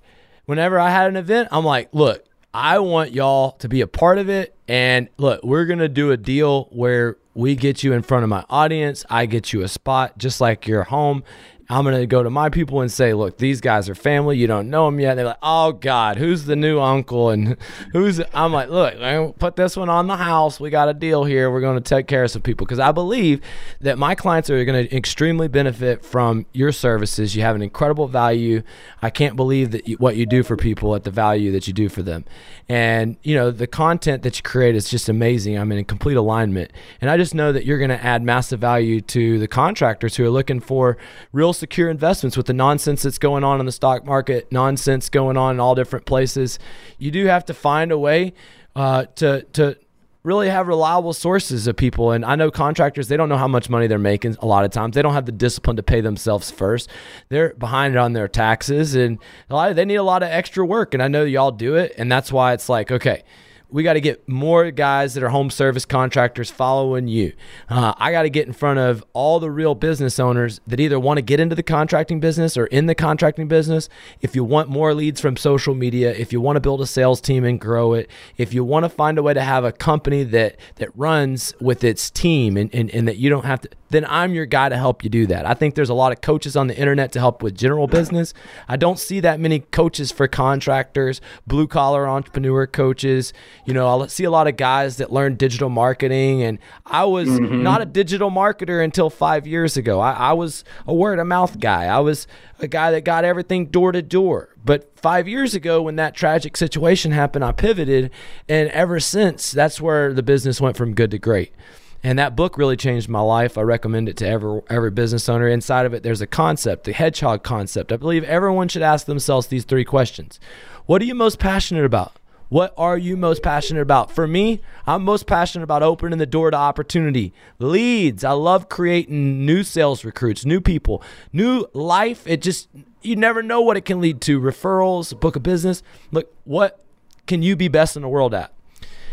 whenever 0.46 0.78
I 0.78 0.90
had 0.90 1.08
an 1.08 1.16
event, 1.16 1.48
I'm 1.50 1.64
like, 1.64 1.88
look, 1.92 2.27
I 2.60 2.80
want 2.80 3.12
y'all 3.12 3.52
to 3.58 3.68
be 3.68 3.82
a 3.82 3.86
part 3.86 4.18
of 4.18 4.28
it, 4.28 4.52
and 4.66 5.08
look, 5.16 5.44
we're 5.44 5.64
gonna 5.64 5.88
do 5.88 6.10
a 6.10 6.16
deal 6.16 6.64
where 6.72 7.16
we 7.32 7.54
get 7.54 7.84
you 7.84 7.92
in 7.92 8.02
front 8.02 8.24
of 8.24 8.30
my 8.30 8.44
audience. 8.50 9.04
I 9.08 9.26
get 9.26 9.52
you 9.52 9.62
a 9.62 9.68
spot 9.68 10.18
just 10.18 10.40
like 10.40 10.66
your 10.66 10.82
home. 10.82 11.22
I'm 11.70 11.84
going 11.84 12.00
to 12.00 12.06
go 12.06 12.22
to 12.22 12.30
my 12.30 12.48
people 12.48 12.80
and 12.80 12.90
say, 12.90 13.12
look, 13.12 13.36
these 13.36 13.60
guys 13.60 13.90
are 13.90 13.94
family. 13.94 14.38
You 14.38 14.46
don't 14.46 14.70
know 14.70 14.86
them 14.86 14.98
yet. 14.98 15.16
They're 15.16 15.26
like, 15.26 15.38
oh, 15.42 15.72
God, 15.72 16.16
who's 16.16 16.46
the 16.46 16.56
new 16.56 16.80
uncle? 16.80 17.28
And 17.28 17.58
who's, 17.92 18.22
I'm 18.32 18.54
like, 18.54 18.70
look, 18.70 18.98
man, 18.98 19.34
put 19.34 19.56
this 19.56 19.76
one 19.76 19.90
on 19.90 20.06
the 20.06 20.16
house. 20.16 20.58
We 20.58 20.70
got 20.70 20.88
a 20.88 20.94
deal 20.94 21.24
here. 21.24 21.50
We're 21.50 21.60
going 21.60 21.76
to 21.76 21.86
take 21.86 22.06
care 22.06 22.24
of 22.24 22.30
some 22.30 22.40
people. 22.40 22.64
Because 22.64 22.78
I 22.78 22.90
believe 22.90 23.42
that 23.82 23.98
my 23.98 24.14
clients 24.14 24.48
are 24.48 24.64
going 24.64 24.88
to 24.88 24.96
extremely 24.96 25.46
benefit 25.46 26.02
from 26.02 26.46
your 26.54 26.72
services. 26.72 27.36
You 27.36 27.42
have 27.42 27.54
an 27.54 27.60
incredible 27.60 28.08
value. 28.08 28.62
I 29.02 29.10
can't 29.10 29.36
believe 29.36 29.72
that 29.72 29.86
you, 29.86 29.98
what 29.98 30.16
you 30.16 30.24
do 30.24 30.42
for 30.42 30.56
people 30.56 30.94
at 30.94 31.04
the 31.04 31.10
value 31.10 31.52
that 31.52 31.66
you 31.66 31.74
do 31.74 31.90
for 31.90 32.02
them. 32.02 32.24
And, 32.70 33.18
you 33.22 33.34
know, 33.34 33.50
the 33.50 33.66
content 33.66 34.22
that 34.22 34.38
you 34.38 34.42
create 34.42 34.74
is 34.74 34.88
just 34.88 35.10
amazing. 35.10 35.58
I'm 35.58 35.70
in 35.72 35.84
complete 35.84 36.16
alignment. 36.16 36.72
And 37.02 37.10
I 37.10 37.18
just 37.18 37.34
know 37.34 37.52
that 37.52 37.66
you're 37.66 37.78
going 37.78 37.90
to 37.90 38.02
add 38.02 38.22
massive 38.22 38.58
value 38.58 39.02
to 39.02 39.38
the 39.38 39.48
contractors 39.48 40.16
who 40.16 40.24
are 40.24 40.30
looking 40.30 40.60
for 40.60 40.96
real 41.30 41.52
secure 41.58 41.90
investments 41.90 42.36
with 42.36 42.46
the 42.46 42.52
nonsense 42.52 43.02
that's 43.02 43.18
going 43.18 43.44
on 43.44 43.60
in 43.60 43.66
the 43.66 43.72
stock 43.72 44.04
market, 44.04 44.50
nonsense 44.50 45.08
going 45.08 45.36
on 45.36 45.56
in 45.56 45.60
all 45.60 45.74
different 45.74 46.06
places. 46.06 46.58
You 46.98 47.10
do 47.10 47.26
have 47.26 47.44
to 47.46 47.54
find 47.54 47.92
a 47.92 47.98
way 47.98 48.32
uh, 48.76 49.06
to 49.16 49.42
to 49.52 49.76
really 50.24 50.50
have 50.50 50.68
reliable 50.68 51.12
sources 51.12 51.66
of 51.66 51.76
people. 51.76 52.12
And 52.12 52.24
I 52.24 52.34
know 52.34 52.50
contractors, 52.50 53.08
they 53.08 53.16
don't 53.16 53.28
know 53.28 53.38
how 53.38 53.48
much 53.48 53.70
money 53.70 53.86
they're 53.86 53.98
making 53.98 54.36
a 54.40 54.46
lot 54.46 54.64
of 54.64 54.70
times. 54.70 54.94
They 54.94 55.02
don't 55.02 55.14
have 55.14 55.26
the 55.26 55.32
discipline 55.32 55.76
to 55.76 55.82
pay 55.82 56.00
themselves 56.00 56.50
first. 56.50 56.90
They're 57.30 57.54
behind 57.54 57.96
on 57.96 58.12
their 58.12 58.28
taxes 58.28 58.94
and 58.94 59.18
a 59.48 59.54
lot 59.54 59.70
of, 59.70 59.76
they 59.76 59.84
need 59.84 59.96
a 59.96 60.02
lot 60.02 60.22
of 60.22 60.28
extra 60.28 60.66
work. 60.66 60.92
And 60.92 61.02
I 61.02 61.08
know 61.08 61.24
y'all 61.24 61.50
do 61.50 61.76
it. 61.76 61.94
And 61.96 62.12
that's 62.12 62.30
why 62.30 62.52
it's 62.52 62.68
like, 62.68 62.90
okay, 62.90 63.22
we 63.70 63.82
got 63.82 63.94
to 63.94 64.00
get 64.00 64.26
more 64.28 64.70
guys 64.70 65.14
that 65.14 65.22
are 65.22 65.28
home 65.28 65.50
service 65.50 65.84
contractors 65.84 66.50
following 66.50 67.06
you. 67.06 67.32
Uh, 67.68 67.92
I 67.98 68.12
got 68.12 68.22
to 68.22 68.30
get 68.30 68.46
in 68.46 68.52
front 68.52 68.78
of 68.78 69.04
all 69.12 69.40
the 69.40 69.50
real 69.50 69.74
business 69.74 70.18
owners 70.18 70.60
that 70.66 70.80
either 70.80 70.98
want 70.98 71.18
to 71.18 71.22
get 71.22 71.38
into 71.38 71.54
the 71.54 71.62
contracting 71.62 72.18
business 72.18 72.56
or 72.56 72.66
in 72.66 72.86
the 72.86 72.94
contracting 72.94 73.46
business. 73.46 73.88
If 74.20 74.34
you 74.34 74.42
want 74.42 74.70
more 74.70 74.94
leads 74.94 75.20
from 75.20 75.36
social 75.36 75.74
media, 75.74 76.14
if 76.14 76.32
you 76.32 76.40
want 76.40 76.56
to 76.56 76.60
build 76.60 76.80
a 76.80 76.86
sales 76.86 77.20
team 77.20 77.44
and 77.44 77.60
grow 77.60 77.92
it, 77.92 78.10
if 78.38 78.54
you 78.54 78.64
want 78.64 78.84
to 78.84 78.88
find 78.88 79.18
a 79.18 79.22
way 79.22 79.34
to 79.34 79.42
have 79.42 79.64
a 79.64 79.72
company 79.72 80.24
that 80.24 80.56
that 80.76 80.96
runs 80.96 81.52
with 81.60 81.84
its 81.84 82.10
team 82.10 82.56
and, 82.56 82.74
and, 82.74 82.90
and 82.90 83.06
that 83.06 83.16
you 83.16 83.28
don't 83.28 83.44
have 83.44 83.60
to 83.60 83.68
then 83.90 84.04
I'm 84.08 84.34
your 84.34 84.46
guy 84.46 84.68
to 84.68 84.76
help 84.76 85.04
you 85.04 85.10
do 85.10 85.26
that. 85.26 85.46
I 85.46 85.54
think 85.54 85.74
there's 85.74 85.88
a 85.88 85.94
lot 85.94 86.12
of 86.12 86.20
coaches 86.20 86.56
on 86.56 86.66
the 86.66 86.76
internet 86.76 87.12
to 87.12 87.20
help 87.20 87.42
with 87.42 87.56
general 87.56 87.86
business. 87.86 88.34
I 88.68 88.76
don't 88.76 88.98
see 88.98 89.20
that 89.20 89.40
many 89.40 89.60
coaches 89.60 90.12
for 90.12 90.28
contractors, 90.28 91.20
blue 91.46 91.66
collar 91.66 92.08
entrepreneur 92.08 92.66
coaches. 92.66 93.32
You 93.64 93.74
know, 93.74 94.02
I 94.02 94.06
see 94.06 94.24
a 94.24 94.30
lot 94.30 94.46
of 94.46 94.56
guys 94.56 94.96
that 94.98 95.12
learn 95.12 95.36
digital 95.36 95.68
marketing, 95.68 96.42
and 96.42 96.58
I 96.86 97.04
was 97.04 97.28
mm-hmm. 97.28 97.62
not 97.62 97.80
a 97.80 97.86
digital 97.86 98.30
marketer 98.30 98.82
until 98.82 99.10
five 99.10 99.46
years 99.46 99.76
ago. 99.76 100.00
I, 100.00 100.12
I 100.12 100.32
was 100.32 100.64
a 100.86 100.94
word 100.94 101.18
of 101.18 101.26
mouth 101.26 101.58
guy. 101.58 101.84
I 101.84 102.00
was 102.00 102.26
a 102.58 102.68
guy 102.68 102.90
that 102.90 103.04
got 103.04 103.24
everything 103.24 103.66
door 103.66 103.92
to 103.92 104.02
door. 104.02 104.54
But 104.64 104.98
five 104.98 105.28
years 105.28 105.54
ago, 105.54 105.80
when 105.80 105.96
that 105.96 106.14
tragic 106.14 106.56
situation 106.56 107.12
happened, 107.12 107.44
I 107.44 107.52
pivoted, 107.52 108.10
and 108.48 108.68
ever 108.70 109.00
since, 109.00 109.52
that's 109.52 109.80
where 109.80 110.12
the 110.12 110.22
business 110.22 110.60
went 110.60 110.76
from 110.76 110.94
good 110.94 111.10
to 111.12 111.18
great. 111.18 111.52
And 112.02 112.18
that 112.18 112.36
book 112.36 112.56
really 112.56 112.76
changed 112.76 113.08
my 113.08 113.20
life. 113.20 113.58
I 113.58 113.62
recommend 113.62 114.08
it 114.08 114.16
to 114.18 114.28
every 114.28 114.60
every 114.70 114.90
business 114.90 115.28
owner. 115.28 115.48
Inside 115.48 115.84
of 115.84 115.94
it, 115.94 116.02
there's 116.02 116.20
a 116.20 116.26
concept, 116.26 116.84
the 116.84 116.92
hedgehog 116.92 117.42
concept. 117.42 117.92
I 117.92 117.96
believe 117.96 118.24
everyone 118.24 118.68
should 118.68 118.82
ask 118.82 119.06
themselves 119.06 119.48
these 119.48 119.64
three 119.64 119.84
questions: 119.84 120.38
What 120.86 121.02
are 121.02 121.06
you 121.06 121.14
most 121.14 121.38
passionate 121.38 121.84
about? 121.84 122.18
What 122.48 122.72
are 122.78 122.96
you 122.96 123.16
most 123.16 123.42
passionate 123.42 123.82
about? 123.82 124.10
For 124.10 124.26
me, 124.26 124.62
I'm 124.86 125.04
most 125.04 125.26
passionate 125.26 125.64
about 125.64 125.82
opening 125.82 126.18
the 126.18 126.24
door 126.24 126.50
to 126.50 126.56
opportunity, 126.56 127.34
leads. 127.58 128.24
I 128.24 128.32
love 128.32 128.70
creating 128.70 129.44
new 129.44 129.62
sales 129.62 130.02
recruits, 130.02 130.46
new 130.46 130.60
people, 130.60 131.02
new 131.30 131.66
life. 131.74 132.26
It 132.26 132.40
just 132.40 132.68
you 133.02 133.16
never 133.16 133.42
know 133.42 133.60
what 133.60 133.76
it 133.76 133.84
can 133.84 134.00
lead 134.00 134.20
to. 134.22 134.40
Referrals, 134.40 135.18
book 135.18 135.36
of 135.36 135.42
business. 135.42 135.82
Look, 136.10 136.32
what 136.44 136.82
can 137.26 137.42
you 137.42 137.54
be 137.54 137.68
best 137.68 137.96
in 137.96 138.02
the 138.02 138.08
world 138.08 138.32
at? 138.32 138.52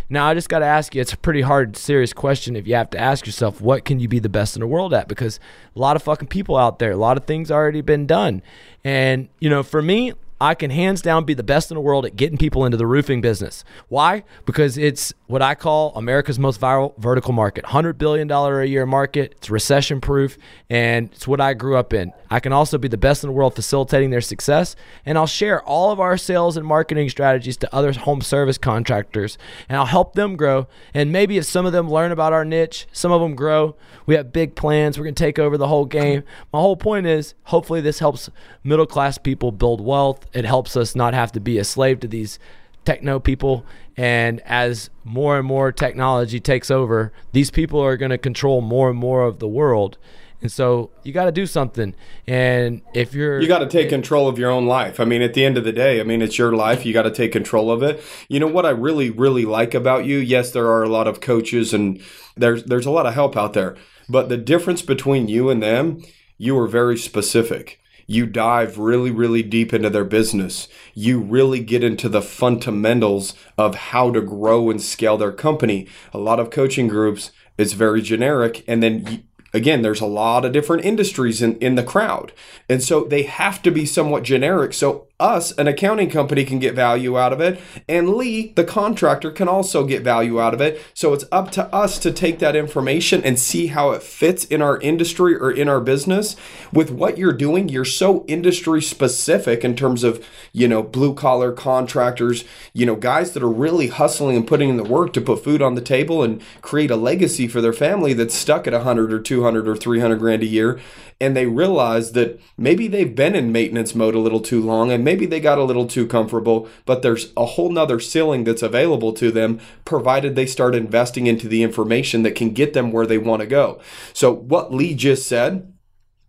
Now, 0.09 0.27
I 0.27 0.33
just 0.35 0.49
got 0.49 0.59
to 0.59 0.65
ask 0.65 0.93
you, 0.93 1.01
it's 1.01 1.13
a 1.13 1.17
pretty 1.17 1.41
hard, 1.41 1.75
serious 1.75 2.13
question 2.13 2.55
if 2.55 2.67
you 2.67 2.75
have 2.75 2.91
to 2.91 2.99
ask 2.99 3.25
yourself, 3.25 3.59
what 3.59 3.85
can 3.85 3.99
you 3.99 4.07
be 4.07 4.19
the 4.19 4.29
best 4.29 4.55
in 4.55 4.59
the 4.59 4.67
world 4.67 4.93
at? 4.93 5.07
Because 5.07 5.39
a 5.75 5.79
lot 5.79 5.95
of 5.95 6.03
fucking 6.03 6.27
people 6.27 6.55
out 6.55 6.77
there, 6.77 6.91
a 6.91 6.97
lot 6.97 7.17
of 7.17 7.25
things 7.25 7.49
already 7.49 7.81
been 7.81 8.05
done. 8.05 8.43
And, 8.83 9.29
you 9.39 9.49
know, 9.49 9.63
for 9.63 9.81
me, 9.81 10.13
I 10.39 10.53
can 10.53 10.69
hands 10.69 11.01
down 11.01 11.23
be 11.23 11.33
the 11.33 11.43
best 11.43 11.71
in 11.71 11.75
the 11.75 11.81
world 11.81 12.05
at 12.05 12.17
getting 12.17 12.37
people 12.37 12.65
into 12.65 12.77
the 12.77 12.85
roofing 12.85 13.21
business. 13.21 13.63
Why? 13.87 14.25
Because 14.45 14.77
it's 14.77 15.13
what 15.27 15.41
I 15.41 15.55
call 15.55 15.93
America's 15.95 16.37
most 16.37 16.59
viral 16.59 16.97
vertical 16.97 17.31
market. 17.31 17.63
$100 17.63 17.97
billion 17.97 18.29
a 18.29 18.65
year 18.65 18.85
market. 18.85 19.35
It's 19.37 19.49
recession 19.49 20.01
proof, 20.01 20.37
and 20.69 21.09
it's 21.13 21.25
what 21.25 21.39
I 21.39 21.53
grew 21.53 21.77
up 21.77 21.93
in. 21.93 22.11
I 22.29 22.41
can 22.41 22.51
also 22.51 22.77
be 22.77 22.89
the 22.89 22.97
best 22.97 23.23
in 23.23 23.29
the 23.29 23.33
world 23.33 23.55
facilitating 23.55 24.09
their 24.09 24.19
success, 24.19 24.75
and 25.05 25.17
I'll 25.17 25.25
share 25.25 25.63
all 25.63 25.91
of 25.91 26.01
our 26.01 26.17
sales 26.17 26.57
and 26.57 26.67
marketing 26.67 27.07
strategies 27.09 27.55
to 27.57 27.73
other 27.73 27.93
home 27.93 28.21
service 28.21 28.57
contractors, 28.57 29.37
and 29.69 29.77
I'll 29.77 29.85
help 29.85 30.15
them 30.15 30.35
grow. 30.35 30.67
And 30.93 31.13
maybe 31.13 31.37
if 31.37 31.45
some 31.45 31.65
of 31.65 31.71
them 31.71 31.89
learn 31.89 32.11
about 32.11 32.33
our 32.33 32.43
niche, 32.43 32.87
some 32.91 33.13
of 33.13 33.21
them 33.21 33.35
grow. 33.35 33.77
We 34.05 34.15
have 34.15 34.33
big 34.33 34.55
plans. 34.55 34.97
We're 34.97 35.05
going 35.05 35.15
to 35.15 35.23
take 35.23 35.39
over 35.39 35.57
the 35.57 35.67
whole 35.67 35.85
game. 35.85 36.23
My 36.51 36.59
whole 36.59 36.75
point 36.75 37.07
is 37.07 37.35
hopefully 37.45 37.79
this 37.79 37.99
helps 37.99 38.29
middle 38.63 38.85
class 38.85 39.17
people 39.17 39.53
build 39.53 39.79
wealth 39.79 40.24
it 40.33 40.45
helps 40.45 40.75
us 40.75 40.95
not 40.95 41.13
have 41.13 41.31
to 41.33 41.39
be 41.39 41.57
a 41.57 41.63
slave 41.63 41.99
to 42.01 42.07
these 42.07 42.39
techno 42.85 43.19
people. 43.19 43.65
And 43.97 44.41
as 44.41 44.89
more 45.03 45.37
and 45.37 45.47
more 45.47 45.71
technology 45.71 46.39
takes 46.39 46.69
over, 46.69 47.11
these 47.31 47.51
people 47.51 47.79
are 47.81 47.97
going 47.97 48.11
to 48.11 48.17
control 48.17 48.61
more 48.61 48.89
and 48.89 48.97
more 48.97 49.23
of 49.23 49.39
the 49.39 49.47
world. 49.47 49.97
And 50.41 50.51
so 50.51 50.91
you 51.03 51.11
got 51.11 51.25
to 51.25 51.31
do 51.31 51.47
something. 51.47 51.95
And 52.27 52.81
if 52.93 53.13
you're. 53.13 53.41
You 53.41 53.47
got 53.47 53.59
to 53.59 53.67
take 53.67 53.87
eh, 53.87 53.89
control 53.89 54.27
of 54.27 54.37
your 54.37 54.51
own 54.51 54.67
life. 54.67 54.99
I 54.99 55.05
mean, 55.05 55.21
at 55.21 55.33
the 55.33 55.43
end 55.43 55.57
of 55.57 55.63
the 55.63 55.71
day, 55.71 55.99
I 55.99 56.03
mean, 56.03 56.21
it's 56.21 56.37
your 56.37 56.53
life. 56.53 56.85
You 56.85 56.93
got 56.93 57.03
to 57.03 57.11
take 57.11 57.31
control 57.31 57.71
of 57.71 57.81
it. 57.81 58.03
You 58.29 58.39
know 58.39 58.47
what 58.47 58.65
I 58.65 58.69
really, 58.69 59.09
really 59.09 59.45
like 59.45 59.73
about 59.73 60.05
you? 60.05 60.17
Yes, 60.17 60.51
there 60.51 60.67
are 60.67 60.83
a 60.83 60.89
lot 60.89 61.07
of 61.07 61.19
coaches 61.19 61.73
and 61.73 62.01
there's, 62.35 62.63
there's 62.65 62.85
a 62.85 62.91
lot 62.91 63.05
of 63.05 63.13
help 63.13 63.35
out 63.35 63.53
there. 63.53 63.75
But 64.07 64.29
the 64.29 64.37
difference 64.37 64.81
between 64.81 65.27
you 65.27 65.49
and 65.49 65.63
them, 65.63 66.03
you 66.37 66.57
are 66.59 66.67
very 66.67 66.97
specific 66.97 67.79
you 68.07 68.25
dive 68.25 68.77
really, 68.77 69.11
really 69.11 69.43
deep 69.43 69.73
into 69.73 69.89
their 69.89 70.05
business. 70.05 70.67
You 70.93 71.19
really 71.19 71.59
get 71.59 71.83
into 71.83 72.09
the 72.09 72.21
fundamentals 72.21 73.33
of 73.57 73.75
how 73.75 74.11
to 74.11 74.21
grow 74.21 74.69
and 74.69 74.81
scale 74.81 75.17
their 75.17 75.31
company. 75.31 75.87
A 76.13 76.17
lot 76.17 76.39
of 76.39 76.49
coaching 76.51 76.87
groups, 76.87 77.31
it's 77.57 77.73
very 77.73 78.01
generic. 78.01 78.63
And 78.67 78.83
then 78.83 79.23
again, 79.53 79.81
there's 79.81 80.01
a 80.01 80.05
lot 80.05 80.45
of 80.45 80.51
different 80.51 80.85
industries 80.85 81.41
in, 81.41 81.57
in 81.57 81.75
the 81.75 81.83
crowd. 81.83 82.33
And 82.69 82.83
so 82.83 83.05
they 83.05 83.23
have 83.23 83.61
to 83.63 83.71
be 83.71 83.85
somewhat 83.85 84.23
generic. 84.23 84.73
So 84.73 85.07
us, 85.19 85.51
an 85.53 85.67
accounting 85.67 86.09
company, 86.09 86.43
can 86.43 86.59
get 86.59 86.75
value 86.75 87.17
out 87.17 87.33
of 87.33 87.39
it. 87.39 87.59
And 87.87 88.15
Lee, 88.15 88.53
the 88.55 88.63
contractor, 88.63 89.31
can 89.31 89.47
also 89.47 89.85
get 89.85 90.03
value 90.03 90.39
out 90.39 90.53
of 90.53 90.61
it. 90.61 90.81
So 90.93 91.13
it's 91.13 91.25
up 91.31 91.51
to 91.51 91.73
us 91.73 91.97
to 91.99 92.11
take 92.11 92.39
that 92.39 92.55
information 92.55 93.23
and 93.23 93.39
see 93.39 93.67
how 93.67 93.91
it 93.91 94.03
fits 94.03 94.45
in 94.45 94.61
our 94.61 94.79
industry 94.79 95.35
or 95.35 95.51
in 95.51 95.69
our 95.69 95.81
business. 95.81 96.35
With 96.73 96.91
what 96.91 97.17
you're 97.17 97.33
doing, 97.33 97.69
you're 97.69 97.85
so 97.85 98.25
industry 98.27 98.81
specific 98.81 99.63
in 99.63 99.75
terms 99.75 100.03
of, 100.03 100.25
you 100.51 100.67
know, 100.67 100.83
blue 100.83 101.13
collar 101.13 101.51
contractors, 101.51 102.43
you 102.73 102.85
know, 102.85 102.95
guys 102.95 103.31
that 103.33 103.43
are 103.43 103.49
really 103.49 103.87
hustling 103.87 104.35
and 104.35 104.47
putting 104.47 104.69
in 104.69 104.77
the 104.77 104.83
work 104.83 105.13
to 105.13 105.21
put 105.21 105.43
food 105.43 105.61
on 105.61 105.75
the 105.75 105.81
table 105.81 106.23
and 106.23 106.41
create 106.61 106.91
a 106.91 106.95
legacy 106.95 107.47
for 107.47 107.61
their 107.61 107.73
family 107.73 108.13
that's 108.13 108.35
stuck 108.35 108.67
at 108.67 108.73
100 108.73 109.13
or 109.13 109.19
200 109.19 109.67
or 109.67 109.75
300 109.75 110.19
grand 110.19 110.43
a 110.43 110.47
year 110.47 110.79
and 111.21 111.35
they 111.35 111.45
realize 111.45 112.11
that 112.11 112.39
maybe 112.57 112.87
they've 112.87 113.15
been 113.15 113.35
in 113.35 113.51
maintenance 113.51 113.95
mode 113.95 114.15
a 114.15 114.19
little 114.19 114.41
too 114.41 114.61
long 114.61 114.91
and 114.91 115.03
maybe 115.05 115.25
they 115.25 115.39
got 115.39 115.57
a 115.57 115.63
little 115.63 115.87
too 115.87 116.05
comfortable, 116.05 116.67
but 116.85 117.01
there's 117.01 117.31
a 117.37 117.45
whole 117.45 117.71
nother 117.71 118.01
ceiling 118.01 118.43
that's 118.43 118.63
available 118.63 119.13
to 119.13 119.31
them 119.31 119.61
provided 119.85 120.35
they 120.35 120.45
start 120.45 120.75
investing 120.75 121.27
into 121.27 121.47
the 121.47 121.63
information 121.63 122.23
that 122.23 122.35
can 122.35 122.49
get 122.49 122.73
them 122.73 122.91
where 122.91 123.05
they 123.05 123.17
want 123.17 123.39
to 123.39 123.47
go. 123.47 123.79
So 124.11 124.33
what 124.33 124.73
Lee 124.73 124.95
just 124.95 125.27
said 125.27 125.71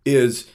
is 0.05 0.47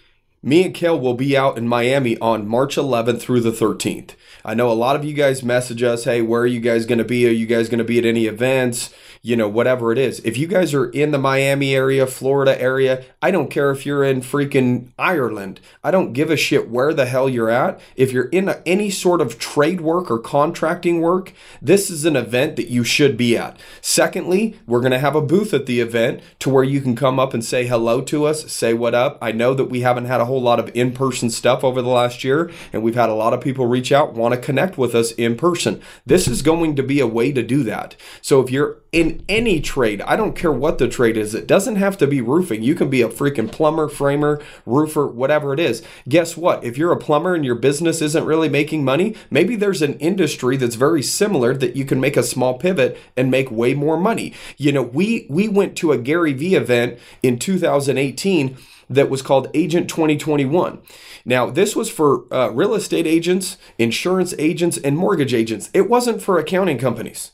me 0.42 0.64
and 0.64 0.74
Kel 0.74 0.98
will 0.98 1.14
be 1.14 1.36
out 1.36 1.56
in 1.56 1.68
Miami 1.68 2.18
on 2.18 2.48
March 2.48 2.76
11th 2.76 3.20
through 3.20 3.40
the 3.40 3.52
13th. 3.52 4.10
I 4.44 4.54
know 4.54 4.70
a 4.70 4.74
lot 4.74 4.96
of 4.96 5.04
you 5.04 5.14
guys 5.14 5.44
message 5.44 5.82
us, 5.84 6.04
hey, 6.04 6.20
where 6.20 6.42
are 6.42 6.46
you 6.46 6.60
guys 6.60 6.84
going 6.84 6.98
to 6.98 7.04
be? 7.04 7.28
Are 7.28 7.30
you 7.30 7.46
guys 7.46 7.68
going 7.68 7.78
to 7.78 7.84
be 7.84 7.98
at 7.98 8.04
any 8.04 8.26
events? 8.26 8.92
you 9.24 9.36
know, 9.36 9.48
whatever 9.48 9.92
it 9.92 9.98
is. 9.98 10.18
If 10.24 10.36
you 10.36 10.48
guys 10.48 10.74
are 10.74 10.90
in 10.90 11.12
the 11.12 11.18
Miami 11.18 11.76
area, 11.76 12.08
Florida 12.08 12.60
area, 12.60 13.04
I 13.22 13.30
don't 13.30 13.50
care 13.50 13.70
if 13.70 13.86
you're 13.86 14.02
in 14.02 14.20
freaking 14.20 14.88
Ireland. 14.98 15.60
I 15.84 15.92
don't 15.92 16.12
give 16.12 16.28
a 16.28 16.36
shit 16.36 16.68
where 16.68 16.92
the 16.92 17.06
hell 17.06 17.28
you're 17.28 17.48
at. 17.48 17.80
If 17.94 18.10
you're 18.10 18.28
in 18.30 18.48
a, 18.48 18.60
any 18.66 18.90
sort 18.90 19.20
of 19.20 19.38
trade 19.38 19.80
work 19.80 20.10
or 20.10 20.18
contracting 20.18 21.00
work, 21.00 21.32
this 21.62 21.88
is 21.88 22.04
an 22.04 22.16
event 22.16 22.56
that 22.56 22.68
you 22.68 22.82
should 22.82 23.16
be 23.16 23.38
at. 23.38 23.56
Secondly, 23.80 24.58
we're 24.66 24.80
going 24.80 24.90
to 24.90 24.98
have 24.98 25.14
a 25.14 25.22
booth 25.22 25.54
at 25.54 25.66
the 25.66 25.80
event 25.80 26.20
to 26.40 26.50
where 26.50 26.64
you 26.64 26.80
can 26.80 26.96
come 26.96 27.20
up 27.20 27.32
and 27.32 27.44
say 27.44 27.64
hello 27.64 28.00
to 28.00 28.24
us, 28.24 28.52
say 28.52 28.74
what 28.74 28.92
up. 28.92 29.18
I 29.22 29.30
know 29.30 29.54
that 29.54 29.66
we 29.66 29.82
haven't 29.82 30.06
had 30.06 30.20
a 30.20 30.24
whole 30.32 30.40
lot 30.40 30.58
of 30.58 30.74
in 30.74 30.92
person 30.92 31.28
stuff 31.28 31.62
over 31.62 31.82
the 31.82 31.88
last 31.88 32.24
year, 32.24 32.50
and 32.72 32.82
we've 32.82 32.94
had 32.94 33.10
a 33.10 33.14
lot 33.14 33.34
of 33.34 33.40
people 33.42 33.66
reach 33.66 33.92
out, 33.92 34.14
want 34.14 34.34
to 34.34 34.40
connect 34.40 34.78
with 34.78 34.94
us 34.94 35.12
in 35.12 35.36
person. 35.36 35.80
This 36.06 36.26
is 36.26 36.40
going 36.40 36.74
to 36.76 36.82
be 36.82 37.00
a 37.00 37.06
way 37.06 37.32
to 37.32 37.42
do 37.42 37.62
that. 37.64 37.96
So 38.22 38.40
if 38.40 38.50
you're 38.50 38.78
in 38.92 39.22
any 39.28 39.60
trade, 39.60 40.00
I 40.02 40.16
don't 40.16 40.34
care 40.34 40.52
what 40.52 40.78
the 40.78 40.88
trade 40.88 41.18
is, 41.18 41.34
it 41.34 41.46
doesn't 41.46 41.76
have 41.76 41.98
to 41.98 42.06
be 42.06 42.22
roofing. 42.22 42.62
You 42.62 42.74
can 42.74 42.88
be 42.88 43.02
a 43.02 43.08
freaking 43.08 43.52
plumber, 43.52 43.88
framer, 43.88 44.40
roofer, 44.64 45.06
whatever 45.06 45.52
it 45.52 45.60
is. 45.60 45.82
Guess 46.08 46.36
what? 46.36 46.64
If 46.64 46.78
you're 46.78 46.92
a 46.92 46.96
plumber 46.96 47.34
and 47.34 47.44
your 47.44 47.54
business 47.54 48.00
isn't 48.00 48.24
really 48.24 48.48
making 48.48 48.84
money, 48.84 49.14
maybe 49.30 49.54
there's 49.54 49.82
an 49.82 49.98
industry 49.98 50.56
that's 50.56 50.76
very 50.76 51.02
similar 51.02 51.54
that 51.54 51.76
you 51.76 51.84
can 51.84 52.00
make 52.00 52.16
a 52.16 52.22
small 52.22 52.58
pivot 52.58 52.98
and 53.18 53.30
make 53.30 53.50
way 53.50 53.74
more 53.74 53.98
money. 53.98 54.32
You 54.56 54.72
know, 54.72 54.82
we 54.82 55.26
we 55.28 55.48
went 55.48 55.76
to 55.76 55.92
a 55.92 55.98
Gary 55.98 56.32
Vee 56.32 56.54
event 56.54 56.98
in 57.22 57.38
2018 57.38 58.56
that 58.94 59.10
was 59.10 59.22
called 59.22 59.48
Agent 59.54 59.88
2021. 59.88 60.80
Now, 61.24 61.50
this 61.50 61.76
was 61.76 61.90
for 61.90 62.32
uh, 62.32 62.50
real 62.50 62.74
estate 62.74 63.06
agents, 63.06 63.56
insurance 63.78 64.34
agents, 64.38 64.78
and 64.78 64.96
mortgage 64.96 65.34
agents. 65.34 65.70
It 65.72 65.88
wasn't 65.88 66.22
for 66.22 66.38
accounting 66.38 66.78
companies. 66.78 67.32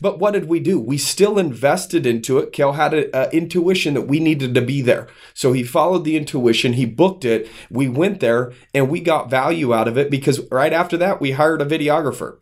But 0.00 0.18
what 0.18 0.32
did 0.32 0.46
we 0.46 0.60
do? 0.60 0.78
We 0.78 0.98
still 0.98 1.38
invested 1.38 2.06
into 2.06 2.38
it. 2.38 2.52
Kel 2.52 2.72
had 2.72 2.92
an 2.92 3.30
intuition 3.30 3.94
that 3.94 4.02
we 4.02 4.20
needed 4.20 4.54
to 4.54 4.60
be 4.60 4.82
there. 4.82 5.08
So 5.34 5.52
he 5.52 5.62
followed 5.62 6.04
the 6.04 6.16
intuition, 6.16 6.74
he 6.74 6.84
booked 6.86 7.24
it. 7.24 7.48
We 7.70 7.88
went 7.88 8.20
there 8.20 8.52
and 8.74 8.90
we 8.90 9.00
got 9.00 9.30
value 9.30 9.72
out 9.72 9.88
of 9.88 9.96
it 9.96 10.10
because 10.10 10.40
right 10.50 10.72
after 10.72 10.96
that, 10.98 11.20
we 11.20 11.32
hired 11.32 11.62
a 11.62 11.66
videographer. 11.66 12.38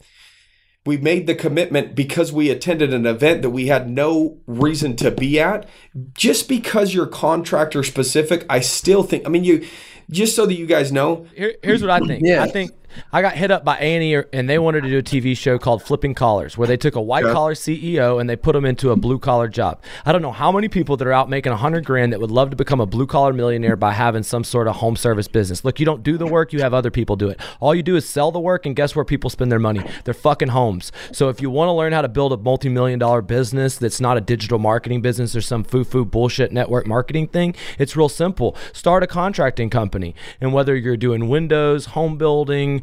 We 0.86 0.98
made 0.98 1.26
the 1.26 1.34
commitment 1.34 1.94
because 1.94 2.32
we 2.32 2.50
attended 2.50 2.92
an 2.92 3.06
event 3.06 3.40
that 3.42 3.50
we 3.50 3.68
had 3.68 3.88
no 3.88 4.38
reason 4.46 4.96
to 4.96 5.10
be 5.10 5.40
at. 5.40 5.66
Just 6.12 6.48
because 6.48 6.92
you're 6.92 7.06
contractor 7.06 7.82
specific, 7.82 8.44
I 8.50 8.60
still 8.60 9.02
think, 9.02 9.26
I 9.26 9.30
mean, 9.30 9.44
you, 9.44 9.66
just 10.10 10.36
so 10.36 10.44
that 10.44 10.54
you 10.54 10.66
guys 10.66 10.92
know. 10.92 11.26
Here, 11.34 11.54
here's 11.62 11.80
what 11.80 11.90
I 11.90 12.00
think. 12.00 12.22
Yeah. 12.24 12.42
I 12.42 12.48
think 12.48 12.72
I 13.12 13.22
got 13.22 13.34
hit 13.34 13.50
up 13.50 13.64
by 13.64 13.78
A&E 13.78 14.22
and 14.32 14.48
they 14.48 14.58
wanted 14.58 14.82
to 14.82 14.88
do 14.88 14.98
a 14.98 15.02
TV 15.02 15.36
show 15.36 15.58
called 15.58 15.82
Flipping 15.82 16.14
Collars 16.14 16.56
where 16.56 16.68
they 16.68 16.76
took 16.76 16.94
a 16.94 17.00
white 17.00 17.24
collar 17.24 17.54
CEO 17.54 18.20
and 18.20 18.28
they 18.28 18.36
put 18.36 18.54
him 18.56 18.64
into 18.64 18.90
a 18.90 18.96
blue 18.96 19.18
collar 19.18 19.48
job. 19.48 19.80
I 20.04 20.12
don't 20.12 20.22
know 20.22 20.32
how 20.32 20.52
many 20.52 20.68
people 20.68 20.96
that 20.96 21.06
are 21.06 21.12
out 21.12 21.28
making 21.28 21.52
a 21.52 21.56
hundred 21.56 21.84
grand 21.84 22.12
that 22.12 22.20
would 22.20 22.30
love 22.30 22.50
to 22.50 22.56
become 22.56 22.80
a 22.80 22.86
blue 22.86 23.06
collar 23.06 23.32
millionaire 23.32 23.76
by 23.76 23.92
having 23.92 24.22
some 24.22 24.44
sort 24.44 24.68
of 24.68 24.76
home 24.76 24.96
service 24.96 25.28
business. 25.28 25.64
Look, 25.64 25.80
you 25.80 25.86
don't 25.86 26.02
do 26.02 26.16
the 26.16 26.26
work, 26.26 26.52
you 26.52 26.60
have 26.60 26.74
other 26.74 26.90
people 26.90 27.16
do 27.16 27.28
it. 27.28 27.40
All 27.60 27.74
you 27.74 27.82
do 27.82 27.96
is 27.96 28.08
sell 28.08 28.30
the 28.30 28.40
work 28.40 28.66
and 28.66 28.76
guess 28.76 28.94
where 28.94 29.04
people 29.04 29.30
spend 29.30 29.50
their 29.50 29.58
money? 29.58 29.84
Their 30.04 30.14
fucking 30.14 30.48
homes. 30.48 30.92
So 31.12 31.28
if 31.28 31.40
you 31.40 31.50
want 31.50 31.68
to 31.68 31.72
learn 31.72 31.92
how 31.92 32.02
to 32.02 32.08
build 32.08 32.32
a 32.32 32.36
multi-million 32.36 32.98
dollar 32.98 33.22
business 33.22 33.76
that's 33.76 34.00
not 34.00 34.16
a 34.16 34.20
digital 34.20 34.58
marketing 34.58 35.00
business 35.00 35.34
or 35.34 35.40
some 35.40 35.64
foo-foo 35.64 36.04
bullshit 36.04 36.52
network 36.52 36.86
marketing 36.86 37.28
thing, 37.28 37.54
it's 37.78 37.96
real 37.96 38.08
simple. 38.08 38.56
Start 38.72 39.02
a 39.02 39.06
contracting 39.06 39.70
company. 39.70 40.14
And 40.40 40.52
whether 40.52 40.76
you're 40.76 40.96
doing 40.96 41.28
windows, 41.28 41.86
home 41.86 42.16
building, 42.18 42.82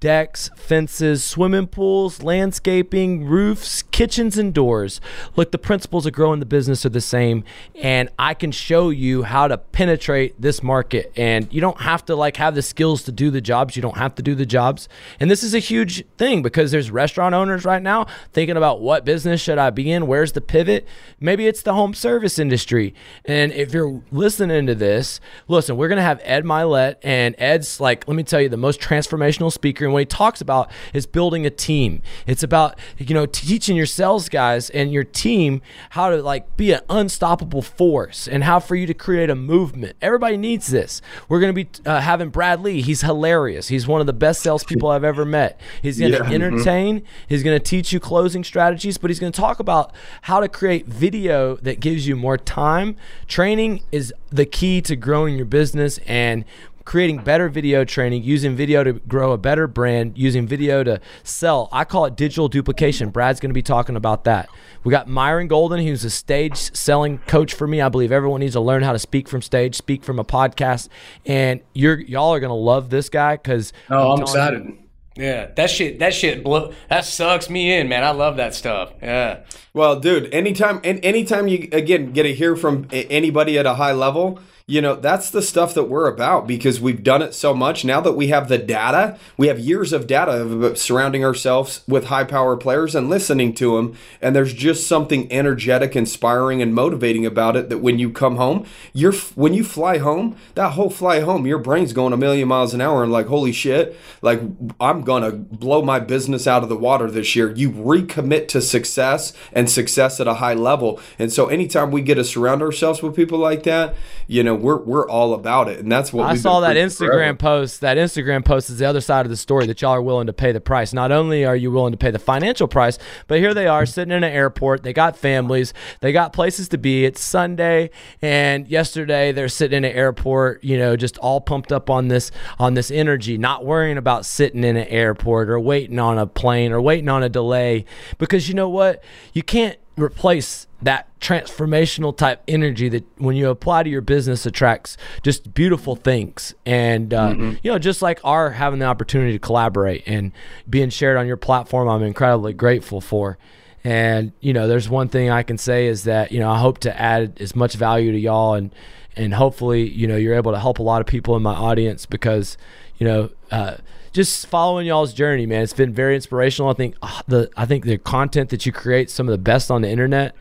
decks, 0.00 0.50
fences, 0.56 1.24
swimming 1.24 1.66
pools, 1.66 2.22
landscaping, 2.22 3.24
roofs, 3.24 3.82
kitchens, 3.82 4.36
and 4.36 4.52
doors. 4.52 5.00
Look, 5.36 5.52
the 5.52 5.58
principles 5.58 6.06
of 6.06 6.12
growing 6.12 6.40
the 6.40 6.46
business 6.46 6.84
are 6.84 6.90
the 6.90 7.00
same, 7.00 7.44
and 7.74 8.08
I 8.18 8.34
can 8.34 8.52
show 8.52 8.90
you 8.90 9.22
how 9.22 9.48
to 9.48 9.58
penetrate 9.58 10.40
this 10.40 10.62
market. 10.62 11.12
And 11.16 11.52
you 11.52 11.60
don't 11.60 11.80
have 11.80 12.04
to 12.06 12.16
like 12.16 12.36
have 12.36 12.54
the 12.54 12.62
skills 12.62 13.02
to 13.04 13.12
do 13.12 13.30
the 13.30 13.40
jobs. 13.40 13.76
You 13.76 13.82
don't 13.82 13.96
have 13.96 14.14
to 14.16 14.22
do 14.22 14.34
the 14.34 14.46
jobs. 14.46 14.88
And 15.18 15.30
this 15.30 15.42
is 15.42 15.54
a 15.54 15.58
huge 15.58 16.04
thing 16.18 16.42
because 16.42 16.70
there's 16.70 16.90
restaurant 16.90 17.34
owners 17.34 17.64
right 17.64 17.82
now 17.82 18.06
thinking 18.32 18.56
about 18.56 18.80
what 18.80 19.04
business 19.04 19.40
should 19.40 19.58
I 19.58 19.70
be 19.70 19.90
in? 19.90 20.06
Where's 20.06 20.32
the 20.32 20.40
pivot? 20.40 20.86
Maybe 21.20 21.46
it's 21.46 21.62
the 21.62 21.74
home 21.74 21.94
service 21.94 22.38
industry. 22.38 22.94
And 23.24 23.52
if 23.52 23.72
you're 23.72 24.02
listening 24.10 24.66
to 24.66 24.74
this, 24.74 25.20
listen, 25.48 25.76
we're 25.76 25.88
gonna 25.88 26.02
have 26.02 26.20
Ed 26.22 26.44
Mylett, 26.44 26.96
and 27.02 27.34
Ed's 27.38 27.80
like, 27.80 28.06
let 28.06 28.14
me 28.14 28.22
tell 28.22 28.40
you, 28.40 28.48
the 28.48 28.56
most 28.56 28.80
transformational 28.80 29.52
speaker 29.52 29.85
and 29.86 29.92
what 29.94 30.00
he 30.00 30.06
talks 30.06 30.40
about 30.40 30.70
is 30.92 31.06
building 31.06 31.46
a 31.46 31.50
team. 31.50 32.02
It's 32.26 32.42
about 32.42 32.78
you 32.98 33.14
know 33.14 33.26
teaching 33.26 33.76
your 33.76 33.86
sales 33.86 34.28
guys 34.28 34.68
and 34.70 34.92
your 34.92 35.04
team 35.04 35.62
how 35.90 36.10
to 36.10 36.22
like 36.22 36.56
be 36.56 36.72
an 36.72 36.80
unstoppable 36.90 37.62
force 37.62 38.28
and 38.28 38.44
how 38.44 38.60
for 38.60 38.74
you 38.76 38.86
to 38.86 38.94
create 38.94 39.30
a 39.30 39.34
movement. 39.34 39.96
Everybody 40.02 40.36
needs 40.36 40.66
this. 40.68 41.00
We're 41.28 41.40
gonna 41.40 41.52
be 41.52 41.68
uh, 41.86 42.00
having 42.00 42.28
Brad 42.30 42.60
Lea. 42.60 42.82
He's 42.82 43.00
hilarious. 43.02 43.68
He's 43.68 43.86
one 43.86 44.00
of 44.00 44.06
the 44.06 44.12
best 44.12 44.42
salespeople 44.42 44.88
I've 44.90 45.04
ever 45.04 45.24
met. 45.24 45.60
He's 45.82 45.98
gonna 45.98 46.10
Yeah. 46.12 46.18
Mhm. 46.20 46.32
entertain. 46.34 47.02
He's 47.28 47.42
gonna 47.42 47.58
teach 47.60 47.92
you 47.92 48.00
closing 48.00 48.44
strategies, 48.44 48.98
but 48.98 49.10
he's 49.10 49.18
gonna 49.20 49.30
talk 49.32 49.60
about 49.60 49.92
how 50.22 50.40
to 50.40 50.48
create 50.48 50.86
video 50.86 51.56
that 51.62 51.80
gives 51.80 52.06
you 52.06 52.16
more 52.16 52.36
time. 52.36 52.96
Training 53.28 53.80
is 53.92 54.12
the 54.30 54.44
key 54.44 54.80
to 54.82 54.96
growing 54.96 55.36
your 55.36 55.46
business 55.46 55.98
and 56.06 56.44
creating 56.86 57.18
better 57.18 57.50
video 57.50 57.84
training, 57.84 58.22
using 58.22 58.56
video 58.56 58.82
to 58.82 58.94
grow 58.94 59.32
a 59.32 59.36
better 59.38 59.66
brand, 59.66 60.16
using 60.16 60.46
video 60.46 60.82
to 60.82 61.00
sell. 61.24 61.68
I 61.72 61.84
call 61.84 62.06
it 62.06 62.16
digital 62.16 62.48
duplication. 62.48 63.10
Brad's 63.10 63.40
going 63.40 63.50
to 63.50 63.54
be 63.54 63.62
talking 63.62 63.96
about 63.96 64.24
that. 64.24 64.48
We 64.84 64.92
got 64.92 65.08
Myron 65.08 65.48
Golden, 65.48 65.80
who's 65.84 66.04
a 66.04 66.10
stage 66.10 66.56
selling 66.74 67.18
coach 67.18 67.52
for 67.52 67.66
me. 67.66 67.80
I 67.82 67.88
believe 67.90 68.12
everyone 68.12 68.40
needs 68.40 68.54
to 68.54 68.60
learn 68.60 68.82
how 68.84 68.92
to 68.92 68.98
speak 68.98 69.28
from 69.28 69.42
stage, 69.42 69.74
speak 69.74 70.04
from 70.04 70.18
a 70.18 70.24
podcast, 70.24 70.88
and 71.26 71.60
you're 71.74 72.00
y'all 72.00 72.32
are 72.32 72.40
going 72.40 72.50
to 72.50 72.54
love 72.54 72.88
this 72.88 73.08
guy 73.08 73.36
because 73.36 73.72
Oh, 73.90 74.12
I'm 74.12 74.22
excited. 74.22 74.78
Yeah, 75.16 75.46
that 75.56 75.70
shit. 75.70 75.98
That 75.98 76.14
shit. 76.14 76.44
Blow, 76.44 76.72
that 76.88 77.04
sucks 77.04 77.48
me 77.48 77.74
in, 77.74 77.88
man. 77.88 78.04
I 78.04 78.10
love 78.10 78.36
that 78.36 78.54
stuff. 78.54 78.92
Yeah. 79.02 79.40
Well, 79.72 79.98
dude, 79.98 80.32
anytime 80.32 80.80
and 80.84 81.02
anytime 81.04 81.48
you 81.48 81.68
again 81.72 82.12
get 82.12 82.24
to 82.24 82.34
hear 82.34 82.54
from 82.54 82.86
anybody 82.92 83.58
at 83.58 83.66
a 83.66 83.74
high 83.74 83.92
level, 83.92 84.38
you 84.68 84.80
know, 84.80 84.96
that's 84.96 85.30
the 85.30 85.42
stuff 85.42 85.74
that 85.74 85.84
we're 85.84 86.08
about 86.08 86.48
because 86.48 86.80
we've 86.80 87.04
done 87.04 87.22
it 87.22 87.32
so 87.34 87.54
much. 87.54 87.84
Now 87.84 88.00
that 88.00 88.14
we 88.14 88.28
have 88.28 88.48
the 88.48 88.58
data, 88.58 89.16
we 89.36 89.46
have 89.46 89.60
years 89.60 89.92
of 89.92 90.08
data 90.08 90.32
of 90.32 90.64
uh, 90.64 90.74
surrounding 90.74 91.24
ourselves 91.24 91.82
with 91.86 92.06
high 92.06 92.24
power 92.24 92.56
players 92.56 92.96
and 92.96 93.08
listening 93.08 93.54
to 93.54 93.76
them. 93.76 93.96
And 94.20 94.34
there's 94.34 94.52
just 94.52 94.88
something 94.88 95.30
energetic, 95.30 95.94
inspiring, 95.94 96.62
and 96.62 96.74
motivating 96.74 97.24
about 97.24 97.54
it 97.54 97.68
that 97.68 97.78
when 97.78 98.00
you 98.00 98.10
come 98.10 98.38
home, 98.38 98.66
you're 98.92 99.12
when 99.36 99.54
you 99.54 99.62
fly 99.62 99.98
home, 99.98 100.36
that 100.56 100.72
whole 100.72 100.90
fly 100.90 101.20
home, 101.20 101.46
your 101.46 101.60
brain's 101.60 101.92
going 101.92 102.12
a 102.12 102.16
million 102.16 102.48
miles 102.48 102.74
an 102.74 102.80
hour 102.80 103.04
and 103.04 103.12
like, 103.12 103.26
holy 103.26 103.52
shit, 103.52 103.96
like 104.20 104.40
I'm 104.80 105.02
gonna 105.02 105.30
blow 105.30 105.80
my 105.80 106.00
business 106.00 106.48
out 106.48 106.64
of 106.64 106.68
the 106.68 106.76
water 106.76 107.08
this 107.08 107.36
year. 107.36 107.52
You 107.52 107.70
recommit 107.70 108.48
to 108.48 108.60
success 108.60 109.32
and 109.52 109.70
success 109.70 110.18
at 110.18 110.26
a 110.26 110.34
high 110.34 110.54
level. 110.54 110.98
And 111.20 111.32
so 111.32 111.46
anytime 111.46 111.92
we 111.92 112.02
get 112.02 112.16
to 112.16 112.24
surround 112.24 112.62
ourselves 112.62 113.00
with 113.00 113.14
people 113.14 113.38
like 113.38 113.62
that, 113.62 113.94
you 114.26 114.42
know, 114.42 114.55
we're 114.60 114.78
we're 114.78 115.08
all 115.08 115.34
about 115.34 115.68
it. 115.68 115.78
And 115.78 115.90
that's 115.90 116.12
what 116.12 116.26
I 116.26 116.36
saw 116.36 116.60
that 116.60 116.72
preaching 116.74 116.90
forever. 116.90 117.14
Instagram 117.14 117.38
post. 117.38 117.80
That 117.80 117.96
Instagram 117.96 118.44
post 118.44 118.70
is 118.70 118.78
the 118.78 118.86
other 118.86 119.00
side 119.00 119.26
of 119.26 119.30
the 119.30 119.36
story 119.36 119.66
that 119.66 119.82
y'all 119.82 119.92
are 119.92 120.02
willing 120.02 120.26
to 120.26 120.32
pay 120.32 120.52
the 120.52 120.60
price. 120.60 120.92
Not 120.92 121.12
only 121.12 121.44
are 121.44 121.56
you 121.56 121.70
willing 121.70 121.92
to 121.92 121.98
pay 121.98 122.10
the 122.10 122.18
financial 122.18 122.68
price, 122.68 122.98
but 123.26 123.38
here 123.38 123.54
they 123.54 123.66
are 123.66 123.86
sitting 123.86 124.12
in 124.12 124.24
an 124.24 124.32
airport. 124.32 124.82
They 124.82 124.92
got 124.92 125.16
families. 125.16 125.72
They 126.00 126.12
got 126.12 126.32
places 126.32 126.68
to 126.68 126.78
be. 126.78 127.04
It's 127.04 127.22
Sunday, 127.22 127.90
and 128.20 128.68
yesterday 128.68 129.32
they're 129.32 129.48
sitting 129.48 129.78
in 129.78 129.84
an 129.84 129.96
airport. 129.96 130.62
You 130.64 130.78
know, 130.78 130.96
just 130.96 131.18
all 131.18 131.40
pumped 131.40 131.72
up 131.72 131.90
on 131.90 132.08
this 132.08 132.30
on 132.58 132.74
this 132.74 132.90
energy, 132.90 133.38
not 133.38 133.64
worrying 133.64 133.98
about 133.98 134.26
sitting 134.26 134.64
in 134.64 134.76
an 134.76 134.88
airport 134.88 135.48
or 135.50 135.60
waiting 135.60 135.98
on 135.98 136.18
a 136.18 136.26
plane 136.26 136.72
or 136.72 136.80
waiting 136.80 137.08
on 137.08 137.22
a 137.22 137.28
delay. 137.28 137.84
Because 138.18 138.48
you 138.48 138.54
know 138.54 138.68
what, 138.68 139.02
you 139.32 139.42
can't 139.42 139.78
replace 139.96 140.66
that 140.82 141.08
transformational 141.20 142.16
type 142.16 142.42
energy 142.46 142.88
that 142.88 143.04
when 143.16 143.34
you 143.34 143.48
apply 143.48 143.82
to 143.82 143.88
your 143.90 144.02
business 144.02 144.44
attracts 144.44 144.96
just 145.22 145.54
beautiful 145.54 145.96
things. 145.96 146.54
And 146.66 147.14
uh, 147.14 147.34
you 147.62 147.70
know 147.72 147.78
just 147.78 148.02
like 148.02 148.20
our 148.24 148.50
having 148.50 148.78
the 148.78 148.86
opportunity 148.86 149.32
to 149.32 149.38
collaborate 149.38 150.02
and 150.06 150.32
being 150.68 150.90
shared 150.90 151.16
on 151.16 151.26
your 151.26 151.36
platform 151.36 151.88
i'm 151.88 152.02
incredibly 152.02 152.52
grateful 152.52 153.00
for 153.00 153.38
and 153.86 154.32
you 154.40 154.52
know 154.52 154.66
there's 154.66 154.88
one 154.88 155.08
thing 155.08 155.30
i 155.30 155.42
can 155.44 155.56
say 155.56 155.86
is 155.86 156.02
that 156.04 156.32
you 156.32 156.40
know 156.40 156.50
i 156.50 156.58
hope 156.58 156.78
to 156.78 157.00
add 157.00 157.36
as 157.38 157.54
much 157.54 157.74
value 157.74 158.10
to 158.10 158.18
y'all 158.18 158.54
and 158.54 158.74
and 159.14 159.32
hopefully 159.34 159.88
you 159.88 160.08
know 160.08 160.16
you're 160.16 160.34
able 160.34 160.50
to 160.50 160.58
help 160.58 160.80
a 160.80 160.82
lot 160.82 161.00
of 161.00 161.06
people 161.06 161.36
in 161.36 161.42
my 161.42 161.54
audience 161.54 162.04
because 162.04 162.58
you 162.98 163.06
know 163.06 163.30
uh, 163.52 163.76
just 164.12 164.46
following 164.46 164.86
y'all's 164.86 165.12
journey, 165.12 165.44
man. 165.44 165.62
It's 165.62 165.74
been 165.74 165.92
very 165.92 166.14
inspirational. 166.14 166.70
I 166.70 166.74
think 166.74 166.96
uh, 167.02 167.20
the 167.28 167.50
I 167.56 167.66
think 167.66 167.84
the 167.84 167.98
content 167.98 168.48
that 168.48 168.64
you 168.64 168.72
create 168.72 169.10
some 169.10 169.28
of 169.28 169.32
the 169.32 169.38
best 169.38 169.70
on 169.70 169.82
the 169.82 169.90
internet, 169.90 170.34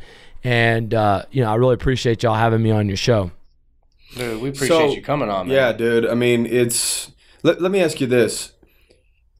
and 0.46 0.93
uh, 0.93 1.26
you 1.30 1.43
know 1.43 1.52
I 1.52 1.56
really 1.56 1.74
appreciate 1.74 2.24
y'all 2.24 2.36
having 2.36 2.64
me 2.64 2.72
on 2.72 2.88
your 2.88 2.98
show. 2.98 3.32
Dude, 4.16 4.41
we 4.41 4.50
appreciate 4.50 4.70
So, 4.70 4.96
you 4.96 5.02
coming 5.02 5.30
on, 5.30 5.50
man. 5.50 5.56
Yeah, 5.58 5.72
dude. 5.74 6.08
I 6.08 6.16
mean, 6.16 6.46
it's. 6.46 7.12
Let, 7.43 7.62
let 7.62 7.72
me 7.72 7.82
ask 7.82 8.00
you 8.00 8.08
this. 8.08 8.54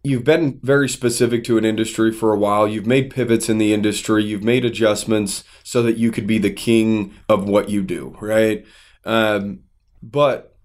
You've 0.06 0.24
been 0.24 0.60
very 0.62 0.88
specific 0.88 1.44
to 1.46 1.58
an 1.58 1.66
industry 1.66 2.12
for 2.12 2.32
a 2.32 2.38
while. 2.38 2.68
You've 2.68 2.86
made 2.86 3.10
pivots 3.10 3.50
in 3.50 3.58
the 3.58 3.74
industry. 3.74 4.24
You've 4.24 4.44
made 4.44 4.64
adjustments 4.64 5.44
so 5.64 5.82
that 5.82 5.98
you 5.98 6.12
could 6.12 6.28
be 6.28 6.38
the 6.38 6.54
king 6.54 7.16
of 7.28 7.50
what 7.50 7.70
you 7.70 7.82
do, 7.82 8.16
right? 8.22 8.64
Um, 9.04 9.62
but 10.04 10.56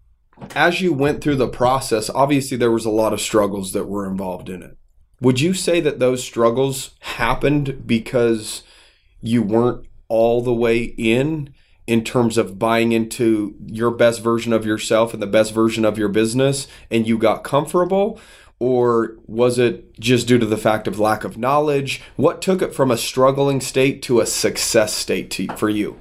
as 0.55 0.83
you 0.83 0.93
went 0.93 1.23
through 1.23 1.37
the 1.37 1.49
process, 1.49 2.11
obviously 2.11 2.59
there 2.59 2.71
was 2.71 2.85
a 2.85 2.91
lot 2.91 3.15
of 3.15 3.21
struggles 3.21 3.73
that 3.73 3.89
were 3.89 4.07
involved 4.07 4.51
in 4.51 4.63
it. 4.63 4.77
Would 5.23 5.41
you 5.41 5.55
say 5.55 5.81
that 5.81 5.99
those 5.99 6.23
struggles 6.23 6.91
happened 7.01 7.87
because 7.87 8.63
you 9.23 9.43
weren't 9.43 9.87
all 10.09 10.43
the 10.43 10.53
way 10.53 10.83
in 10.83 11.55
in 11.87 12.05
terms 12.05 12.39
of 12.39 12.59
buying 12.59 12.93
into 12.93 13.55
your 13.67 13.91
best 13.91 14.23
version 14.23 14.53
of 14.53 14.65
yourself 14.67 15.13
and 15.13 15.23
the 15.23 15.27
best 15.27 15.53
version 15.53 15.85
of 15.85 15.99
your 15.99 16.09
business 16.09 16.67
and 16.91 17.07
you 17.07 17.17
got 17.17 17.43
comfortable? 17.43 18.21
Or 18.61 19.17
was 19.27 19.59
it 19.59 19.99
just 19.99 20.29
due 20.29 20.39
to 20.39 20.47
the 20.47 20.59
fact 20.59 20.87
of 20.87 21.01
lack 21.01 21.25
of 21.25 21.39
knowledge? 21.39 22.03
What 22.17 22.43
took 22.43 22.61
it 22.61 22.75
from 22.75 22.91
a 22.91 22.99
struggling 22.99 23.61
state 23.61 24.03
to 24.03 24.21
a 24.21 24.27
success 24.27 24.93
state 24.95 25.31
to, 25.33 25.49
for 25.57 25.71
you? 25.71 25.99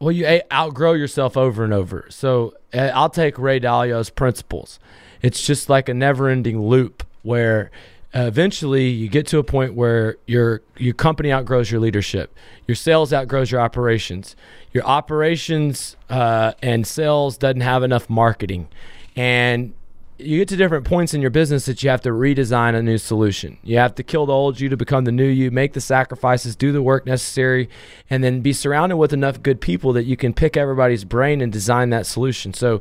Well, 0.00 0.10
you 0.12 0.40
outgrow 0.52 0.94
yourself 0.94 1.36
over 1.36 1.64
and 1.64 1.72
over. 1.72 2.06
So 2.10 2.54
uh, 2.74 2.90
I'll 2.92 3.08
take 3.10 3.38
Ray 3.38 3.60
Dalio's 3.60 4.10
principles. 4.10 4.80
It's 5.22 5.46
just 5.46 5.68
like 5.68 5.88
a 5.88 5.94
never-ending 5.94 6.60
loop 6.60 7.04
where 7.22 7.70
eventually 8.12 8.88
you 8.88 9.08
get 9.08 9.26
to 9.28 9.38
a 9.38 9.44
point 9.44 9.74
where 9.74 10.16
your 10.26 10.62
your 10.76 10.94
company 10.94 11.32
outgrows 11.32 11.70
your 11.70 11.80
leadership, 11.80 12.34
your 12.66 12.74
sales 12.74 13.12
outgrows 13.12 13.50
your 13.50 13.60
operations, 13.60 14.36
your 14.72 14.84
operations 14.84 15.96
uh, 16.10 16.52
and 16.60 16.86
sales 16.86 17.38
doesn't 17.38 17.62
have 17.62 17.82
enough 17.82 18.10
marketing, 18.10 18.68
and 19.16 19.72
you 20.18 20.38
get 20.38 20.48
to 20.48 20.56
different 20.56 20.86
points 20.86 21.12
in 21.12 21.20
your 21.20 21.30
business 21.30 21.66
that 21.66 21.82
you 21.82 21.90
have 21.90 22.00
to 22.02 22.10
redesign 22.10 22.76
a 22.76 22.82
new 22.82 22.98
solution. 22.98 23.58
You 23.64 23.78
have 23.78 23.96
to 23.96 24.04
kill 24.04 24.26
the 24.26 24.32
old 24.32 24.60
you 24.60 24.68
to 24.68 24.76
become 24.76 25.04
the 25.04 25.12
new 25.12 25.26
you, 25.26 25.50
make 25.50 25.72
the 25.72 25.80
sacrifices, 25.80 26.54
do 26.54 26.70
the 26.70 26.82
work 26.82 27.04
necessary, 27.04 27.68
and 28.08 28.22
then 28.22 28.40
be 28.40 28.52
surrounded 28.52 28.96
with 28.96 29.12
enough 29.12 29.42
good 29.42 29.60
people 29.60 29.92
that 29.94 30.04
you 30.04 30.16
can 30.16 30.32
pick 30.32 30.56
everybody's 30.56 31.04
brain 31.04 31.40
and 31.40 31.52
design 31.52 31.90
that 31.90 32.06
solution. 32.06 32.54
So, 32.54 32.80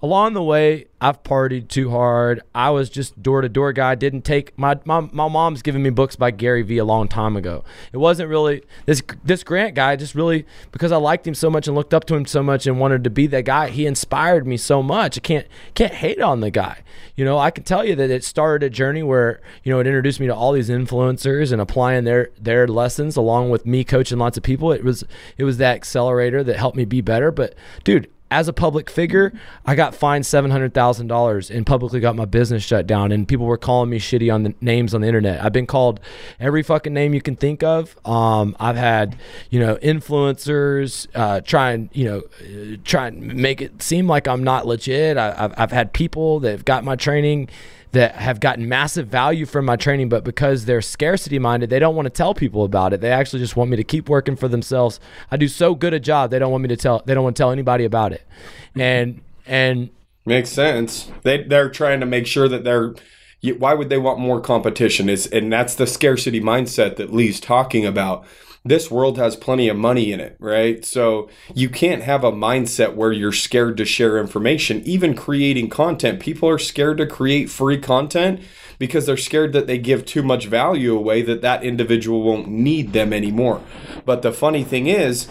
along 0.00 0.34
the 0.34 0.42
way, 0.42 0.86
I've 1.00 1.22
partied 1.22 1.68
too 1.68 1.90
hard. 1.90 2.40
I 2.54 2.70
was 2.70 2.90
just 2.90 3.22
door 3.22 3.40
to 3.40 3.48
door 3.48 3.72
guy. 3.72 3.94
Didn't 3.94 4.22
take 4.22 4.56
my, 4.58 4.78
my 4.84 5.00
my 5.00 5.28
mom's 5.28 5.62
giving 5.62 5.82
me 5.82 5.90
books 5.90 6.16
by 6.16 6.30
Gary 6.30 6.62
Vee 6.62 6.78
a 6.78 6.84
long 6.84 7.08
time 7.08 7.36
ago. 7.36 7.64
It 7.92 7.98
wasn't 7.98 8.28
really 8.28 8.62
this 8.86 9.02
this 9.24 9.44
Grant 9.44 9.74
guy. 9.74 9.96
Just 9.96 10.14
really 10.14 10.46
because 10.72 10.92
I 10.92 10.96
liked 10.96 11.26
him 11.26 11.34
so 11.34 11.50
much 11.50 11.66
and 11.66 11.76
looked 11.76 11.94
up 11.94 12.04
to 12.06 12.14
him 12.14 12.26
so 12.26 12.42
much 12.42 12.66
and 12.66 12.80
wanted 12.80 13.04
to 13.04 13.10
be 13.10 13.26
that 13.28 13.44
guy. 13.44 13.70
He 13.70 13.86
inspired 13.86 14.46
me 14.46 14.56
so 14.56 14.82
much. 14.82 15.18
I 15.18 15.20
can't 15.20 15.46
can't 15.74 15.94
hate 15.94 16.20
on 16.20 16.40
the 16.40 16.50
guy. 16.50 16.82
You 17.14 17.24
know, 17.24 17.38
I 17.38 17.50
can 17.50 17.64
tell 17.64 17.84
you 17.84 17.94
that 17.96 18.10
it 18.10 18.24
started 18.24 18.66
a 18.66 18.70
journey 18.70 19.02
where 19.02 19.40
you 19.62 19.72
know 19.72 19.80
it 19.80 19.86
introduced 19.86 20.20
me 20.20 20.26
to 20.26 20.34
all 20.34 20.52
these 20.52 20.68
influencers 20.68 21.52
and 21.52 21.60
applying 21.60 22.04
their 22.04 22.30
their 22.40 22.66
lessons 22.66 23.16
along 23.16 23.50
with 23.50 23.66
me 23.66 23.84
coaching 23.84 24.18
lots 24.18 24.36
of 24.36 24.42
people. 24.42 24.72
It 24.72 24.84
was 24.84 25.04
it 25.36 25.44
was 25.44 25.58
that 25.58 25.76
accelerator 25.76 26.42
that 26.44 26.56
helped 26.56 26.76
me 26.76 26.84
be 26.84 27.00
better. 27.00 27.30
But 27.30 27.54
dude 27.84 28.08
as 28.30 28.48
a 28.48 28.52
public 28.52 28.90
figure, 28.90 29.32
I 29.64 29.74
got 29.74 29.94
fined 29.94 30.26
seven 30.26 30.50
hundred 30.50 30.74
thousand 30.74 31.06
dollars 31.06 31.50
and 31.50 31.66
publicly 31.66 32.00
got 32.00 32.16
my 32.16 32.24
business 32.24 32.62
shut 32.62 32.86
down. 32.86 33.12
And 33.12 33.26
people 33.26 33.46
were 33.46 33.56
calling 33.56 33.90
me 33.90 33.98
shitty 33.98 34.32
on 34.32 34.42
the 34.42 34.54
names 34.60 34.94
on 34.94 35.00
the 35.00 35.06
internet. 35.06 35.42
I've 35.42 35.52
been 35.52 35.66
called 35.66 36.00
every 36.38 36.62
fucking 36.62 36.92
name 36.92 37.14
you 37.14 37.22
can 37.22 37.36
think 37.36 37.62
of. 37.62 37.96
Um, 38.06 38.54
I've 38.60 38.76
had 38.76 39.16
you 39.50 39.60
know 39.60 39.76
influencers 39.76 41.06
uh, 41.14 41.40
try 41.40 41.72
and 41.72 41.88
you 41.92 42.04
know 42.04 42.76
try 42.84 43.08
and 43.08 43.34
make 43.34 43.62
it 43.62 43.82
seem 43.82 44.06
like 44.06 44.28
I'm 44.28 44.44
not 44.44 44.66
legit. 44.66 45.16
I, 45.16 45.34
have 45.34 45.54
I've 45.56 45.72
had 45.72 45.92
people 45.92 46.40
that 46.40 46.50
have 46.50 46.64
got 46.64 46.84
my 46.84 46.96
training 46.96 47.48
that 47.92 48.16
have 48.16 48.40
gotten 48.40 48.68
massive 48.68 49.08
value 49.08 49.46
from 49.46 49.64
my 49.64 49.76
training, 49.76 50.08
but 50.08 50.24
because 50.24 50.64
they're 50.64 50.82
scarcity 50.82 51.38
minded, 51.38 51.70
they 51.70 51.78
don't 51.78 51.96
want 51.96 52.06
to 52.06 52.10
tell 52.10 52.34
people 52.34 52.64
about 52.64 52.92
it. 52.92 53.00
They 53.00 53.10
actually 53.10 53.40
just 53.40 53.56
want 53.56 53.70
me 53.70 53.76
to 53.76 53.84
keep 53.84 54.08
working 54.08 54.36
for 54.36 54.48
themselves. 54.48 55.00
I 55.30 55.36
do 55.36 55.48
so 55.48 55.74
good 55.74 55.94
a 55.94 56.00
job, 56.00 56.30
they 56.30 56.38
don't 56.38 56.52
want 56.52 56.62
me 56.62 56.68
to 56.68 56.76
tell. 56.76 57.02
They 57.04 57.14
don't 57.14 57.24
want 57.24 57.36
to 57.36 57.42
tell 57.42 57.50
anybody 57.50 57.84
about 57.84 58.12
it. 58.12 58.22
Mm-hmm. 58.70 58.80
And 58.80 59.20
and 59.46 59.90
makes 60.26 60.50
sense. 60.50 61.10
They 61.22 61.42
they're 61.42 61.70
trying 61.70 62.00
to 62.00 62.06
make 62.06 62.26
sure 62.26 62.48
that 62.48 62.64
they're. 62.64 62.94
Why 63.40 63.72
would 63.72 63.88
they 63.88 63.98
want 63.98 64.18
more 64.18 64.40
competition? 64.40 65.08
Is 65.08 65.26
and 65.28 65.52
that's 65.52 65.76
the 65.76 65.86
scarcity 65.86 66.40
mindset 66.40 66.96
that 66.96 67.12
Lee's 67.12 67.38
talking 67.38 67.86
about 67.86 68.26
this 68.68 68.90
world 68.90 69.18
has 69.18 69.36
plenty 69.36 69.68
of 69.68 69.76
money 69.76 70.12
in 70.12 70.20
it, 70.20 70.36
right? 70.38 70.84
So 70.84 71.28
you 71.54 71.68
can't 71.68 72.02
have 72.02 72.24
a 72.24 72.32
mindset 72.32 72.94
where 72.94 73.12
you're 73.12 73.32
scared 73.32 73.76
to 73.78 73.84
share 73.84 74.18
information. 74.18 74.82
Even 74.84 75.14
creating 75.14 75.70
content, 75.70 76.20
people 76.20 76.48
are 76.48 76.58
scared 76.58 76.98
to 76.98 77.06
create 77.06 77.50
free 77.50 77.78
content 77.78 78.40
because 78.78 79.06
they're 79.06 79.16
scared 79.16 79.52
that 79.52 79.66
they 79.66 79.78
give 79.78 80.04
too 80.04 80.22
much 80.22 80.46
value 80.46 80.96
away 80.96 81.22
that 81.22 81.42
that 81.42 81.64
individual 81.64 82.22
won't 82.22 82.48
need 82.48 82.92
them 82.92 83.12
anymore. 83.12 83.60
But 84.04 84.22
the 84.22 84.32
funny 84.32 84.64
thing 84.64 84.86
is, 84.86 85.28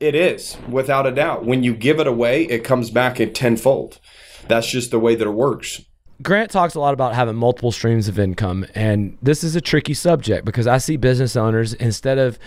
it 0.00 0.14
is 0.14 0.56
without 0.68 1.06
a 1.06 1.12
doubt. 1.12 1.44
When 1.44 1.62
you 1.62 1.74
give 1.74 2.00
it 2.00 2.06
away, 2.06 2.44
it 2.44 2.64
comes 2.64 2.90
back 2.90 3.20
at 3.20 3.34
tenfold. 3.34 3.98
That's 4.48 4.68
just 4.68 4.90
the 4.90 4.98
way 4.98 5.14
that 5.14 5.26
it 5.26 5.30
works. 5.30 5.82
Grant 6.22 6.50
talks 6.50 6.74
a 6.74 6.80
lot 6.80 6.94
about 6.94 7.14
having 7.14 7.34
multiple 7.34 7.72
streams 7.72 8.06
of 8.06 8.18
income, 8.18 8.64
and 8.74 9.16
this 9.22 9.42
is 9.42 9.56
a 9.56 9.60
tricky 9.60 9.94
subject 9.94 10.44
because 10.44 10.66
I 10.66 10.78
see 10.78 10.96
business 10.96 11.34
owners 11.36 11.74
instead 11.74 12.18
of 12.18 12.38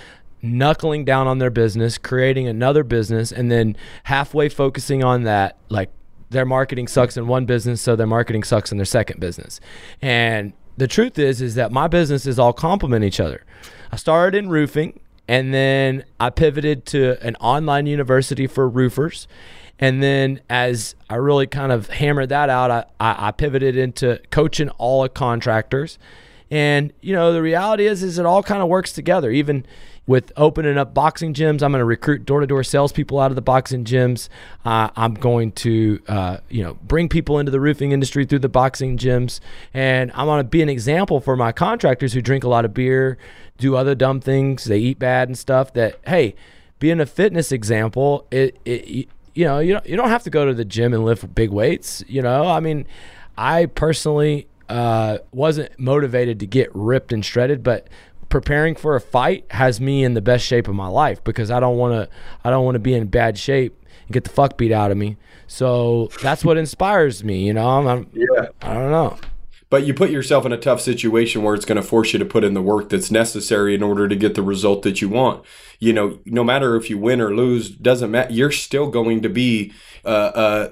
knuckling 0.46 1.06
down 1.06 1.28
on 1.28 1.40
their 1.40 1.50
business, 1.50 1.98
creating 1.98 2.48
another 2.48 2.84
business, 2.84 3.32
and 3.32 3.52
then 3.52 3.76
halfway 4.04 4.50
focusing 4.50 5.04
on 5.04 5.24
that, 5.24 5.58
like 5.70 5.92
their 6.30 6.46
marketing 6.46 6.88
sucks 6.88 7.18
in 7.18 7.28
one 7.28 7.46
business, 7.46 7.82
so 7.82 7.96
their 7.96 8.08
marketing 8.08 8.44
sucks 8.44 8.72
in 8.72 8.78
their 8.78 8.86
second 8.86 9.20
business. 9.20 9.60
And 10.02 10.54
the 10.78 10.88
truth 10.88 11.18
is, 11.18 11.42
is 11.42 11.56
that 11.56 11.72
my 11.72 11.88
businesses 11.88 12.38
all 12.40 12.54
complement 12.54 13.04
each 13.04 13.20
other. 13.20 13.44
I 13.92 13.96
started 13.96 14.38
in 14.38 14.50
roofing, 14.50 15.00
and 15.28 15.54
then 15.54 16.04
I 16.20 16.30
pivoted 16.30 16.86
to 16.88 17.18
an 17.26 17.36
online 17.38 17.88
university 17.88 18.48
for 18.48 18.68
roofers. 18.68 19.28
And 19.80 20.02
then 20.02 20.42
as 20.50 20.96
I 21.10 21.16
really 21.16 21.48
kind 21.48 21.72
of 21.72 21.90
hammered 21.90 22.30
that 22.30 22.50
out, 22.50 22.72
I, 22.72 22.86
I, 23.00 23.28
I 23.28 23.32
pivoted 23.32 23.76
into 23.76 24.22
coaching 24.32 24.70
all 24.72 25.04
the 25.04 25.10
contractors. 25.10 25.98
And 26.52 26.94
you 27.02 27.14
know, 27.14 27.34
the 27.34 27.42
reality 27.42 27.86
is, 27.86 28.04
is 28.04 28.20
it 28.20 28.26
all 28.26 28.44
kind 28.44 28.62
of 28.62 28.70
works 28.70 28.94
together. 28.94 29.32
Even 29.32 29.66
with 30.08 30.32
opening 30.38 30.78
up 30.78 30.94
boxing 30.94 31.34
gyms. 31.34 31.64
I'm 31.64 31.72
going 31.72 31.80
to 31.80 31.86
recruit 31.86 32.26
door 32.26 32.42
to 32.42 32.48
door 32.48 32.64
salespeople 32.64 33.20
out 33.20 33.32
of 33.32 33.36
the 33.36 33.42
boxing 33.42 33.84
gyms. 33.84 34.30
Uh, 34.64 34.90
I'm 34.96 35.16
going 35.16 35.52
to, 35.54 36.00
uh, 36.08 36.38
you 36.50 36.64
know, 36.64 36.76
bring 36.76 37.10
people 37.10 37.40
into 37.40 37.52
the 37.52 37.60
roofing 37.60 37.92
industry 37.92 38.26
through 38.26 38.40
the 38.40 38.50
boxing 38.50 38.98
gyms, 38.98 39.40
and 39.74 40.12
I'm 40.14 40.28
going 40.28 40.40
to 40.40 40.44
be 40.44 40.62
an 40.62 40.70
example 40.70 41.20
for 41.20 41.36
my 41.36 41.52
contractors 41.52 42.14
who 42.14 42.22
drink 42.22 42.44
a 42.44 42.50
lot 42.50 42.66
of 42.66 42.74
beer, 42.74 43.18
do 43.58 43.76
other 43.76 43.96
dumb 43.96 44.20
things, 44.20 44.66
they 44.66 44.80
eat 44.80 45.00
bad 45.00 45.28
and 45.28 45.38
stuff. 45.38 45.74
That 45.74 46.00
hey, 46.06 46.36
being 46.80 47.00
a 47.00 47.06
fitness 47.06 47.52
example, 47.52 48.28
it, 48.32 48.58
it 48.66 49.10
you 49.34 49.46
know, 49.46 49.60
you 49.60 49.74
don't, 49.74 49.86
you 49.86 49.98
don't 49.98 50.10
have 50.10 50.24
to 50.24 50.30
go 50.30 50.46
to 50.46 50.54
the 50.54 50.66
gym 50.66 50.94
and 50.94 51.04
lift 51.04 51.34
big 51.36 51.50
weights. 51.50 52.04
You 52.08 52.22
know, 52.22 52.48
I 52.48 52.60
mean, 52.60 52.86
I 53.38 53.66
personally 53.66 54.48
uh, 54.70 55.20
wasn't 55.32 55.78
motivated 55.80 56.40
to 56.40 56.48
get 56.48 56.70
ripped 56.74 57.12
and 57.12 57.24
shredded, 57.24 57.62
but 57.62 57.88
preparing 58.36 58.76
for 58.76 58.98
a 58.98 59.00
fight 59.00 59.46
has 59.50 59.80
me 59.80 60.04
in 60.04 60.14
the 60.14 60.22
best 60.22 60.46
shape 60.46 60.68
of 60.68 60.76
my 60.76 60.90
life 60.90 61.24
because 61.24 61.50
I 61.50 61.62
don't 61.62 61.78
want 61.78 61.94
to 61.94 62.14
I 62.44 62.50
don't 62.50 62.66
want 62.66 62.76
to 62.76 62.80
be 62.80 62.94
in 62.94 63.08
bad 63.08 63.38
shape 63.38 63.82
and 64.08 64.14
get 64.14 64.26
the 64.26 64.30
fuck 64.30 64.58
beat 64.58 64.74
out 64.74 64.92
of 64.92 64.98
me. 64.98 65.16
So 65.48 66.10
that's 66.22 66.44
what 66.44 66.58
inspires 66.58 67.24
me, 67.24 67.48
you 67.48 67.54
know. 67.54 67.66
I'm, 67.66 67.88
I'm 67.88 68.10
yeah. 68.12 68.48
I 68.62 68.74
don't 68.74 68.92
know. 68.92 69.18
But 69.70 69.86
you 69.86 69.94
put 69.94 70.10
yourself 70.10 70.46
in 70.46 70.52
a 70.52 70.58
tough 70.58 70.82
situation 70.82 71.44
where 71.44 71.56
it's 71.56 71.64
going 71.64 71.78
to 71.78 71.82
force 71.82 72.12
you 72.12 72.20
to 72.20 72.26
put 72.26 72.44
in 72.44 72.54
the 72.54 72.62
work 72.62 72.90
that's 72.90 73.10
necessary 73.10 73.74
in 73.74 73.82
order 73.82 74.10
to 74.10 74.18
get 74.18 74.36
the 74.36 74.44
result 74.44 74.82
that 74.82 75.02
you 75.02 75.08
want. 75.08 75.46
You 75.80 75.94
know, 75.94 76.20
no 76.26 76.44
matter 76.44 76.76
if 76.76 76.90
you 76.90 76.98
win 76.98 77.22
or 77.22 77.34
lose, 77.34 77.70
doesn't 77.70 78.12
matter. 78.12 78.34
You're 78.34 78.52
still 78.52 78.88
going 78.88 79.22
to 79.22 79.30
be 79.30 79.72
uh, 80.04 80.08
uh, 80.36 80.70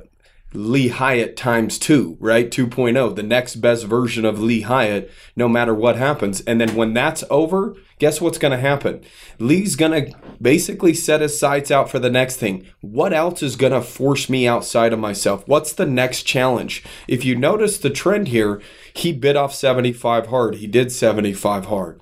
Lee 0.53 0.89
Haight 0.89 1.35
times 1.35 1.79
two, 1.79 2.17
right? 2.19 2.49
2.0, 2.49 3.15
the 3.15 3.23
next 3.23 3.55
best 3.55 3.85
version 3.85 4.23
of 4.23 4.41
Lee 4.41 4.61
Haight, 4.61 5.09
no 5.35 5.49
matter 5.49 5.73
what 5.73 5.95
happens. 5.95 6.41
And 6.41 6.61
then 6.61 6.75
when 6.75 6.93
that's 6.93 7.23
over, 7.29 7.75
guess 7.97 8.21
what's 8.21 8.37
going 8.37 8.51
to 8.51 8.57
happen? 8.57 9.03
Lee's 9.39 9.75
going 9.75 9.91
to 9.91 10.17
basically 10.41 10.93
set 10.93 11.21
his 11.21 11.39
sights 11.39 11.71
out 11.71 11.89
for 11.89 11.99
the 11.99 12.09
next 12.09 12.37
thing. 12.37 12.67
What 12.81 13.13
else 13.13 13.41
is 13.41 13.55
going 13.55 13.73
to 13.73 13.81
force 13.81 14.29
me 14.29 14.47
outside 14.47 14.93
of 14.93 14.99
myself? 14.99 15.47
What's 15.47 15.73
the 15.73 15.85
next 15.85 16.23
challenge? 16.23 16.83
If 17.07 17.25
you 17.25 17.35
notice 17.35 17.77
the 17.77 17.89
trend 17.89 18.27
here, 18.27 18.61
he 18.93 19.11
bit 19.11 19.35
off 19.35 19.55
75 19.55 20.27
hard. 20.27 20.55
He 20.55 20.67
did 20.67 20.91
75 20.91 21.65
hard. 21.65 21.99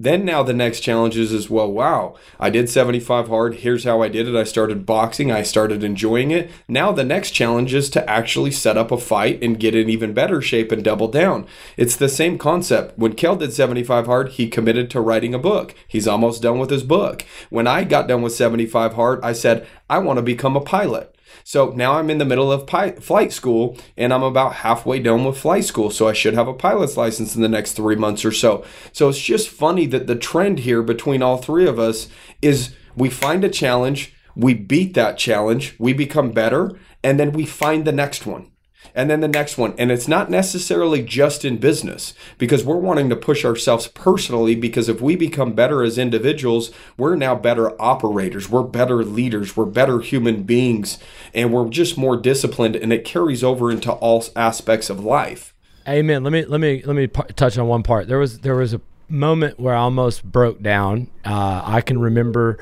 Then 0.00 0.24
now 0.24 0.42
the 0.42 0.54
next 0.54 0.80
challenge 0.80 1.18
is 1.18 1.30
as 1.30 1.50
well, 1.50 1.70
wow, 1.70 2.14
I 2.38 2.48
did 2.48 2.70
75 2.70 3.28
hard. 3.28 3.56
Here's 3.56 3.84
how 3.84 4.00
I 4.00 4.08
did 4.08 4.26
it. 4.26 4.34
I 4.34 4.44
started 4.44 4.86
boxing. 4.86 5.30
I 5.30 5.42
started 5.42 5.84
enjoying 5.84 6.30
it. 6.30 6.50
Now 6.66 6.90
the 6.90 7.04
next 7.04 7.32
challenge 7.32 7.74
is 7.74 7.90
to 7.90 8.08
actually 8.08 8.50
set 8.50 8.78
up 8.78 8.90
a 8.90 8.96
fight 8.96 9.42
and 9.42 9.60
get 9.60 9.74
in 9.74 9.90
even 9.90 10.14
better 10.14 10.40
shape 10.40 10.72
and 10.72 10.82
double 10.82 11.08
down. 11.08 11.46
It's 11.76 11.96
the 11.96 12.08
same 12.08 12.38
concept. 12.38 12.98
When 12.98 13.12
Kel 13.12 13.36
did 13.36 13.52
75 13.52 14.06
hard, 14.06 14.30
he 14.30 14.48
committed 14.48 14.88
to 14.88 15.02
writing 15.02 15.34
a 15.34 15.38
book. 15.38 15.74
He's 15.86 16.08
almost 16.08 16.40
done 16.40 16.58
with 16.58 16.70
his 16.70 16.82
book. 16.82 17.26
When 17.50 17.66
I 17.66 17.84
got 17.84 18.08
done 18.08 18.22
with 18.22 18.32
75 18.32 18.94
hard, 18.94 19.20
I 19.22 19.34
said, 19.34 19.66
I 19.90 19.98
want 19.98 20.16
to 20.16 20.22
become 20.22 20.56
a 20.56 20.62
pilot. 20.62 21.14
So 21.44 21.70
now 21.70 21.94
I'm 21.94 22.10
in 22.10 22.18
the 22.18 22.24
middle 22.24 22.52
of 22.52 22.66
pi- 22.66 22.92
flight 22.92 23.32
school 23.32 23.76
and 23.96 24.12
I'm 24.12 24.22
about 24.22 24.56
halfway 24.56 25.00
done 25.00 25.24
with 25.24 25.38
flight 25.38 25.64
school. 25.64 25.90
So 25.90 26.08
I 26.08 26.12
should 26.12 26.34
have 26.34 26.48
a 26.48 26.54
pilot's 26.54 26.96
license 26.96 27.34
in 27.34 27.42
the 27.42 27.48
next 27.48 27.72
three 27.72 27.96
months 27.96 28.24
or 28.24 28.32
so. 28.32 28.64
So 28.92 29.08
it's 29.08 29.18
just 29.18 29.48
funny 29.48 29.86
that 29.86 30.06
the 30.06 30.16
trend 30.16 30.60
here 30.60 30.82
between 30.82 31.22
all 31.22 31.36
three 31.36 31.66
of 31.66 31.78
us 31.78 32.08
is 32.42 32.74
we 32.96 33.10
find 33.10 33.44
a 33.44 33.48
challenge, 33.48 34.14
we 34.34 34.54
beat 34.54 34.94
that 34.94 35.18
challenge, 35.18 35.74
we 35.78 35.92
become 35.92 36.32
better, 36.32 36.78
and 37.02 37.18
then 37.18 37.32
we 37.32 37.46
find 37.46 37.84
the 37.84 37.92
next 37.92 38.26
one. 38.26 38.49
And 38.94 39.10
then 39.10 39.20
the 39.20 39.28
next 39.28 39.58
one, 39.58 39.74
and 39.78 39.90
it's 39.90 40.08
not 40.08 40.30
necessarily 40.30 41.02
just 41.02 41.44
in 41.44 41.58
business 41.58 42.14
because 42.38 42.64
we're 42.64 42.76
wanting 42.76 43.08
to 43.10 43.16
push 43.16 43.44
ourselves 43.44 43.86
personally. 43.88 44.54
Because 44.54 44.88
if 44.88 45.00
we 45.00 45.16
become 45.16 45.52
better 45.52 45.82
as 45.82 45.98
individuals, 45.98 46.70
we're 46.96 47.16
now 47.16 47.34
better 47.34 47.80
operators, 47.80 48.48
we're 48.48 48.62
better 48.62 49.04
leaders, 49.04 49.56
we're 49.56 49.64
better 49.64 50.00
human 50.00 50.42
beings, 50.42 50.98
and 51.34 51.52
we're 51.52 51.68
just 51.68 51.96
more 51.96 52.16
disciplined. 52.16 52.76
And 52.76 52.92
it 52.92 53.04
carries 53.04 53.44
over 53.44 53.70
into 53.70 53.92
all 53.92 54.24
aspects 54.36 54.90
of 54.90 55.04
life. 55.04 55.54
Amen. 55.88 56.22
Let 56.22 56.32
me 56.32 56.44
let 56.44 56.60
me 56.60 56.82
let 56.84 56.94
me 56.94 57.06
touch 57.06 57.56
on 57.56 57.66
one 57.66 57.82
part. 57.82 58.06
There 58.06 58.18
was 58.18 58.40
there 58.40 58.54
was 58.54 58.74
a 58.74 58.80
moment 59.08 59.58
where 59.58 59.74
I 59.74 59.80
almost 59.80 60.24
broke 60.24 60.62
down. 60.62 61.08
Uh, 61.24 61.62
I 61.64 61.80
can 61.80 61.98
remember 61.98 62.58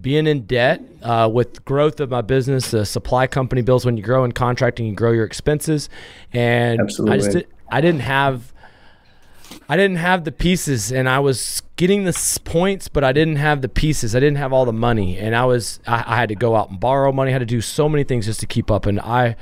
being 0.00 0.26
in 0.26 0.46
debt 0.46 0.82
uh, 1.02 1.28
with 1.32 1.64
growth 1.64 2.00
of 2.00 2.10
my 2.10 2.20
business. 2.20 2.70
The 2.70 2.84
supply 2.84 3.26
company 3.26 3.62
bills 3.62 3.84
when 3.84 3.96
you 3.96 4.02
grow 4.02 4.24
in 4.24 4.32
contracting, 4.32 4.86
you 4.86 4.94
grow 4.94 5.12
your 5.12 5.24
expenses, 5.24 5.88
and 6.32 6.80
I 6.80 7.16
just 7.16 7.32
did, 7.32 7.46
I 7.70 7.80
didn't 7.80 8.00
have. 8.00 8.52
I 9.70 9.78
didn't 9.78 9.96
have 9.96 10.24
the 10.24 10.32
pieces, 10.32 10.92
and 10.92 11.08
I 11.08 11.20
was 11.20 11.62
getting 11.76 12.04
the 12.04 12.40
points, 12.44 12.88
but 12.88 13.02
I 13.02 13.12
didn't 13.12 13.36
have 13.36 13.62
the 13.62 13.68
pieces. 13.68 14.14
I 14.14 14.20
didn't 14.20 14.36
have 14.36 14.52
all 14.52 14.66
the 14.66 14.74
money, 14.74 15.16
and 15.18 15.34
I 15.34 15.46
was 15.46 15.80
I, 15.86 16.04
I 16.06 16.16
had 16.16 16.28
to 16.28 16.34
go 16.34 16.54
out 16.54 16.70
and 16.70 16.78
borrow 16.78 17.12
money. 17.12 17.30
I 17.30 17.32
had 17.32 17.38
to 17.38 17.46
do 17.46 17.62
so 17.62 17.88
many 17.88 18.04
things 18.04 18.26
just 18.26 18.40
to 18.40 18.46
keep 18.46 18.70
up, 18.70 18.84
and 18.84 19.00
I 19.00 19.36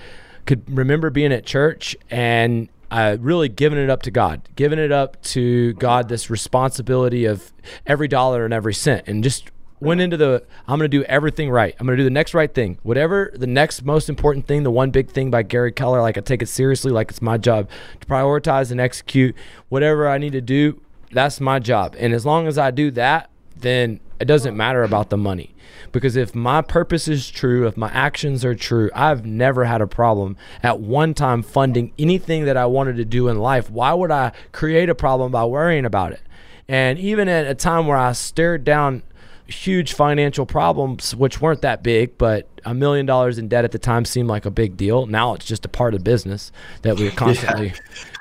could 0.47 0.63
remember 0.77 1.11
being 1.11 1.33
at 1.33 1.45
church 1.45 1.97
and 2.09 2.69
uh, 2.91 3.17
really 3.21 3.49
giving 3.49 3.79
it 3.79 3.91
up 3.91 4.03
to 4.03 4.13
God, 4.13 4.49
giving 4.55 4.79
it 4.79 4.93
up 4.93 5.21
to 5.23 5.73
God, 5.75 6.09
this 6.09 6.31
responsibility 6.31 7.25
of 7.25 7.53
every 7.85 8.07
dollar 8.07 8.45
and 8.45 8.55
every 8.55 8.75
cent, 8.75 9.09
and 9.09 9.25
just 9.25 9.51
went 9.81 10.01
into 10.01 10.16
the 10.16 10.43
I'm 10.66 10.79
going 10.79 10.91
to 10.91 10.99
do 10.99 11.05
everything 11.05 11.51
right. 11.51 11.74
I'm 11.79 11.87
going 11.87 11.97
to 11.97 12.01
do 12.01 12.05
the 12.05 12.11
next 12.11 12.35
right 12.35 12.53
thing. 12.53 12.79
Whatever 12.83 13.33
the 13.35 13.47
next 13.47 13.85
most 13.85 14.09
important 14.09 14.47
thing, 14.47 14.62
the 14.62 14.70
one 14.70 14.91
big 14.91 15.11
thing 15.11 15.31
by 15.31 15.43
Gary 15.43 15.72
Keller, 15.72 16.01
like 16.01 16.16
I 16.18 16.20
take 16.20 16.43
it 16.43 16.49
seriously, 16.49 16.93
like 16.93 17.11
it's 17.11 17.22
my 17.22 17.39
job 17.39 17.68
to 18.01 18.07
prioritize 18.07 18.70
and 18.70 18.81
execute 18.81 19.35
whatever 19.68 20.09
I 20.09 20.18
need 20.18 20.33
to 20.33 20.41
do. 20.41 20.81
That's 21.12 21.41
my 21.41 21.59
job. 21.59 21.95
And 21.99 22.12
as 22.12 22.27
long 22.27 22.47
as 22.47 22.59
I 22.59 22.70
do 22.70 22.91
that, 22.93 23.31
then 23.57 24.01
it 24.20 24.27
doesn't 24.27 24.57
matter 24.57 24.83
about 24.83 25.11
the 25.11 25.16
money. 25.16 25.55
Because 25.93 26.16
if 26.16 26.35
my 26.35 26.62
purpose 26.62 27.09
is 27.09 27.31
true, 27.31 27.66
if 27.66 27.77
my 27.77 27.89
actions 27.89 28.45
are 28.45 28.55
true, 28.55 28.91
I've 28.95 29.24
never 29.24 29.64
had 29.64 29.81
a 29.81 29.87
problem 29.87 30.37
at 30.62 30.81
one 30.81 31.14
time 31.14 31.43
funding 31.43 31.93
anything 31.99 32.45
that 32.45 32.57
I 32.57 32.66
wanted 32.66 32.97
to 32.97 33.05
do 33.05 33.29
in 33.29 33.39
life. 33.39 33.70
Why 33.70 33.93
would 33.93 34.11
I 34.11 34.33
create 34.53 34.89
a 34.89 34.95
problem 34.95 35.33
by 35.33 35.45
worrying 35.45 35.85
about 35.85 36.12
it? 36.12 36.20
And 36.68 36.99
even 36.99 37.29
at 37.29 37.47
a 37.47 37.55
time 37.55 37.87
where 37.87 37.97
I 37.97 38.12
stared 38.12 38.64
down 38.64 39.03
huge 39.47 39.92
financial 39.92 40.47
problems, 40.47 41.14
which 41.14 41.40
weren't 41.40 41.62
that 41.62 41.82
big, 41.82 42.18
but 42.18 42.49
a 42.64 42.74
million 42.74 43.07
dollars 43.07 43.38
in 43.38 43.49
debt 43.49 43.64
at 43.64 43.72
the 43.72 43.78
time 43.78 44.05
seemed 44.05 44.28
like 44.28 44.44
a 44.44 44.51
big 44.51 44.76
deal. 44.76 45.07
Now 45.07 45.34
it's 45.34 45.47
just 45.47 45.64
a 45.64 45.68
part 45.68 45.94
of 45.94 46.03
business 46.03 46.51
that 46.82 46.97
we're 46.97 47.11
constantly 47.12 47.72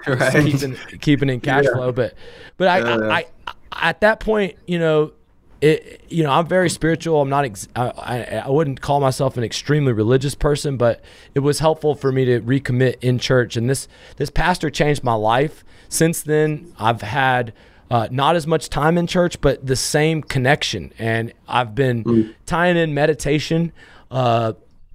keeping 0.32 0.76
keeping 1.00 1.30
in 1.30 1.42
cash 1.42 1.66
flow. 1.66 1.92
But 1.92 2.14
but 2.58 2.68
I, 2.68 2.82
uh. 2.82 3.10
I, 3.10 3.26
I 3.48 3.54
at 3.90 4.02
that 4.02 4.20
point, 4.20 4.56
you 4.68 4.80
know, 4.80 5.14
it 5.62 6.04
you 6.10 6.24
know 6.24 6.32
I'm 6.32 6.48
very 6.48 6.70
spiritual. 6.70 7.22
I'm 7.22 7.30
not 7.30 7.46
ex- 7.46 7.68
I, 7.76 7.90
I 7.90 8.24
I 8.46 8.50
wouldn't 8.50 8.82
call 8.82 9.00
myself 9.00 9.38
an 9.38 9.44
extremely 9.44 9.94
religious 9.94 10.36
person, 10.36 10.78
but 10.78 11.02
it 11.34 11.40
was 11.40 11.60
helpful 11.60 11.96
for 11.96 12.12
me 12.12 12.26
to 12.26 12.42
recommit 12.42 12.98
in 13.02 13.18
church. 13.18 13.58
And 13.58 13.70
this 13.70 13.88
this 14.18 14.30
pastor 14.30 14.70
changed 14.70 15.04
my 15.04 15.16
life. 15.16 15.64
Since 15.90 16.24
then, 16.24 16.74
I've 16.78 17.02
had 17.02 17.54
uh, 17.92 18.08
not 18.12 18.36
as 18.36 18.48
much 18.48 18.70
time 18.70 18.98
in 18.98 19.08
church, 19.08 19.40
but 19.42 19.66
the 19.66 19.76
same 19.76 20.22
connection. 20.22 20.94
And 20.98 21.34
I've 21.48 21.76
been 21.76 22.34
tying 22.46 22.78
in 22.78 22.94
meditation. 22.94 23.72
Uh, 24.10 24.54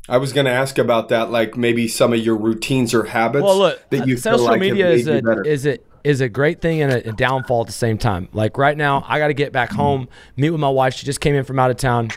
I 0.09 0.16
was 0.16 0.32
going 0.32 0.47
to 0.47 0.53
ask 0.53 0.78
about 0.78 1.09
that, 1.11 1.30
like 1.30 1.57
maybe 1.57 1.86
some 1.86 2.12
of 2.12 2.18
your 2.18 2.36
routines 2.36 2.93
or 2.95 3.05
habits 3.05 3.45
well, 3.45 3.59
look, 3.59 3.91
that 3.91 4.09
you 4.09 4.14
uh, 4.14 4.18
feel 4.18 4.38
social 4.38 4.47
like 4.47 4.61
media 4.61 4.91
is 4.91 5.07
you 5.07 5.22
a 5.24 5.43
is 5.43 5.66
a 5.66 5.78
is 6.03 6.20
a 6.20 6.28
great 6.28 6.61
thing 6.61 6.82
and 6.82 6.93
a, 6.93 7.11
a 7.11 7.12
downfall 7.12 7.61
at 7.61 7.66
the 7.66 7.72
same 7.72 7.97
time. 7.97 8.28
Like 8.32 8.59
right 8.59 8.76
now, 8.76 9.05
I 9.07 9.18
got 9.18 9.28
to 9.28 9.34
get 9.34 9.53
back 9.53 9.70
home, 9.70 10.09
meet 10.36 10.51
with 10.51 10.61
my 10.61 10.68
wife. 10.68 10.95
She 10.95 11.07
just 11.07 11.20
came 11.20 11.34
in 11.34 11.45
from 11.45 11.59
out 11.59 11.70
of 11.70 11.76
town. 11.76 12.11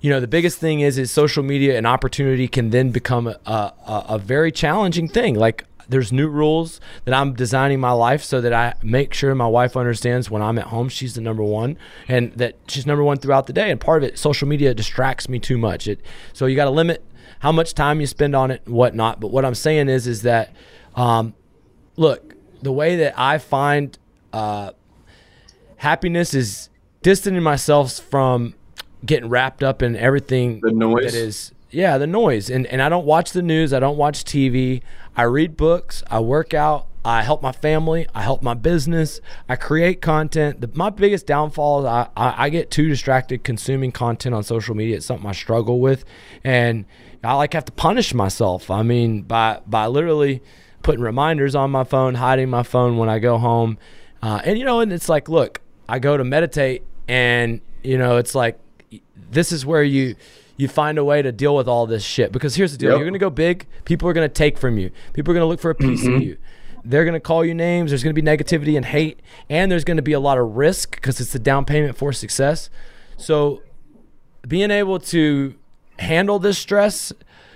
You 0.00 0.10
know, 0.10 0.20
the 0.20 0.28
biggest 0.28 0.58
thing 0.58 0.80
is 0.80 0.98
is 0.98 1.10
social 1.10 1.42
media 1.42 1.78
and 1.78 1.86
opportunity 1.86 2.48
can 2.48 2.70
then 2.70 2.90
become 2.90 3.28
a, 3.28 3.38
a, 3.46 4.04
a 4.10 4.18
very 4.18 4.52
challenging 4.52 5.08
thing. 5.08 5.34
Like 5.34 5.64
there's 5.88 6.12
new 6.12 6.28
rules 6.28 6.80
that 7.04 7.14
I'm 7.14 7.32
designing 7.34 7.80
my 7.80 7.92
life 7.92 8.22
so 8.22 8.40
that 8.40 8.52
I 8.52 8.74
make 8.82 9.14
sure 9.14 9.34
my 9.34 9.46
wife 9.46 9.76
understands 9.76 10.30
when 10.30 10.42
I'm 10.42 10.58
at 10.58 10.66
home 10.66 10.88
she's 10.88 11.14
the 11.14 11.20
number 11.20 11.42
one 11.42 11.78
and 12.06 12.32
that 12.34 12.56
she's 12.68 12.86
number 12.86 13.02
one 13.02 13.16
throughout 13.18 13.46
the 13.46 13.52
day. 13.52 13.70
And 13.70 13.80
part 13.80 14.02
of 14.02 14.08
it, 14.08 14.18
social 14.18 14.46
media 14.46 14.74
distracts 14.74 15.28
me 15.28 15.38
too 15.38 15.56
much. 15.58 15.88
It 15.88 16.00
so 16.32 16.46
you 16.46 16.56
got 16.56 16.66
to 16.66 16.70
limit 16.70 17.02
how 17.40 17.52
much 17.52 17.74
time 17.74 18.00
you 18.00 18.06
spend 18.06 18.34
on 18.36 18.50
it 18.50 18.62
and 18.66 18.74
whatnot. 18.74 19.20
But 19.20 19.28
what 19.28 19.44
I'm 19.44 19.54
saying 19.54 19.88
is 19.88 20.06
is 20.06 20.22
that 20.22 20.54
um, 20.94 21.34
look, 21.96 22.34
the 22.62 22.72
way 22.72 22.96
that 22.96 23.18
I 23.18 23.38
find 23.38 23.96
uh, 24.32 24.72
happiness 25.76 26.34
is 26.34 26.68
distancing 27.02 27.42
myself 27.42 27.92
from 27.92 28.54
getting 29.04 29.28
wrapped 29.28 29.62
up 29.62 29.82
in 29.82 29.96
everything 29.96 30.60
The 30.62 30.72
noise? 30.72 31.12
that 31.12 31.14
is 31.14 31.52
yeah 31.70 31.98
the 31.98 32.06
noise. 32.06 32.50
And 32.50 32.66
and 32.66 32.82
I 32.82 32.88
don't 32.88 33.06
watch 33.06 33.32
the 33.32 33.42
news. 33.42 33.72
I 33.72 33.80
don't 33.80 33.96
watch 33.96 34.24
TV 34.24 34.82
I 35.18 35.22
read 35.22 35.56
books. 35.56 36.04
I 36.08 36.20
work 36.20 36.54
out. 36.54 36.86
I 37.04 37.22
help 37.22 37.42
my 37.42 37.50
family. 37.50 38.06
I 38.14 38.22
help 38.22 38.40
my 38.40 38.54
business. 38.54 39.20
I 39.48 39.56
create 39.56 40.00
content. 40.00 40.60
The, 40.60 40.70
my 40.74 40.90
biggest 40.90 41.26
downfall 41.26 41.80
is 41.80 41.86
I, 41.86 42.08
I 42.16 42.44
I 42.44 42.48
get 42.50 42.70
too 42.70 42.86
distracted 42.88 43.42
consuming 43.42 43.90
content 43.90 44.32
on 44.34 44.44
social 44.44 44.76
media. 44.76 44.96
It's 44.96 45.06
something 45.06 45.28
I 45.28 45.32
struggle 45.32 45.80
with. 45.80 46.04
And 46.44 46.84
I 47.24 47.34
like 47.34 47.52
have 47.54 47.64
to 47.64 47.72
punish 47.72 48.14
myself. 48.14 48.70
I 48.70 48.82
mean 48.82 49.22
by 49.22 49.60
by 49.66 49.86
literally 49.88 50.40
putting 50.82 51.02
reminders 51.02 51.56
on 51.56 51.72
my 51.72 51.82
phone 51.82 52.14
hiding 52.14 52.48
my 52.48 52.62
phone 52.62 52.96
when 52.96 53.08
I 53.08 53.18
go 53.18 53.38
home. 53.38 53.76
Uh, 54.22 54.40
and 54.44 54.56
you 54.56 54.64
know 54.64 54.78
and 54.78 54.92
it's 54.92 55.08
like 55.08 55.28
look 55.28 55.60
I 55.88 55.98
go 55.98 56.16
to 56.16 56.22
meditate 56.22 56.84
and 57.08 57.60
you 57.82 57.98
know 57.98 58.18
it's 58.18 58.36
like 58.36 58.60
this 59.30 59.50
is 59.50 59.66
where 59.66 59.82
you 59.82 60.14
you 60.58 60.68
find 60.68 60.98
a 60.98 61.04
way 61.04 61.22
to 61.22 61.32
deal 61.32 61.56
with 61.56 61.66
all 61.66 61.86
this 61.86 62.04
shit. 62.04 62.30
Because 62.32 62.56
here's 62.56 62.72
the 62.72 62.78
deal. 62.78 62.90
Yep. 62.90 62.98
you're 62.98 63.06
gonna 63.06 63.18
go 63.18 63.30
big 63.30 63.66
people 63.86 64.06
are 64.08 64.12
gonna 64.12 64.28
take 64.28 64.58
from 64.58 64.76
you. 64.76 64.90
People 65.14 65.32
are 65.32 65.34
gonna 65.34 65.46
look 65.46 65.60
for 65.60 65.70
a 65.70 65.74
piece 65.74 66.02
of 66.02 66.12
mm-hmm. 66.12 66.22
you. 66.22 66.36
They're 66.84 67.06
gonna 67.06 67.20
call 67.20 67.44
you 67.44 67.54
names 67.54 67.90
there's 67.90 68.02
gonna 68.02 68.12
be 68.12 68.22
negativity 68.22 68.76
and 68.76 68.84
hate 68.84 69.20
and 69.48 69.72
there's 69.72 69.84
gonna 69.84 70.02
be 70.02 70.12
a 70.12 70.20
lot 70.20 70.36
of 70.36 70.56
risk 70.56 70.96
because 70.96 71.18
it's 71.20 71.32
the 71.32 71.38
down 71.38 71.64
payment 71.64 71.96
for 71.96 72.12
success. 72.12 72.68
So 73.16 73.62
being 74.46 74.70
able 74.70 74.98
to 74.98 75.54
handle 75.98 76.38
this 76.38 76.58
stress 76.58 77.12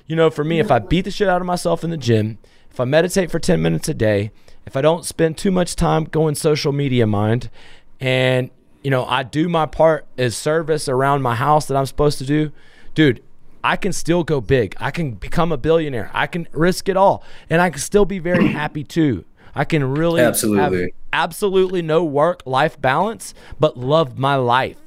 you 0.07 0.17
know 0.17 0.31
for 0.31 0.45
me 0.45 0.59
if 0.59 0.71
i 0.71 0.79
beat 0.79 1.03
the 1.03 1.11
shit 1.11 1.29
out 1.29 1.41
of 1.41 1.47
myself 1.47 1.85
in 1.85 1.91
the 1.91 1.97
gym 1.97 2.39
if 2.71 2.81
i 2.81 2.85
meditate 2.85 3.31
for 3.31 3.39
10 3.39 3.63
minutes 3.63 3.89
a 3.89 3.95
day 3.95 4.31
if 4.67 4.77
i 4.77 4.81
don't 4.81 5.05
spend 5.05 5.39
too 5.39 5.51
much 5.51 5.77
time 5.77 6.05
going 6.05 6.35
social 6.35 6.73
media 6.73 7.07
mind 7.07 7.49
and 8.01 8.51
you 8.83 8.91
know 8.91 9.05
i 9.07 9.23
do 9.23 9.49
my 9.49 9.65
part 9.65 10.07
as 10.19 10.37
service 10.37 10.89
around 10.89 11.23
my 11.23 11.35
house 11.35 11.67
that 11.67 11.77
i'm 11.77 11.87
supposed 11.87 12.19
to 12.19 12.25
do 12.25 12.51
dude 12.95 13.23
i 13.65 13.77
can 13.77 13.93
still 13.93 14.25
go 14.25 14.41
big. 14.41 14.75
I 14.81 14.91
can 14.91 15.13
become 15.13 15.53
a 15.53 15.57
billionaire. 15.57 16.11
I 16.13 16.27
can 16.27 16.49
risk 16.53 16.89
it 16.89 16.97
all. 16.97 17.23
And 17.49 17.61
i 17.61 17.71
can 17.71 17.81
still 17.81 18.05
be 18.05 18.19
very 18.19 18.47
happy 18.61 18.83
too. 18.85 19.25
I 19.55 19.65
can 19.65 19.85
really 19.85 20.21
have 20.21 20.31
Absolutely. 20.31 20.95
absolutely 21.13 21.83
no 21.83 22.03
work 22.05 22.43
life 22.47 22.81
balance 22.81 23.35
but 23.61 23.77
love 23.77 24.19
my 24.19 24.35
life. 24.37 24.79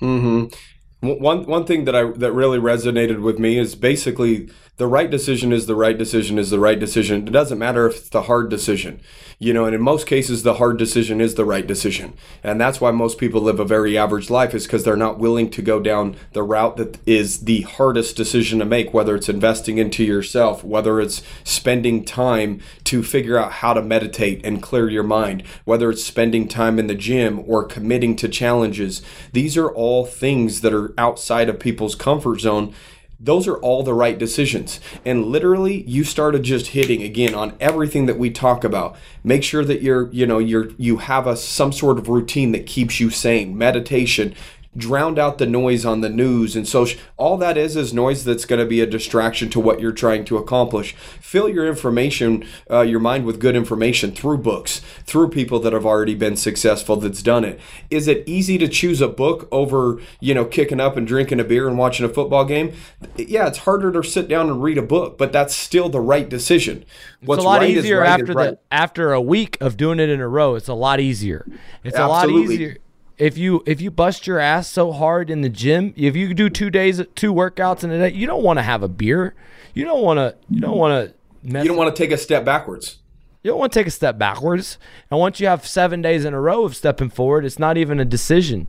Mm-hmm. 0.00 0.54
W- 1.02 1.22
One 1.22 1.44
one 1.46 1.64
thing 1.66 1.84
that 1.84 1.94
I 1.94 2.04
that 2.12 2.32
really 2.32 2.58
resonated 2.58 3.20
with 3.20 3.38
me 3.38 3.58
is 3.58 3.74
basically 3.74 4.48
the 4.76 4.86
right 4.88 5.08
decision 5.08 5.52
is 5.52 5.66
the 5.66 5.76
right 5.76 5.96
decision 5.96 6.36
is 6.36 6.50
the 6.50 6.58
right 6.58 6.80
decision. 6.80 7.28
It 7.28 7.30
doesn't 7.30 7.58
matter 7.58 7.86
if 7.86 7.96
it's 7.96 8.08
the 8.08 8.22
hard 8.22 8.50
decision, 8.50 9.00
you 9.38 9.54
know. 9.54 9.66
And 9.66 9.74
in 9.74 9.80
most 9.80 10.06
cases, 10.06 10.42
the 10.42 10.54
hard 10.54 10.78
decision 10.78 11.20
is 11.20 11.36
the 11.36 11.44
right 11.44 11.64
decision, 11.64 12.14
and 12.42 12.60
that's 12.60 12.80
why 12.80 12.90
most 12.90 13.18
people 13.18 13.40
live 13.40 13.60
a 13.60 13.64
very 13.64 13.96
average 13.96 14.30
life 14.30 14.52
is 14.52 14.64
because 14.64 14.82
they're 14.82 14.96
not 14.96 15.20
willing 15.20 15.48
to 15.50 15.62
go 15.62 15.78
down 15.78 16.16
the 16.32 16.42
route 16.42 16.76
that 16.76 16.98
is 17.06 17.44
the 17.44 17.62
hardest 17.62 18.16
decision 18.16 18.58
to 18.58 18.64
make. 18.64 18.92
Whether 18.92 19.14
it's 19.14 19.28
investing 19.28 19.78
into 19.78 20.02
yourself, 20.02 20.64
whether 20.64 21.00
it's 21.00 21.22
spending 21.44 22.04
time 22.04 22.60
to 22.84 23.04
figure 23.04 23.38
out 23.38 23.52
how 23.52 23.74
to 23.74 23.82
meditate 23.82 24.44
and 24.44 24.60
clear 24.60 24.90
your 24.90 25.04
mind, 25.04 25.44
whether 25.64 25.88
it's 25.88 26.04
spending 26.04 26.48
time 26.48 26.80
in 26.80 26.88
the 26.88 26.94
gym 26.96 27.44
or 27.46 27.64
committing 27.64 28.16
to 28.16 28.28
challenges. 28.28 29.02
These 29.32 29.56
are 29.56 29.70
all 29.70 30.04
things 30.04 30.62
that 30.62 30.74
are 30.74 30.92
outside 30.98 31.48
of 31.48 31.60
people's 31.60 31.94
comfort 31.94 32.40
zone. 32.40 32.74
Those 33.20 33.48
are 33.48 33.56
all 33.56 33.82
the 33.82 33.94
right 33.94 34.18
decisions. 34.18 34.80
And 35.04 35.26
literally 35.26 35.82
you 35.82 36.04
started 36.04 36.42
just 36.42 36.68
hitting 36.68 37.02
again 37.02 37.34
on 37.34 37.56
everything 37.60 38.06
that 38.06 38.18
we 38.18 38.30
talk 38.30 38.64
about. 38.64 38.96
Make 39.22 39.42
sure 39.42 39.64
that 39.64 39.82
you're, 39.82 40.10
you 40.12 40.26
know, 40.26 40.38
you're 40.38 40.70
you 40.76 40.98
have 40.98 41.26
a 41.26 41.36
some 41.36 41.72
sort 41.72 41.98
of 41.98 42.08
routine 42.08 42.52
that 42.52 42.66
keeps 42.66 43.00
you 43.00 43.10
sane. 43.10 43.56
Meditation, 43.56 44.34
drowned 44.76 45.18
out 45.18 45.38
the 45.38 45.46
noise 45.46 45.84
on 45.84 46.00
the 46.00 46.08
news 46.08 46.56
and 46.56 46.66
social. 46.66 47.00
All 47.16 47.36
that 47.38 47.56
is 47.56 47.76
is 47.76 47.94
noise 47.94 48.24
that's 48.24 48.44
going 48.44 48.60
to 48.60 48.66
be 48.66 48.80
a 48.80 48.86
distraction 48.86 49.48
to 49.50 49.60
what 49.60 49.80
you're 49.80 49.92
trying 49.92 50.24
to 50.26 50.36
accomplish. 50.36 50.94
Fill 50.94 51.48
your 51.48 51.66
information, 51.66 52.44
uh, 52.70 52.82
your 52.82 53.00
mind 53.00 53.24
with 53.24 53.40
good 53.40 53.56
information 53.56 54.12
through 54.12 54.38
books, 54.38 54.80
through 55.04 55.28
people 55.30 55.60
that 55.60 55.72
have 55.72 55.86
already 55.86 56.14
been 56.14 56.36
successful 56.36 56.96
that's 56.96 57.22
done 57.22 57.44
it. 57.44 57.60
Is 57.90 58.08
it 58.08 58.24
easy 58.26 58.58
to 58.58 58.68
choose 58.68 59.00
a 59.00 59.08
book 59.08 59.48
over, 59.50 60.00
you 60.20 60.34
know, 60.34 60.44
kicking 60.44 60.80
up 60.80 60.96
and 60.96 61.06
drinking 61.06 61.40
a 61.40 61.44
beer 61.44 61.68
and 61.68 61.78
watching 61.78 62.06
a 62.06 62.08
football 62.08 62.44
game? 62.44 62.72
Yeah, 63.16 63.46
it's 63.46 63.58
harder 63.58 63.92
to 63.92 64.02
sit 64.02 64.28
down 64.28 64.48
and 64.48 64.62
read 64.62 64.78
a 64.78 64.82
book, 64.82 65.18
but 65.18 65.32
that's 65.32 65.54
still 65.54 65.88
the 65.88 66.00
right 66.00 66.28
decision. 66.28 66.84
What's 67.20 67.38
it's 67.38 67.44
a 67.44 67.48
lot 67.48 67.60
right 67.60 67.70
easier 67.70 68.00
right 68.00 68.20
after 68.20 68.34
the 68.34 68.58
after 68.70 69.12
a 69.12 69.20
week 69.20 69.56
of 69.60 69.76
doing 69.76 69.98
it 69.98 70.08
in 70.08 70.20
a 70.20 70.28
row. 70.28 70.54
It's 70.56 70.68
a 70.68 70.74
lot 70.74 71.00
easier. 71.00 71.46
It's 71.82 71.96
Absolutely. 71.96 72.34
a 72.34 72.36
lot 72.36 72.52
easier 72.52 72.78
if 73.18 73.38
you 73.38 73.62
if 73.66 73.80
you 73.80 73.90
bust 73.90 74.26
your 74.26 74.38
ass 74.38 74.68
so 74.68 74.92
hard 74.92 75.30
in 75.30 75.42
the 75.42 75.48
gym, 75.48 75.94
if 75.96 76.16
you 76.16 76.34
do 76.34 76.50
two 76.50 76.70
days, 76.70 77.00
two 77.14 77.32
workouts 77.32 77.84
in 77.84 77.90
a 77.90 77.98
day, 77.98 78.16
you 78.16 78.26
don't 78.26 78.42
want 78.42 78.58
to 78.58 78.62
have 78.62 78.82
a 78.82 78.88
beer. 78.88 79.34
You 79.74 79.84
don't 79.84 80.02
want 80.02 80.18
to. 80.18 80.36
You 80.48 80.60
don't 80.60 80.76
want 80.76 81.08
to. 81.08 81.14
You 81.42 81.64
don't 81.64 81.76
want 81.76 81.94
to 81.94 82.02
take 82.02 82.10
a 82.10 82.16
step 82.16 82.44
backwards. 82.44 82.98
You 83.42 83.50
don't 83.50 83.60
want 83.60 83.72
to 83.72 83.78
take 83.78 83.86
a 83.86 83.90
step 83.90 84.16
backwards. 84.16 84.78
And 85.10 85.20
once 85.20 85.38
you 85.38 85.46
have 85.46 85.66
seven 85.66 86.00
days 86.00 86.24
in 86.24 86.32
a 86.32 86.40
row 86.40 86.64
of 86.64 86.74
stepping 86.74 87.10
forward, 87.10 87.44
it's 87.44 87.58
not 87.58 87.76
even 87.76 88.00
a 88.00 88.04
decision. 88.04 88.68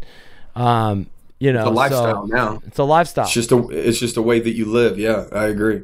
Um, 0.56 1.10
you 1.40 1.54
know, 1.54 1.62
it's 1.62 1.68
a 1.68 1.74
lifestyle 1.74 2.28
so 2.28 2.36
now. 2.36 2.62
It's 2.66 2.80
a 2.80 2.84
lifestyle. 2.84 3.26
It's 3.26 3.34
just 3.34 3.52
a. 3.52 3.68
It's 3.70 4.00
just 4.00 4.18
a 4.18 4.22
way 4.22 4.40
that 4.40 4.52
you 4.52 4.66
live. 4.66 5.00
Yeah, 5.00 5.28
I 5.32 5.46
agree. 5.46 5.84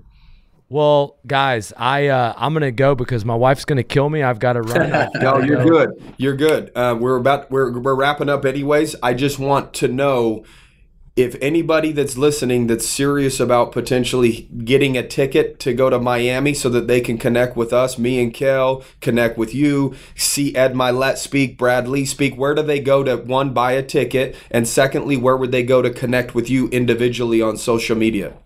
Well, 0.72 1.18
guys, 1.28 1.74
I 1.76 2.08
uh, 2.08 2.34
I'm 2.38 2.54
gonna 2.54 2.72
go 2.72 2.96
because 2.96 3.26
my 3.26 3.36
wife's 3.36 3.66
gonna 3.66 3.84
kill 3.84 4.10
me. 4.10 4.24
I've 4.24 4.40
got 4.40 4.54
to 4.54 4.62
run. 4.62 5.12
no, 5.16 5.40
you're 5.40 5.66
go. 5.66 5.70
good. 5.70 6.14
You're 6.16 6.38
good. 6.38 6.72
Uh, 6.74 6.96
we're 6.98 7.18
about 7.18 7.52
we're 7.52 7.78
we're 7.78 7.94
wrapping 7.94 8.30
up 8.30 8.46
anyways. 8.46 8.96
I 9.04 9.14
just 9.14 9.38
want 9.38 9.74
to 9.74 9.90
know 9.90 10.46
if 11.18 11.36
anybody 11.42 11.92
that's 11.92 12.18
listening 12.18 12.68
that's 12.68 12.88
serious 12.88 13.38
about 13.42 13.74
potentially 13.74 14.48
getting 14.64 14.96
a 14.96 15.06
ticket 15.06 15.60
to 15.60 15.74
go 15.74 15.90
to 15.90 16.00
Miami 16.00 16.54
so 16.54 16.70
that 16.70 16.88
they 16.88 17.02
can 17.02 17.18
connect 17.18 17.58
with 17.58 17.74
us, 17.74 17.98
me 17.98 18.24
and 18.24 18.34
Kel, 18.34 18.82
connect 19.02 19.38
with 19.38 19.54
you, 19.54 19.94
see 20.16 20.56
Ed 20.56 20.74
Mylett 20.74 21.18
speak, 21.18 21.58
Brad 21.58 21.86
Lea 21.90 22.06
speak, 22.06 22.38
where 22.38 22.56
do 22.56 22.64
they 22.64 22.80
go 22.80 23.04
to 23.04 23.18
one 23.18 23.52
buy 23.52 23.74
a 23.74 23.84
ticket, 23.84 24.38
and 24.50 24.66
secondly, 24.66 25.18
where 25.18 25.36
would 25.36 25.52
they 25.52 25.64
go 25.64 25.82
to 25.82 25.90
connect 25.90 26.34
with 26.34 26.50
you 26.50 26.70
individually 26.70 27.42
on 27.42 27.58
social 27.58 27.98
media? 27.98 28.38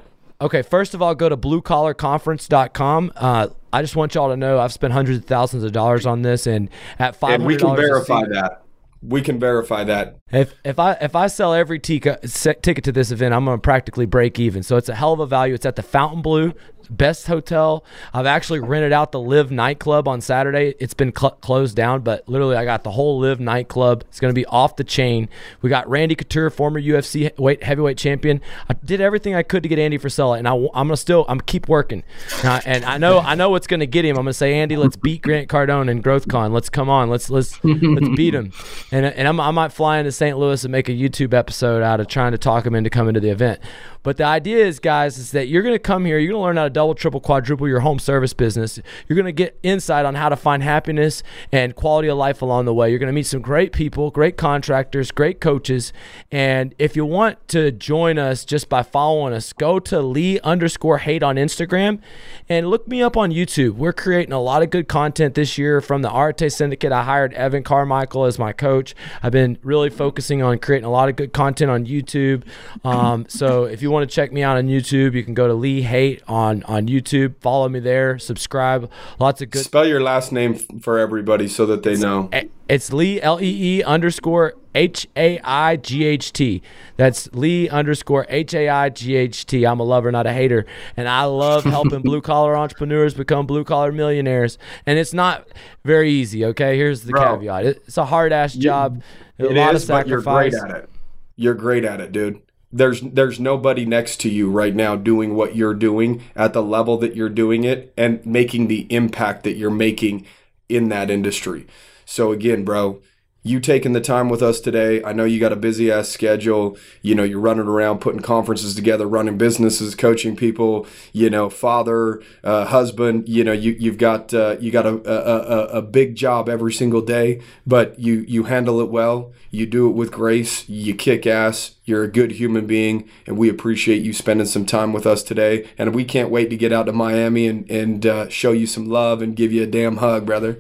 Okay, 0.42 0.62
first 0.62 0.94
of 0.94 1.02
all, 1.02 1.16
go 1.16 1.30
to 1.30 1.38
bluecollarconference.com. 1.38 3.14
Uh, 3.16 3.48
I 3.72 3.82
just 3.82 3.96
want 3.96 4.16
y'all 4.16 4.30
to 4.30 4.38
know 4.38 4.60
I've 4.60 4.74
spent 4.74 4.94
hundreds 4.94 5.20
of 5.20 5.26
thousands 5.26 5.64
of 5.64 5.72
dollars 5.72 6.06
on 6.06 6.22
this, 6.22 6.46
and 6.46 6.70
at 7.00 7.16
five, 7.16 7.42
we 7.42 7.56
can 7.56 7.76
verify 7.76 8.22
that. 8.28 8.64
We 9.02 9.22
can 9.22 9.40
verify 9.40 9.84
that. 9.84 10.18
If 10.32 10.54
if 10.64 10.80
I 10.80 10.94
if 10.94 11.16
I 11.16 11.28
sell 11.28 11.54
every 11.54 11.80
ticket 11.80 12.24
ticket 12.62 12.84
to 12.86 12.92
this 12.92 13.12
event, 13.12 13.34
I'm 13.34 13.46
gonna 13.46 13.60
practically 13.60 14.06
break 14.06 14.40
even. 14.40 14.64
So 14.64 14.78
it's 14.78 14.90
a 14.90 14.96
hell 14.96 15.14
of 15.14 15.20
a 15.20 15.28
value. 15.28 15.54
It's 15.54 15.66
at 15.66 15.76
the 15.76 15.84
Fontainebleau 15.84 16.54
best 16.90 17.28
hotel. 17.28 17.84
I've 18.14 18.26
actually 18.26 18.60
rented 18.60 18.94
out 18.94 19.12
the 19.12 19.20
LIV 19.20 19.52
nightclub 19.52 20.08
on 20.08 20.22
Saturday. 20.22 20.76
It's 20.80 20.94
been 20.94 21.14
cl- 21.16 21.32
closed 21.32 21.76
down, 21.76 22.02
but 22.02 22.28
literally 22.28 22.56
I 22.56 22.66
got 22.66 22.84
the 22.84 22.92
whole 22.92 23.20
LIV 23.20 23.40
nightclub. 23.40 24.04
It's 24.10 24.20
going 24.20 24.34
to 24.34 24.36
be 24.36 24.46
off 24.46 24.76
the 24.76 24.84
chain. 24.84 25.30
We 25.62 25.70
got 25.70 25.90
Randy 25.90 26.16
Couture, 26.16 26.50
former 26.50 26.82
UFC 26.82 27.38
weight 27.38 27.64
heavyweight 27.64 27.98
champion. 27.98 28.42
I 28.70 28.74
did 28.74 29.02
everything 29.02 29.36
I 29.36 29.44
could 29.44 29.64
to 29.64 29.70
get 29.70 29.80
Andy 29.80 29.98
Frisella, 29.98 30.38
and 30.38 30.48
I, 30.48 30.56
am 30.56 30.70
gonna 30.74 30.98
still 30.98 31.26
I'm 31.28 31.42
keep 31.42 31.68
working. 31.68 32.04
Uh, 32.44 32.62
and 32.66 32.86
I 32.86 32.98
know 32.98 33.20
I 33.20 33.36
know 33.36 33.50
what's 33.50 33.68
going 33.68 33.80
to 33.80 33.88
get 33.88 34.06
him. 34.06 34.18
I'm 34.18 34.24
gonna 34.24 34.34
say 34.34 34.56
Andy, 34.56 34.78
let's 34.78 34.96
beat 34.96 35.22
Grant 35.22 35.50
Cardone 35.50 35.90
and 35.90 36.04
GrowthCon. 36.04 36.52
Let's 36.52 36.70
come 36.70 36.90
on. 36.90 37.10
Let's 37.10 37.30
let's 37.30 37.64
let's 37.64 38.10
beat 38.16 38.34
him. 38.34 38.52
And 38.92 39.06
and 39.06 39.28
I'm, 39.28 39.40
I 39.40 39.52
might 39.52 39.72
fly 39.72 39.98
into 39.98 40.12
St. 40.12 40.38
Louis 40.38 40.64
and 40.64 40.72
make 40.72 40.90
a 40.90 40.94
YouTube 40.94 41.34
episode 41.34 41.82
out 41.82 42.00
of 42.00 42.08
trying 42.08 42.32
to 42.32 42.38
talk 42.38 42.66
him 42.66 42.76
into 42.76 42.90
coming 42.90 43.14
to 43.14 43.20
the 43.20 43.30
event. 43.30 43.60
But 44.06 44.18
the 44.18 44.24
idea 44.24 44.64
is, 44.64 44.80
guys, 44.80 45.18
is 45.18 45.32
that 45.32 45.48
you're 45.48 45.64
going 45.64 45.74
to 45.74 45.80
come 45.80 46.06
here, 46.06 46.20
you're 46.20 46.32
going 46.32 46.42
to 46.42 46.46
learn 46.46 46.58
how 46.58 46.66
to 46.66 46.70
double, 46.70 46.94
triple, 46.94 47.20
quadruple 47.20 47.68
your 47.68 47.80
home 47.80 47.98
service 47.98 48.34
business. 48.34 48.80
You're 49.08 49.16
going 49.16 49.26
to 49.26 49.32
get 49.32 49.58
insight 49.64 50.06
on 50.06 50.14
how 50.14 50.30
to 50.30 50.36
find 50.36 50.62
happiness 50.62 51.24
and 51.52 51.76
quality 51.76 52.08
of 52.08 52.16
life 52.16 52.44
along 52.44 52.66
the 52.66 52.74
way. 52.74 52.92
You're 52.92 53.00
going 53.00 53.08
to 53.08 53.14
meet 53.14 53.26
some 53.26 53.42
great 53.42 53.74
people, 53.74 54.12
great 54.12 54.38
contractors, 54.38 55.10
great 55.10 55.42
coaches. 55.42 55.92
And 56.32 56.76
if 56.78 56.96
you 56.96 57.04
want 57.04 57.48
to 57.48 57.72
join 57.72 58.20
us 58.20 58.46
just 58.46 58.70
by 58.70 58.84
following 58.84 59.34
us, 59.34 59.52
go 59.54 59.80
to 59.80 60.00
Lee 60.02 60.40
underscore 60.42 61.00
Haight 61.00 61.24
on 61.24 61.38
Instagram 61.38 62.00
and 62.48 62.68
look 62.68 62.88
me 62.88 63.02
up 63.02 63.18
on 63.18 63.32
YouTube. 63.32 63.72
We're 63.72 63.92
creating 63.92 64.34
a 64.34 64.40
lot 64.40 64.62
of 64.62 64.70
good 64.70 64.88
content 64.88 65.34
this 65.34 65.58
year 65.58 65.82
from 65.82 66.04
the 66.04 66.16
Arete 66.16 66.52
Syndicate. 66.52 66.92
I 66.92 67.02
hired 67.04 67.34
Evan 67.34 67.64
Carmichael 67.64 68.26
as 68.26 68.38
my 68.38 68.54
coach. 68.54 68.94
I've 69.24 69.32
been 69.32 69.58
really 69.64 69.90
focusing 69.90 70.44
on 70.44 70.60
creating 70.60 70.86
a 70.86 70.92
lot 70.92 71.10
of 71.10 71.16
good 71.16 71.34
content 71.34 71.72
on 71.72 71.88
YouTube. 71.88 72.44
Um, 72.84 73.26
so 73.28 73.64
if 73.64 73.82
you 73.82 73.90
want 73.90 73.95
to 74.04 74.14
check 74.14 74.32
me 74.32 74.44
out 74.44 74.58
on 74.58 74.68
YouTube, 74.68 75.14
you 75.14 75.24
can 75.24 75.34
go 75.34 75.48
to 75.48 75.54
Lee 75.54 75.82
Haight 75.82 76.22
on 76.28 76.64
on 76.64 76.88
YouTube. 76.88 77.36
Follow 77.40 77.70
me 77.70 77.80
there. 77.80 78.18
Subscribe. 78.20 78.90
Lots 79.20 79.42
of 79.42 79.50
good. 79.50 79.64
Spell 79.64 79.88
your 79.88 80.02
last 80.02 80.32
name 80.32 80.56
for 80.56 80.98
everybody 80.98 81.48
so 81.48 81.66
that 81.66 81.84
they 81.84 81.94
it's, 81.94 82.02
know. 82.02 82.30
It's 82.68 82.92
Lee 82.92 83.22
L 83.22 83.42
E 83.42 83.80
E 83.80 83.84
underscore 83.84 84.56
H 84.74 85.08
A 85.16 85.40
I 85.40 85.78
G 85.78 86.04
H 86.04 86.34
T. 86.34 86.62
That's 86.98 87.32
Lee 87.34 87.70
underscore 87.70 88.26
H 88.30 88.54
A 88.54 88.70
I 88.70 88.90
G 88.90 89.16
H 89.16 89.46
T. 89.46 89.66
I'm 89.66 89.80
a 89.80 89.84
lover, 89.84 90.12
not 90.12 90.28
a 90.28 90.34
hater, 90.34 90.66
and 90.98 91.08
I 91.08 91.24
love 91.24 91.64
helping 91.76 92.02
blue 92.02 92.22
collar 92.22 92.58
entrepreneurs 92.58 93.14
become 93.14 93.46
blue 93.46 93.64
collar 93.64 93.92
millionaires. 93.92 94.58
And 94.86 95.00
it's 95.00 95.14
not 95.14 95.48
very 95.84 96.12
easy. 96.12 96.46
Okay, 96.46 96.78
here's 96.78 97.04
the 97.04 97.12
Bro, 97.12 97.38
caveat: 97.38 97.66
it's 97.66 97.98
a 97.98 98.06
hard 98.06 98.34
ass 98.34 98.54
job. 98.54 99.02
You, 99.38 99.50
a 99.50 99.54
lot 99.54 99.76
is, 99.76 99.84
of 99.84 99.88
sacrifice. 99.88 100.54
But 100.60 100.70
you're 100.70 100.70
great 100.70 100.76
at 100.76 100.84
it. 100.84 100.90
You're 101.38 101.54
great 101.54 101.86
at 101.86 102.02
it, 102.02 102.12
dude 102.12 102.42
there's 102.76 103.00
there's 103.00 103.40
nobody 103.40 103.86
next 103.86 104.20
to 104.20 104.30
you 104.30 104.52
right 104.52 104.76
now 104.76 104.98
doing 104.98 105.34
what 105.34 105.56
you're 105.56 105.74
doing 105.74 106.22
at 106.36 106.52
the 106.52 106.62
level 106.62 106.98
that 106.98 107.16
you're 107.16 107.30
doing 107.30 107.64
it 107.64 107.94
and 107.96 108.24
making 108.26 108.68
the 108.68 108.82
impact 108.94 109.46
that 109.46 109.56
you're 109.56 109.72
making 109.72 110.26
in 110.68 110.90
that 110.90 111.10
industry. 111.10 111.66
So 112.04 112.34
again, 112.34 112.66
bro, 112.66 113.02
you 113.46 113.60
taking 113.60 113.94
the 113.94 114.02
time 114.02 114.28
with 114.28 114.42
us 114.42 114.60
today. 114.60 115.04
I 115.04 115.14
know 115.14 115.24
you 115.24 115.40
got 115.40 115.54
a 115.54 115.56
busy 115.56 115.92
ass 115.92 116.10
schedule. 116.10 116.80
You 117.04 117.14
know, 117.14 117.24
you're 117.24 117.40
running 117.40 117.68
around 117.68 118.00
putting 118.00 118.22
conferences 118.22 118.74
together, 118.74 119.08
running 119.08 119.38
businesses, 119.38 119.94
coaching 119.94 120.36
people, 120.36 120.88
you 121.14 121.30
know, 121.30 121.52
father, 121.52 122.24
uh, 122.44 122.66
husband, 122.66 123.30
you 123.30 123.44
know, 123.44 123.52
you, 123.52 123.74
you've 123.80 124.00
got, 124.00 124.34
uh, 124.34 124.58
you 124.60 124.72
got 124.72 124.88
a, 124.88 124.96
a, 125.08 125.78
a, 125.78 125.82
big 125.84 126.16
job 126.16 126.50
every 126.50 126.74
single 126.74 127.02
day, 127.02 127.40
but 127.68 128.00
you, 128.00 128.26
you 128.28 128.46
handle 128.46 128.82
it 128.82 128.90
well. 128.90 129.32
You 129.52 129.68
do 129.68 129.88
it 129.88 129.94
with 129.94 130.12
grace. 130.12 130.68
You 130.68 130.96
kick 130.96 131.28
ass. 131.28 131.76
You're 131.86 132.04
a 132.04 132.12
good 132.12 132.32
human 132.32 132.66
being 132.66 133.08
and 133.28 133.38
we 133.38 133.48
appreciate 133.48 134.02
you 134.02 134.12
spending 134.12 134.48
some 134.48 134.66
time 134.66 134.92
with 134.92 135.06
us 135.06 135.22
today. 135.22 135.70
And 135.78 135.94
we 135.94 136.04
can't 136.04 136.32
wait 136.32 136.50
to 136.50 136.58
get 136.58 136.74
out 136.74 136.88
to 136.88 136.94
Miami 136.94 137.48
and, 137.48 137.70
and, 137.70 138.06
uh, 138.08 138.30
show 138.30 138.54
you 138.54 138.66
some 138.66 138.90
love 138.90 139.22
and 139.22 139.36
give 139.36 139.54
you 139.54 139.62
a 139.62 139.68
damn 139.68 139.98
hug, 139.98 140.26
brother. 140.26 140.60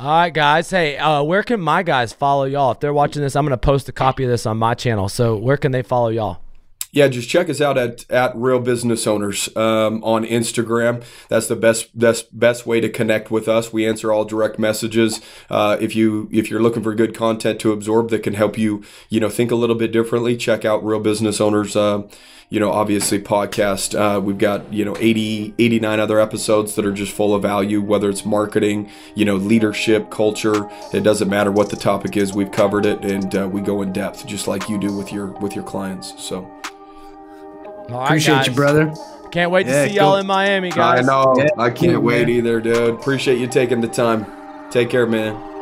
All 0.00 0.08
right, 0.08 0.34
guys. 0.34 0.70
Hey, 0.70 0.96
uh, 0.96 1.22
where 1.22 1.44
can 1.44 1.60
my 1.60 1.84
guys 1.84 2.12
follow 2.12 2.46
y'all? 2.46 2.72
If 2.72 2.80
they're 2.80 2.92
watching 2.92 3.22
this, 3.22 3.36
I'm 3.36 3.44
going 3.44 3.52
to 3.52 3.56
post 3.56 3.88
a 3.88 3.92
copy 3.92 4.24
of 4.24 4.28
this 4.30 4.44
on 4.44 4.58
my 4.58 4.74
channel. 4.74 5.08
So 5.08 5.36
where 5.36 5.56
can 5.56 5.70
they 5.70 5.82
follow 5.82 6.08
y'all? 6.08 6.40
Yeah, 6.90 7.06
just 7.06 7.28
check 7.28 7.48
us 7.48 7.60
out 7.60 7.78
at 7.78 8.08
at 8.10 8.34
Real 8.34 8.58
Business 8.58 9.06
Owners 9.06 9.48
um, 9.56 10.02
on 10.02 10.24
Instagram. 10.24 11.04
That's 11.28 11.46
the 11.46 11.54
best 11.54 11.96
best 11.96 12.36
best 12.36 12.66
way 12.66 12.80
to 12.80 12.88
connect 12.88 13.30
with 13.30 13.46
us. 13.46 13.72
We 13.72 13.86
answer 13.86 14.12
all 14.12 14.24
direct 14.24 14.58
messages. 14.58 15.20
Uh, 15.48 15.76
if 15.80 15.94
you 15.94 16.28
if 16.32 16.50
you're 16.50 16.62
looking 16.62 16.82
for 16.82 16.92
good 16.94 17.14
content 17.14 17.60
to 17.60 17.70
absorb 17.72 18.10
that 18.10 18.24
can 18.24 18.34
help 18.34 18.58
you 18.58 18.82
you 19.08 19.20
know 19.20 19.28
think 19.28 19.52
a 19.52 19.56
little 19.56 19.76
bit 19.76 19.92
differently, 19.92 20.36
check 20.36 20.64
out 20.64 20.84
Real 20.84 21.00
Business 21.00 21.40
Owners. 21.40 21.76
Uh, 21.76 22.02
you 22.48 22.60
know, 22.60 22.70
obviously 22.70 23.18
podcast. 23.20 23.98
Uh, 23.98 24.20
we've 24.20 24.38
got, 24.38 24.72
you 24.72 24.84
know, 24.84 24.96
80, 24.98 25.54
89 25.58 26.00
other 26.00 26.20
episodes 26.20 26.74
that 26.74 26.84
are 26.84 26.92
just 26.92 27.12
full 27.12 27.34
of 27.34 27.42
value, 27.42 27.80
whether 27.80 28.08
it's 28.08 28.24
marketing, 28.24 28.90
you 29.14 29.24
know, 29.24 29.36
leadership, 29.36 30.10
culture. 30.10 30.68
It 30.92 31.02
doesn't 31.02 31.28
matter 31.28 31.50
what 31.50 31.70
the 31.70 31.76
topic 31.76 32.16
is. 32.16 32.32
We've 32.32 32.52
covered 32.52 32.86
it 32.86 33.04
and 33.04 33.34
uh, 33.34 33.48
we 33.48 33.60
go 33.60 33.82
in 33.82 33.92
depth 33.92 34.26
just 34.26 34.46
like 34.46 34.68
you 34.68 34.78
do 34.78 34.96
with 34.96 35.12
your, 35.12 35.26
with 35.26 35.54
your 35.54 35.64
clients. 35.64 36.14
So. 36.22 36.50
Appreciate 37.88 38.34
guys. 38.34 38.46
you, 38.46 38.54
brother. 38.54 38.94
Can't 39.30 39.50
wait 39.50 39.66
yeah, 39.66 39.84
to 39.84 39.90
see 39.90 39.96
y'all 39.96 40.16
in 40.16 40.26
Miami, 40.26 40.70
guys. 40.70 41.00
I 41.00 41.02
know. 41.02 41.34
Yeah, 41.36 41.48
I 41.58 41.70
can't 41.70 42.02
wait 42.02 42.28
either, 42.28 42.60
dude. 42.60 42.94
Appreciate 42.94 43.38
you 43.38 43.48
taking 43.48 43.80
the 43.80 43.88
time. 43.88 44.26
Take 44.70 44.90
care, 44.90 45.06
man. 45.06 45.53